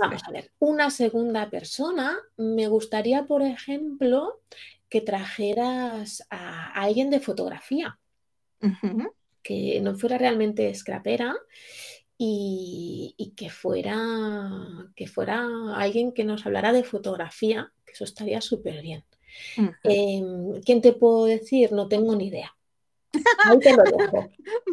Vamos 0.00 0.22
a 0.26 0.30
ver, 0.30 0.50
una 0.60 0.90
segunda 0.90 1.50
persona, 1.50 2.16
me 2.36 2.68
gustaría, 2.68 3.24
por 3.24 3.42
ejemplo, 3.42 4.40
que 4.88 5.02
trajeras 5.02 6.24
a, 6.30 6.70
alguien 6.72 7.10
de 7.10 7.20
fotografía, 7.20 7.98
que 9.42 9.80
no 9.82 9.94
fuera 9.94 10.18
realmente 10.18 10.72
scrapera 10.74 11.36
y, 12.16 13.34
que, 13.36 13.50
fuera, 13.50 14.50
que 14.96 15.06
fuera 15.06 15.76
alguien 15.76 16.12
que 16.12 16.24
nos 16.24 16.46
hablara 16.46 16.72
de 16.72 16.84
fotografía, 16.84 17.72
que 17.84 17.92
eso 17.92 18.04
estaría 18.04 18.40
súper 18.40 18.82
bien. 18.82 19.04
Em, 19.82 20.60
¿Quién 20.64 20.80
te 20.80 20.92
puedo 20.92 21.26
decir? 21.26 21.72
No 21.72 21.88
tengo 21.88 22.14
ni 22.14 22.28
idea. 22.28 22.54
Ahí 23.44 23.58
te 23.58 23.72
lo 23.72 23.82
dejo. 23.82 24.28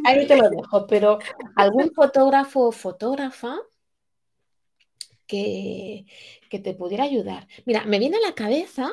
Ahí 0.06 0.28
te 0.28 0.36
lo 0.36 0.50
dejo. 0.50 0.88
Pero 0.88 1.20
algún 1.56 1.92
fotógrafo 1.94 2.68
o 2.68 2.72
fotógrafa 2.72 3.58
que, 5.28 6.06
te 6.50 6.74
pudiera 6.74 7.06
ayudar. 7.06 7.48
Mira, 7.66 7.86
me 7.86 8.00
viene 8.00 8.18
a 8.18 8.28
la 8.28 8.36
cabeza 8.36 8.92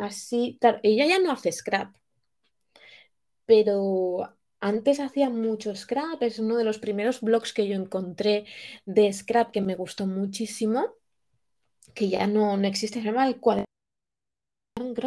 así, 0.00 0.58
claro, 0.60 0.80
ella 0.82 1.06
ya 1.06 1.18
no 1.20 1.30
hace 1.30 1.52
scrap, 1.52 1.94
pero 3.50 4.32
antes 4.60 5.00
hacía 5.00 5.28
mucho 5.28 5.74
scrap, 5.74 6.22
es 6.22 6.38
uno 6.38 6.56
de 6.56 6.62
los 6.62 6.78
primeros 6.78 7.20
blogs 7.20 7.52
que 7.52 7.66
yo 7.66 7.74
encontré 7.74 8.44
de 8.86 9.12
scrap 9.12 9.50
que 9.50 9.60
me 9.60 9.74
gustó 9.74 10.06
muchísimo, 10.06 10.94
que 11.92 12.08
ya 12.08 12.28
no, 12.28 12.56
no 12.56 12.68
existe, 12.68 13.00
se 13.00 13.06
llama 13.06 13.26
el 13.26 13.40
cuaderno 13.40 13.66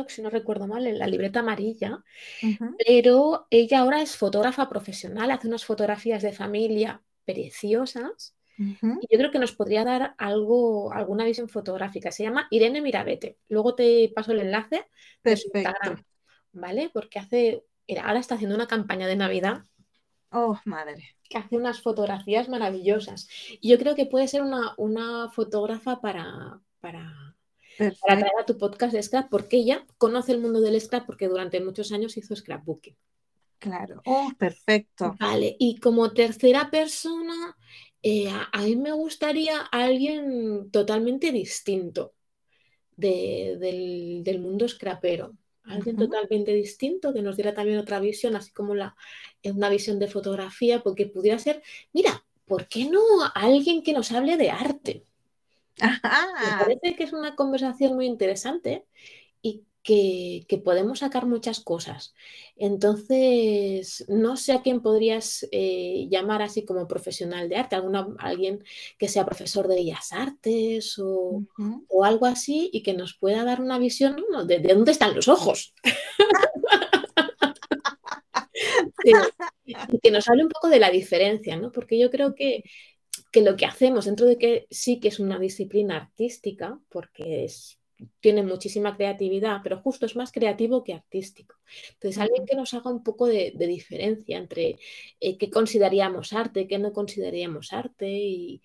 si 0.09 0.21
no 0.21 0.29
recuerdo 0.29 0.67
mal, 0.67 0.85
en 0.87 0.99
la 0.99 1.07
libreta 1.07 1.39
amarilla, 1.39 2.03
pero 2.85 3.47
ella 3.49 3.79
ahora 3.79 4.01
es 4.01 4.17
fotógrafa 4.17 4.67
profesional, 4.67 5.31
hace 5.31 5.47
unas 5.47 5.63
fotografías 5.63 6.21
de 6.21 6.33
familia 6.33 7.01
preciosas 7.23 8.35
y 8.57 9.07
yo 9.09 9.17
creo 9.17 9.31
que 9.31 9.39
nos 9.39 9.53
podría 9.53 9.85
dar 9.85 10.15
algo, 10.17 10.91
alguna 10.91 11.23
visión 11.23 11.47
fotográfica. 11.47 12.11
Se 12.11 12.23
llama 12.23 12.47
Irene 12.51 12.81
Mirabete. 12.81 13.37
Luego 13.47 13.73
te 13.73 14.11
paso 14.13 14.33
el 14.33 14.41
enlace 14.41 14.85
de 15.23 15.37
su 15.37 15.49
Instagram, 15.53 16.03
¿vale? 16.51 16.91
Porque 16.93 17.19
hace, 17.19 17.63
ahora 18.01 18.19
está 18.19 18.35
haciendo 18.35 18.55
una 18.55 18.67
campaña 18.67 19.07
de 19.07 19.15
Navidad. 19.15 19.63
Oh, 20.31 20.59
madre. 20.65 21.15
Que 21.29 21.37
hace 21.37 21.57
unas 21.57 21.81
fotografías 21.81 22.49
maravillosas. 22.49 23.27
Y 23.61 23.69
yo 23.69 23.77
creo 23.77 23.95
que 23.95 24.05
puede 24.05 24.27
ser 24.27 24.41
una, 24.41 24.73
una 24.77 25.29
fotógrafa 25.29 26.01
para, 26.01 26.59
para, 26.79 27.35
para 27.77 28.19
traer 28.19 28.33
a 28.39 28.45
tu 28.45 28.57
podcast 28.57 28.93
de 28.93 29.03
scrap, 29.03 29.29
porque 29.29 29.57
ella 29.57 29.85
conoce 29.97 30.31
el 30.31 30.41
mundo 30.41 30.61
del 30.61 30.79
scrap 30.79 31.05
porque 31.05 31.27
durante 31.27 31.61
muchos 31.61 31.91
años 31.91 32.17
hizo 32.17 32.35
scrapbooking. 32.35 32.95
Claro. 33.63 34.01
Oh, 34.05 34.29
perfecto. 34.37 35.15
Vale, 35.17 35.55
y 35.57 35.77
como 35.77 36.11
tercera 36.11 36.69
persona, 36.69 37.55
eh, 38.01 38.29
a, 38.29 38.61
mí 38.61 38.75
me 38.75 38.91
gustaría 38.91 39.61
alguien 39.71 40.69
totalmente 40.69 41.31
distinto 41.31 42.13
del, 42.97 44.39
mundo 44.41 44.67
scrapero. 44.67 45.37
Alguien 45.65 45.95
totalmente 45.95 46.53
distinto 46.53 47.13
que 47.13 47.21
nos 47.21 47.37
diera 47.37 47.53
también 47.53 47.79
otra 47.79 47.99
visión, 47.99 48.35
así 48.35 48.51
como 48.51 48.75
la, 48.75 48.95
eh, 49.41 49.51
una 49.51 49.69
visión 49.69 49.97
de 49.99 50.07
fotografía, 50.07 50.81
porque 50.83 51.07
pudiera 51.07 51.39
ser, 51.39 51.63
mira, 51.93 52.25
¿por 52.45 52.67
qué 52.67 52.85
no 52.89 53.01
alguien 53.33 53.81
que 53.81 53.93
nos 53.93 54.11
hable 54.11 54.37
de 54.37 54.51
arte? 54.51 55.05
Me 55.77 56.57
parece 56.59 56.95
que 56.95 57.03
es 57.03 57.13
una 57.13 57.35
conversación 57.35 57.95
muy 57.95 58.05
interesante 58.05 58.85
y 59.41 59.63
que, 59.83 60.61
podemos 60.63 60.99
sacar 60.99 61.25
muchas 61.25 61.59
cosas. 61.59 62.13
Entonces, 62.55 64.05
no 64.07 64.37
sé 64.37 64.53
a 64.53 64.61
quién 64.61 64.81
podrías 64.81 65.45
eh, 65.51 66.07
llamar 66.09 66.41
así 66.41 66.63
como 66.65 66.87
profesional 66.87 67.49
de 67.49 67.57
arte, 67.57 67.75
alguna, 67.75 68.07
alguien 68.19 68.63
que 68.97 69.09
sea 69.09 69.25
profesor 69.25 69.67
de 69.67 69.75
bellas 69.75 70.13
artes 70.13 70.97
o, 70.99 71.43
algo 72.03 72.25
así 72.25 72.69
y 72.73 72.83
que 72.83 72.93
nos 72.93 73.15
pueda 73.15 73.43
dar 73.43 73.61
una 73.61 73.77
visión 73.77 74.23
de, 74.45 74.59
dónde 74.59 74.91
están 74.91 75.15
los 75.15 75.27
ojos. 75.27 75.73
y 79.65 79.99
que 79.99 80.11
nos 80.11 80.29
hable 80.29 80.43
un 80.43 80.49
poco 80.49 80.69
de 80.69 80.79
la 80.79 80.89
diferencia, 80.89 81.57
¿no? 81.57 81.71
Porque 81.71 81.99
yo 81.99 82.09
creo 82.09 82.35
que, 82.35 82.63
que 83.31 83.41
lo 83.41 83.57
que 83.57 83.65
hacemos, 83.65 84.05
dentro 84.05 84.25
de 84.27 84.37
que 84.37 84.67
sí 84.69 85.01
que 85.01 85.09
es 85.09 85.19
una 85.19 85.39
disciplina 85.39 85.97
artística, 85.97 86.79
porque 86.89 87.43
es 87.45 87.79
tiene 88.19 88.43
muchísima 88.43 88.95
creatividad, 88.95 89.61
pero 89.63 89.79
justo 89.81 90.05
es 90.05 90.15
más 90.15 90.31
creativo 90.31 90.83
que 90.83 90.93
artístico. 90.93 91.55
Entonces, 91.93 92.19
alguien 92.21 92.45
que 92.45 92.55
nos 92.55 92.73
haga 92.73 92.91
un 92.91 93.03
poco 93.03 93.27
de, 93.27 93.53
diferencia 93.57 94.37
entre 94.37 94.77
eh, 95.19 95.37
qué 95.37 95.49
consideraríamos 95.49 96.33
arte, 96.33 96.67
qué 96.67 96.79
no 96.79 96.93
consideraríamos 96.93 97.73
arte 97.73 98.07
y, 98.09 98.61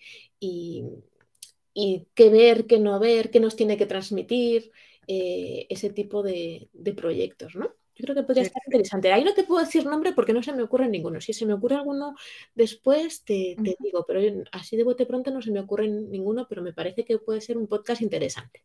qué 2.14 2.30
ver, 2.30 2.66
qué 2.66 2.78
no 2.78 2.98
ver, 2.98 3.30
qué 3.30 3.40
nos 3.40 3.56
tiene 3.56 3.76
que 3.76 3.86
transmitir, 3.86 4.72
eh, 5.06 5.66
ese 5.70 5.90
tipo 5.90 6.22
de, 6.22 6.68
proyectos, 6.96 7.54
¿no? 7.54 7.66
Yo 7.94 8.04
creo 8.04 8.14
que 8.14 8.22
podría 8.22 8.44
estar 8.44 8.62
interesante. 8.64 9.12
Ahí 9.12 9.24
no 9.24 9.34
te 9.34 9.42
puedo 9.42 9.64
decir 9.64 9.84
nombre 9.84 10.12
porque 10.12 10.32
no 10.32 10.42
se 10.42 10.52
me 10.52 10.62
ocurre 10.62 10.88
ninguno. 10.88 11.20
Si 11.20 11.32
se 11.32 11.46
me 11.46 11.54
ocurre 11.54 11.74
alguno 11.74 12.14
después, 12.54 13.24
te, 13.24 13.56
te 13.62 13.74
digo, 13.80 14.04
pero 14.06 14.44
así 14.52 14.76
de 14.76 14.84
bote 14.84 15.04
pronto 15.04 15.32
no 15.32 15.42
se 15.42 15.50
me 15.50 15.58
ocurre 15.58 15.88
ninguno, 15.88 16.46
pero 16.48 16.62
me 16.62 16.72
parece 16.72 17.04
que 17.04 17.18
puede 17.18 17.40
ser 17.40 17.58
un 17.58 17.66
podcast 17.66 18.00
interesante. 18.02 18.62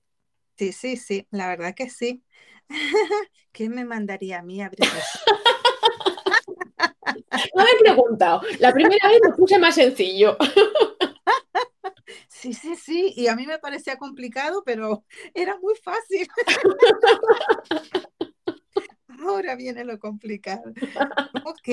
Sí, 0.58 0.72
sí, 0.72 0.98
sí, 0.98 1.28
la 1.32 1.48
verdad 1.48 1.74
que 1.76 1.90
sí. 1.90 2.24
¿Quién 3.52 3.74
me 3.74 3.86
mandaría 3.86 4.40
a 4.40 4.44
mí 4.44 4.62
a 4.62 4.68
abrir 4.68 4.88
No 7.56 7.64
me 7.64 7.70
he 7.70 7.80
preguntado. 7.80 8.42
La 8.60 8.74
primera 8.74 9.10
vez 9.10 9.20
me 9.24 9.34
puse 9.36 9.60
más 9.60 9.76
sencillo. 9.76 10.38
Sí, 12.28 12.54
sí, 12.54 12.76
sí, 12.76 13.14
y 13.16 13.28
a 13.28 13.38
mí 13.38 13.48
me 13.48 13.58
parecía 13.58 13.96
complicado, 13.96 14.64
pero 14.66 15.06
era 15.34 15.58
muy 15.60 15.76
fácil. 15.76 16.28
Ahora 19.26 19.56
viene 19.56 19.86
lo 19.86 19.98
complicado. 19.98 20.74
Ok. 21.46 21.70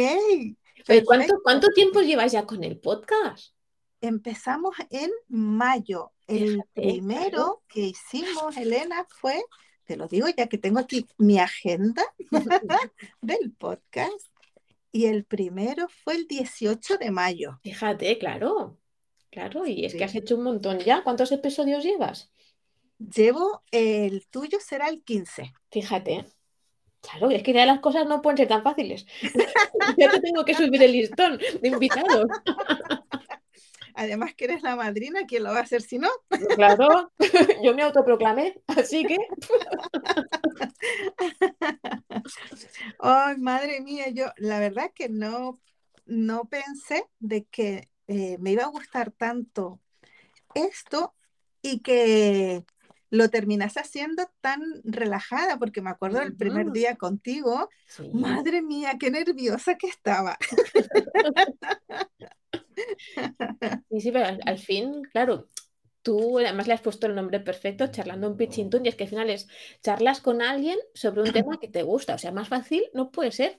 ¿cuánto, 1.05 1.41
¿Cuánto 1.43 1.69
tiempo 1.71 2.01
llevas 2.01 2.31
ya 2.31 2.47
con 2.47 2.63
el 2.63 2.79
podcast? 2.79 3.53
Empezamos 4.01 4.77
en 4.91 5.11
mayo. 5.29 6.13
El 6.31 6.63
primero 6.73 7.63
que 7.69 7.81
hicimos, 7.81 8.57
Elena, 8.57 9.07
fue, 9.09 9.43
te 9.85 9.97
lo 9.97 10.07
digo 10.07 10.29
ya 10.29 10.47
que 10.47 10.59
tengo 10.59 10.79
aquí 10.79 11.07
mi 11.19 11.39
agenda 11.39 12.05
del 13.21 13.53
podcast, 13.53 14.31
y 14.93 15.07
el 15.07 15.25
primero 15.25 15.89
fue 16.05 16.15
el 16.15 16.27
18 16.27 16.99
de 16.99 17.11
mayo. 17.11 17.59
Fíjate, 17.63 18.19
claro. 18.19 18.79
Claro, 19.31 19.67
y 19.67 19.85
es 19.85 19.95
que 19.95 20.05
has 20.05 20.15
hecho 20.15 20.37
un 20.37 20.43
montón 20.43 20.81
ya. 20.81 21.05
¿Cuántos 21.05 21.31
episodios 21.31 21.85
llevas? 21.85 22.33
Llevo, 22.99 23.63
el 23.71 24.27
tuyo 24.27 24.59
será 24.61 24.89
el 24.89 25.03
15. 25.05 25.53
Fíjate. 25.71 26.27
Claro, 27.01 27.31
es 27.31 27.43
que 27.43 27.53
ya 27.53 27.65
las 27.65 27.81
cosas 27.81 28.07
no 28.07 28.21
pueden 28.21 28.37
ser 28.37 28.49
tan 28.49 28.63
fáciles. 28.63 29.07
ya 29.97 30.11
te 30.11 30.21
tengo 30.21 30.45
que 30.45 30.55
subir 30.55 30.83
el 30.83 30.93
listón 30.93 31.39
de 31.39 31.69
invitados. 31.69 32.27
Además 33.95 34.35
que 34.35 34.45
eres 34.45 34.63
la 34.63 34.77
madrina, 34.77 35.27
¿quién 35.27 35.45
lo 35.45 35.51
va 35.51 35.59
a 35.59 35.63
hacer 35.63 35.83
si 35.83 35.99
no? 35.99 36.09
Claro, 36.57 37.13
yo 37.65 37.75
me 37.75 37.83
autoproclamé, 37.83 38.61
así 38.67 39.05
que... 39.05 39.17
Ay, 43.01 43.37
madre 43.39 43.81
mía, 43.81 44.09
yo 44.11 44.27
la 44.37 44.59
verdad 44.59 44.91
que 44.95 45.09
no, 45.09 45.61
no 46.07 46.45
pensé 46.45 47.07
de 47.19 47.45
que 47.45 47.89
eh, 48.07 48.37
me 48.39 48.53
iba 48.53 48.65
a 48.65 48.69
gustar 48.69 49.11
tanto 49.13 49.81
esto 50.55 51.15
y 51.63 51.81
que 51.81 52.65
lo 53.11 53.29
terminas 53.29 53.77
haciendo 53.77 54.31
tan 54.41 54.63
relajada, 54.85 55.59
porque 55.59 55.83
me 55.83 55.91
acuerdo 55.91 56.21
del 56.21 56.37
primer 56.37 56.71
día 56.71 56.97
contigo, 56.97 57.69
madre 58.13 58.63
mía, 58.63 58.97
qué 58.99 59.11
nerviosa 59.11 59.75
que 59.75 59.89
estaba. 59.89 60.39
Sí, 63.91 64.01
sí, 64.01 64.13
pero 64.13 64.27
al, 64.45 64.59
fin, 64.59 65.03
claro, 65.13 65.49
tú 66.03 66.39
además 66.39 66.67
le 66.67 66.75
has 66.75 66.81
puesto 66.81 67.07
el 67.07 67.15
nombre 67.15 67.41
perfecto, 67.41 67.87
charlando 67.89 68.29
un 68.29 68.37
pichintún, 68.37 68.85
y 68.85 68.89
es 68.89 68.95
que 68.95 69.05
al 69.05 69.11
final 69.11 69.31
es 69.31 69.49
charlas 69.83 70.21
con 70.21 70.43
alguien 70.43 70.79
sobre 70.95 71.23
un 71.23 71.33
tema 71.33 71.59
que 71.59 71.69
te 71.69 71.83
gusta, 71.83 72.15
o 72.15 72.19
sea, 72.19 72.33
más 72.33 72.49
fácil 72.49 72.85
no 72.95 73.11
puede 73.11 73.33
ser. 73.33 73.59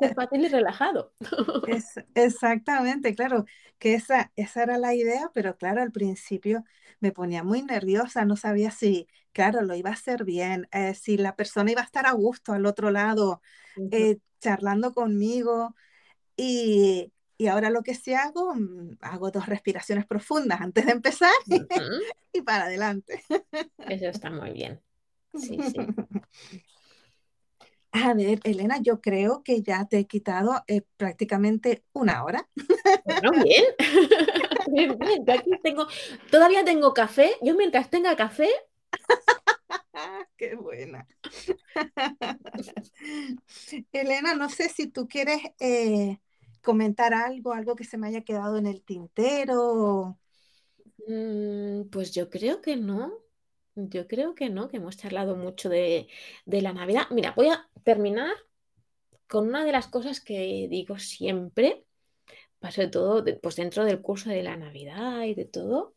Es 0.00 0.14
fácil 0.14 0.44
y 0.44 0.48
relajado. 0.48 1.12
exactamente, 2.14 3.14
claro, 3.14 3.44
que 3.78 3.94
esa, 3.94 4.32
esa 4.36 4.62
era 4.62 4.78
la 4.78 4.94
idea, 4.94 5.30
pero 5.34 5.56
claro, 5.56 5.82
al 5.82 5.92
principio 5.92 6.64
me 7.00 7.12
ponía 7.12 7.42
muy 7.42 7.62
nerviosa, 7.62 8.24
no 8.24 8.36
sabía 8.36 8.70
si, 8.70 9.06
claro, 9.32 9.62
lo 9.62 9.74
iba 9.74 9.90
a 9.90 9.94
hacer 9.94 10.24
bien, 10.24 10.68
eh, 10.72 10.94
si 10.94 11.16
la 11.16 11.36
persona 11.36 11.72
iba 11.72 11.82
a 11.82 11.84
estar 11.84 12.06
a 12.06 12.12
gusto 12.12 12.52
al 12.52 12.66
otro 12.66 12.90
lado, 12.90 13.42
eh, 13.90 14.18
charlando 14.40 14.94
conmigo. 14.94 15.74
Y, 16.36 17.12
y, 17.38 17.46
ahora 17.46 17.70
lo 17.70 17.82
que 17.82 17.94
sí 17.94 18.14
hago, 18.14 18.54
mm, 18.54 18.98
hago 19.00 19.30
dos 19.30 19.46
respiraciones 19.46 20.06
profundas 20.06 20.60
antes 20.60 20.86
de 20.86 20.92
empezar 20.92 21.32
y 22.32 22.42
para 22.42 22.64
adelante. 22.64 23.22
Eso 23.88 24.06
está 24.08 24.30
muy 24.30 24.52
bien. 24.52 24.80
Sí, 25.34 25.58
sí. 25.62 25.76
A 27.92 28.12
ver, 28.12 28.40
Elena, 28.44 28.78
yo 28.82 29.00
creo 29.00 29.42
que 29.42 29.62
ya 29.62 29.86
te 29.86 29.98
he 29.98 30.06
quitado 30.06 30.62
eh, 30.66 30.82
prácticamente 30.98 31.82
una 31.94 32.24
hora. 32.24 32.46
Bueno, 33.04 33.30
bien. 33.42 33.64
bien, 34.70 34.98
bien. 34.98 35.24
Yo 35.24 35.32
aquí 35.32 35.50
tengo, 35.62 35.86
todavía 36.30 36.62
tengo 36.62 36.92
café. 36.92 37.32
Yo 37.40 37.54
mientras 37.54 37.88
tenga 37.88 38.14
café. 38.14 38.50
Qué 40.36 40.56
buena. 40.56 41.06
Elena, 43.92 44.34
no 44.34 44.50
sé 44.50 44.68
si 44.68 44.88
tú 44.88 45.08
quieres 45.08 45.40
eh, 45.58 46.18
comentar 46.66 47.14
algo, 47.14 47.52
algo 47.52 47.76
que 47.76 47.84
se 47.84 47.96
me 47.96 48.08
haya 48.08 48.22
quedado 48.22 48.58
en 48.58 48.66
el 48.66 48.82
tintero. 48.82 50.18
Mm, 51.06 51.88
pues 51.92 52.12
yo 52.12 52.28
creo 52.28 52.60
que 52.60 52.76
no. 52.76 53.12
Yo 53.76 54.08
creo 54.08 54.34
que 54.34 54.50
no, 54.50 54.68
que 54.68 54.78
hemos 54.78 54.96
charlado 54.96 55.36
mucho 55.36 55.68
de, 55.68 56.08
la 56.46 56.72
Navidad. 56.72 57.04
Mira, 57.10 57.34
voy 57.36 57.48
a 57.48 57.68
terminar 57.84 58.34
con 59.28 59.46
una 59.46 59.64
de 59.64 59.70
las 59.70 59.86
cosas 59.86 60.20
que 60.20 60.66
digo 60.68 60.98
siempre, 60.98 61.84
sobre 62.70 62.88
todo 62.88 63.24
pues 63.40 63.54
dentro 63.56 63.84
del 63.84 64.00
curso 64.00 64.30
de 64.30 64.42
la 64.42 64.56
Navidad 64.56 65.22
y 65.22 65.34
de 65.34 65.44
todo, 65.44 65.94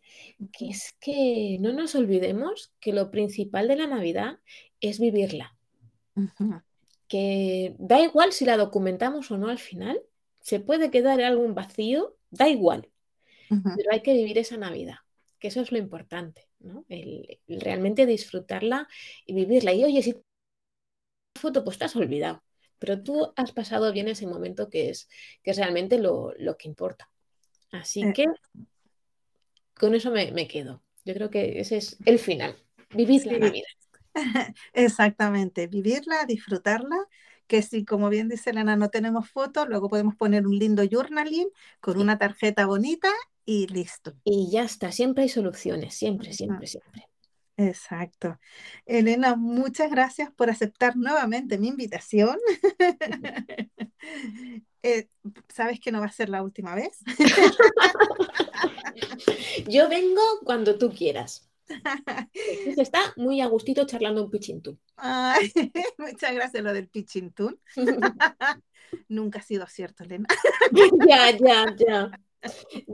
que 0.51 0.69
es 0.69 0.93
que 0.99 1.57
no 1.59 1.73
nos 1.73 1.95
olvidemos 1.95 2.73
que 2.79 2.93
lo 2.93 3.09
principal 3.09 3.67
de 3.67 3.77
la 3.77 3.87
Navidad 3.87 4.39
es 4.81 4.99
vivirla. 4.99 5.55
Que 7.07 7.75
da 7.79 8.01
igual 8.01 8.33
si 8.33 8.45
la 8.45 8.57
documentamos 8.57 9.31
o 9.31 9.37
no 9.37 9.47
al 9.47 9.57
final, 9.57 9.99
se 10.41 10.59
puede 10.59 10.91
quedar 10.91 11.21
algún 11.21 11.53
vacío, 11.53 12.15
da 12.29 12.47
igual, 12.49 12.89
pero 13.49 13.91
hay 13.91 14.01
que 14.01 14.13
vivir 14.13 14.37
esa 14.37 14.57
Navidad, 14.57 14.97
que 15.39 15.47
eso 15.47 15.61
es 15.61 15.71
lo 15.71 15.77
importante. 15.77 16.47
El, 16.89 17.39
realmente 17.47 18.05
disfrutarla 18.05 18.87
y 19.25 19.33
vivirla. 19.33 19.73
Y 19.73 19.83
oye, 19.85 20.03
si 20.03 20.15
foto, 21.35 21.63
pues 21.63 21.77
te 21.77 21.85
has 21.85 21.95
olvidado, 21.95 22.43
pero 22.77 23.01
tú 23.01 23.31
has 23.35 23.51
pasado 23.51 23.91
bien 23.91 24.07
ese 24.07 24.27
momento 24.27 24.69
que 24.69 24.89
es, 24.89 25.09
que 25.41 25.53
realmente 25.53 25.97
lo, 25.97 26.33
que 26.57 26.67
importa. 26.67 27.09
Así 27.71 28.01
eh. 28.03 28.13
que 28.13 28.25
con 29.73 29.95
eso 29.95 30.11
me, 30.11 30.47
quedo. 30.47 30.83
Yo 31.05 31.13
creo 31.13 31.29
que 31.29 31.59
ese 31.59 31.77
es 31.77 31.97
el 32.05 32.19
final, 32.19 32.55
vivir 32.91 33.25
la 33.25 33.49
vida. 33.49 33.67
Exactamente, 34.73 35.67
vivirla, 35.67 36.25
disfrutarla, 36.25 36.97
que 37.49 37.63
si 37.63 37.83
como 37.83 38.09
bien 38.09 38.29
dice 38.29 38.51
Elena 38.51 38.77
no 38.77 38.89
tenemos 38.89 39.29
fotos, 39.29 39.67
luego 39.67 39.89
podemos 39.89 40.15
poner 40.15 40.47
un 40.47 40.57
lindo 40.57 40.83
journaling 40.89 41.49
con 41.81 41.99
una 41.99 42.17
tarjeta 42.17 42.67
bonita 42.67 43.09
y 43.43 43.67
listo. 43.67 44.13
Y 44.23 44.49
ya 44.51 44.63
está, 44.63 44.91
siempre 44.91 45.23
hay 45.23 45.29
soluciones, 45.29 45.95
siempre, 45.95 46.31
siempre, 46.31 46.67
siempre. 46.67 47.07
Exacto. 47.57 48.39
Elena, 48.85 49.35
muchas 49.35 49.89
gracias 49.89 50.31
por 50.31 50.49
aceptar 50.49 50.95
nuevamente 50.95 51.57
mi 51.57 51.67
invitación. 51.67 52.37
Eh, 54.81 55.09
Sabes 55.49 55.81
que 55.81 55.91
no 55.91 55.99
va 55.99 56.05
a 56.05 56.11
ser 56.11 56.29
la 56.29 56.41
última 56.41 56.73
vez. 56.73 57.03
Yo 59.67 59.89
vengo 59.89 60.21
cuando 60.45 60.77
tú 60.77 60.89
quieras. 60.89 61.48
Está 62.77 63.13
muy 63.17 63.41
a 63.41 63.47
gustito 63.47 63.85
charlando 63.85 64.23
un 64.23 64.31
pichintún. 64.31 64.79
muchas 65.97 66.33
gracias 66.33 66.63
lo 66.63 66.73
del 66.73 66.87
pichintún. 66.87 67.59
Nunca 69.07 69.39
ha 69.39 69.43
sido 69.43 69.67
cierto, 69.67 70.03
Elena. 70.03 70.27
ya, 71.07 71.31
ya, 71.37 71.75
ya. 71.77 72.11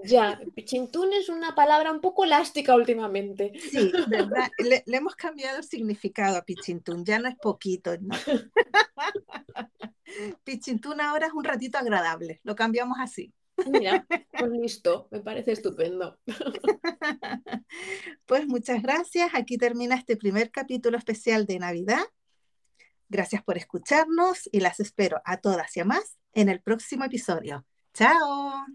Ya, 0.03 0.41
pichintún 0.55 1.13
es 1.13 1.30
una 1.30 1.53
palabra 1.53 1.91
un 1.91 2.01
poco 2.01 2.23
elástica 2.23 2.73
últimamente. 2.76 3.53
Sí, 3.59 3.91
¿verdad? 4.07 4.49
Le, 4.57 4.84
hemos 4.88 5.15
cambiado 5.15 5.59
el 5.59 5.63
significado 5.63 6.38
a 6.38 6.43
pichintún, 6.43 7.05
ya 7.05 7.19
no 7.19 7.30
es 7.30 7.36
poquito, 7.36 7.95
¿no? 7.99 8.15
pichintún 10.43 10.99
ahora 10.99 11.28
es 11.28 11.34
un 11.34 11.43
ratito 11.43 11.78
agradable, 11.78 12.41
lo 12.43 12.55
cambiamos 12.55 12.97
así. 12.99 13.32
Mira, 13.68 14.06
pues 14.38 14.51
listo, 14.51 15.08
me 15.12 15.22
parece 15.22 15.53
estupendo. 15.53 16.20
Pues 18.26 18.47
muchas 18.47 18.82
gracias, 18.82 19.30
aquí 19.34 19.58
termina 19.58 19.95
este 19.95 20.18
primer 20.18 20.49
capítulo 20.49 20.97
especial 20.97 21.45
de 21.45 21.60
Navidad. 21.60 22.03
Gracias 23.08 23.43
por 23.43 23.58
escucharnos 23.58 24.49
y 24.51 24.62
las 24.62 24.80
espero 24.80 25.22
a 25.26 25.38
todas 25.38 25.76
y 25.78 25.82
a 25.82 25.86
más 25.86 26.18
en 26.34 26.49
el 26.49 26.62
próximo 26.62 27.06
episodio. 27.06 27.66
¡Chao! 27.93 28.66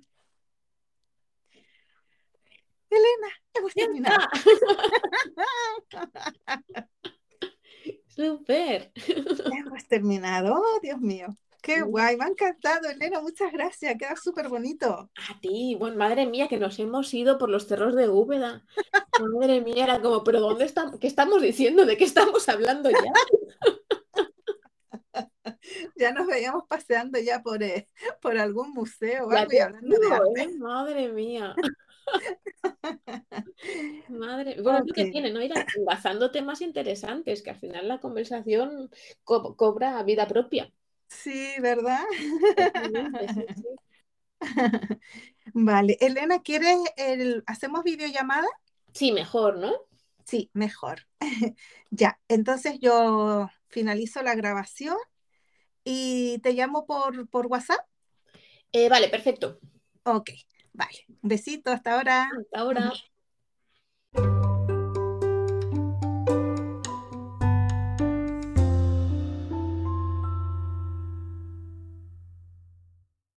Elena, 2.90 3.28
hemos 3.54 3.74
terminado. 3.74 4.28
Súper. 8.08 8.92
Hemos 8.96 9.86
terminado. 9.86 10.54
Oh, 10.54 10.80
Dios 10.82 11.00
mío. 11.00 11.28
Qué 11.62 11.82
guay, 11.82 12.16
me 12.16 12.24
ha 12.24 12.28
encantado, 12.28 12.88
Elena, 12.88 13.20
muchas 13.20 13.52
gracias, 13.52 13.96
queda 13.98 14.16
súper 14.16 14.48
bonito. 14.48 15.10
A 15.28 15.40
ti, 15.40 15.76
bueno, 15.78 15.96
madre 15.96 16.26
mía, 16.26 16.48
que 16.48 16.58
nos 16.58 16.78
hemos 16.78 17.12
ido 17.12 17.38
por 17.38 17.50
los 17.50 17.66
cerros 17.66 17.94
de 17.94 18.08
Úbeda. 18.08 18.64
Madre 19.34 19.60
mía, 19.60 19.84
era 19.84 20.00
como, 20.00 20.24
pero 20.24 20.40
¿dónde 20.40 20.64
estamos? 20.64 20.98
¿Qué 20.98 21.06
estamos 21.06 21.42
diciendo? 21.42 21.84
¿De 21.84 21.96
qué 21.96 22.04
estamos 22.04 22.48
hablando 22.48 22.90
ya? 22.90 22.98
ya 25.96 26.12
nos 26.12 26.26
veíamos 26.26 26.64
paseando 26.66 27.18
ya 27.18 27.42
por, 27.42 27.62
eh, 27.62 27.88
por 28.20 28.38
algún 28.38 28.72
museo 28.72 29.26
o 29.26 29.30
algo 29.30 29.52
y 29.52 29.58
hablando 29.58 29.96
de 29.98 30.42
¿eh? 30.42 30.48
Madre 30.58 31.08
mía. 31.08 31.54
Madre, 34.08 34.56
bueno, 34.62 34.80
lo 34.86 34.94
que 34.94 35.06
tiene, 35.06 35.30
¿no? 35.30 35.42
Ir 35.42 35.52
enlazando 35.76 36.30
temas 36.30 36.60
interesantes, 36.60 37.42
que 37.42 37.50
al 37.50 37.58
final 37.58 37.88
la 37.88 38.00
conversación 38.00 38.90
cobra 39.24 40.02
vida 40.02 40.26
propia. 40.26 40.72
Sí, 41.10 41.54
¿verdad? 41.60 42.00
Vale, 45.52 45.98
Elena, 46.00 46.40
¿quieres 46.40 46.78
el... 46.96 47.42
hacemos 47.46 47.82
videollamada? 47.84 48.46
Sí, 48.94 49.12
mejor, 49.12 49.58
¿no? 49.58 49.72
Sí, 50.24 50.50
mejor. 50.52 51.06
Ya, 51.92 52.20
entonces 52.28 52.78
yo 52.80 53.50
finalizo 53.66 54.22
la 54.22 54.36
grabación 54.36 54.96
y 55.82 56.38
te 56.38 56.52
llamo 56.52 56.86
por, 56.86 57.28
por 57.28 57.48
WhatsApp. 57.48 57.80
Eh, 58.70 58.88
vale, 58.88 59.08
perfecto. 59.08 59.58
Ok, 60.04 60.30
vale. 60.72 61.04
Un 61.20 61.28
besito, 61.28 61.72
hasta 61.72 61.94
ahora. 61.96 62.30
Hasta 62.38 62.60
ahora. 62.60 62.92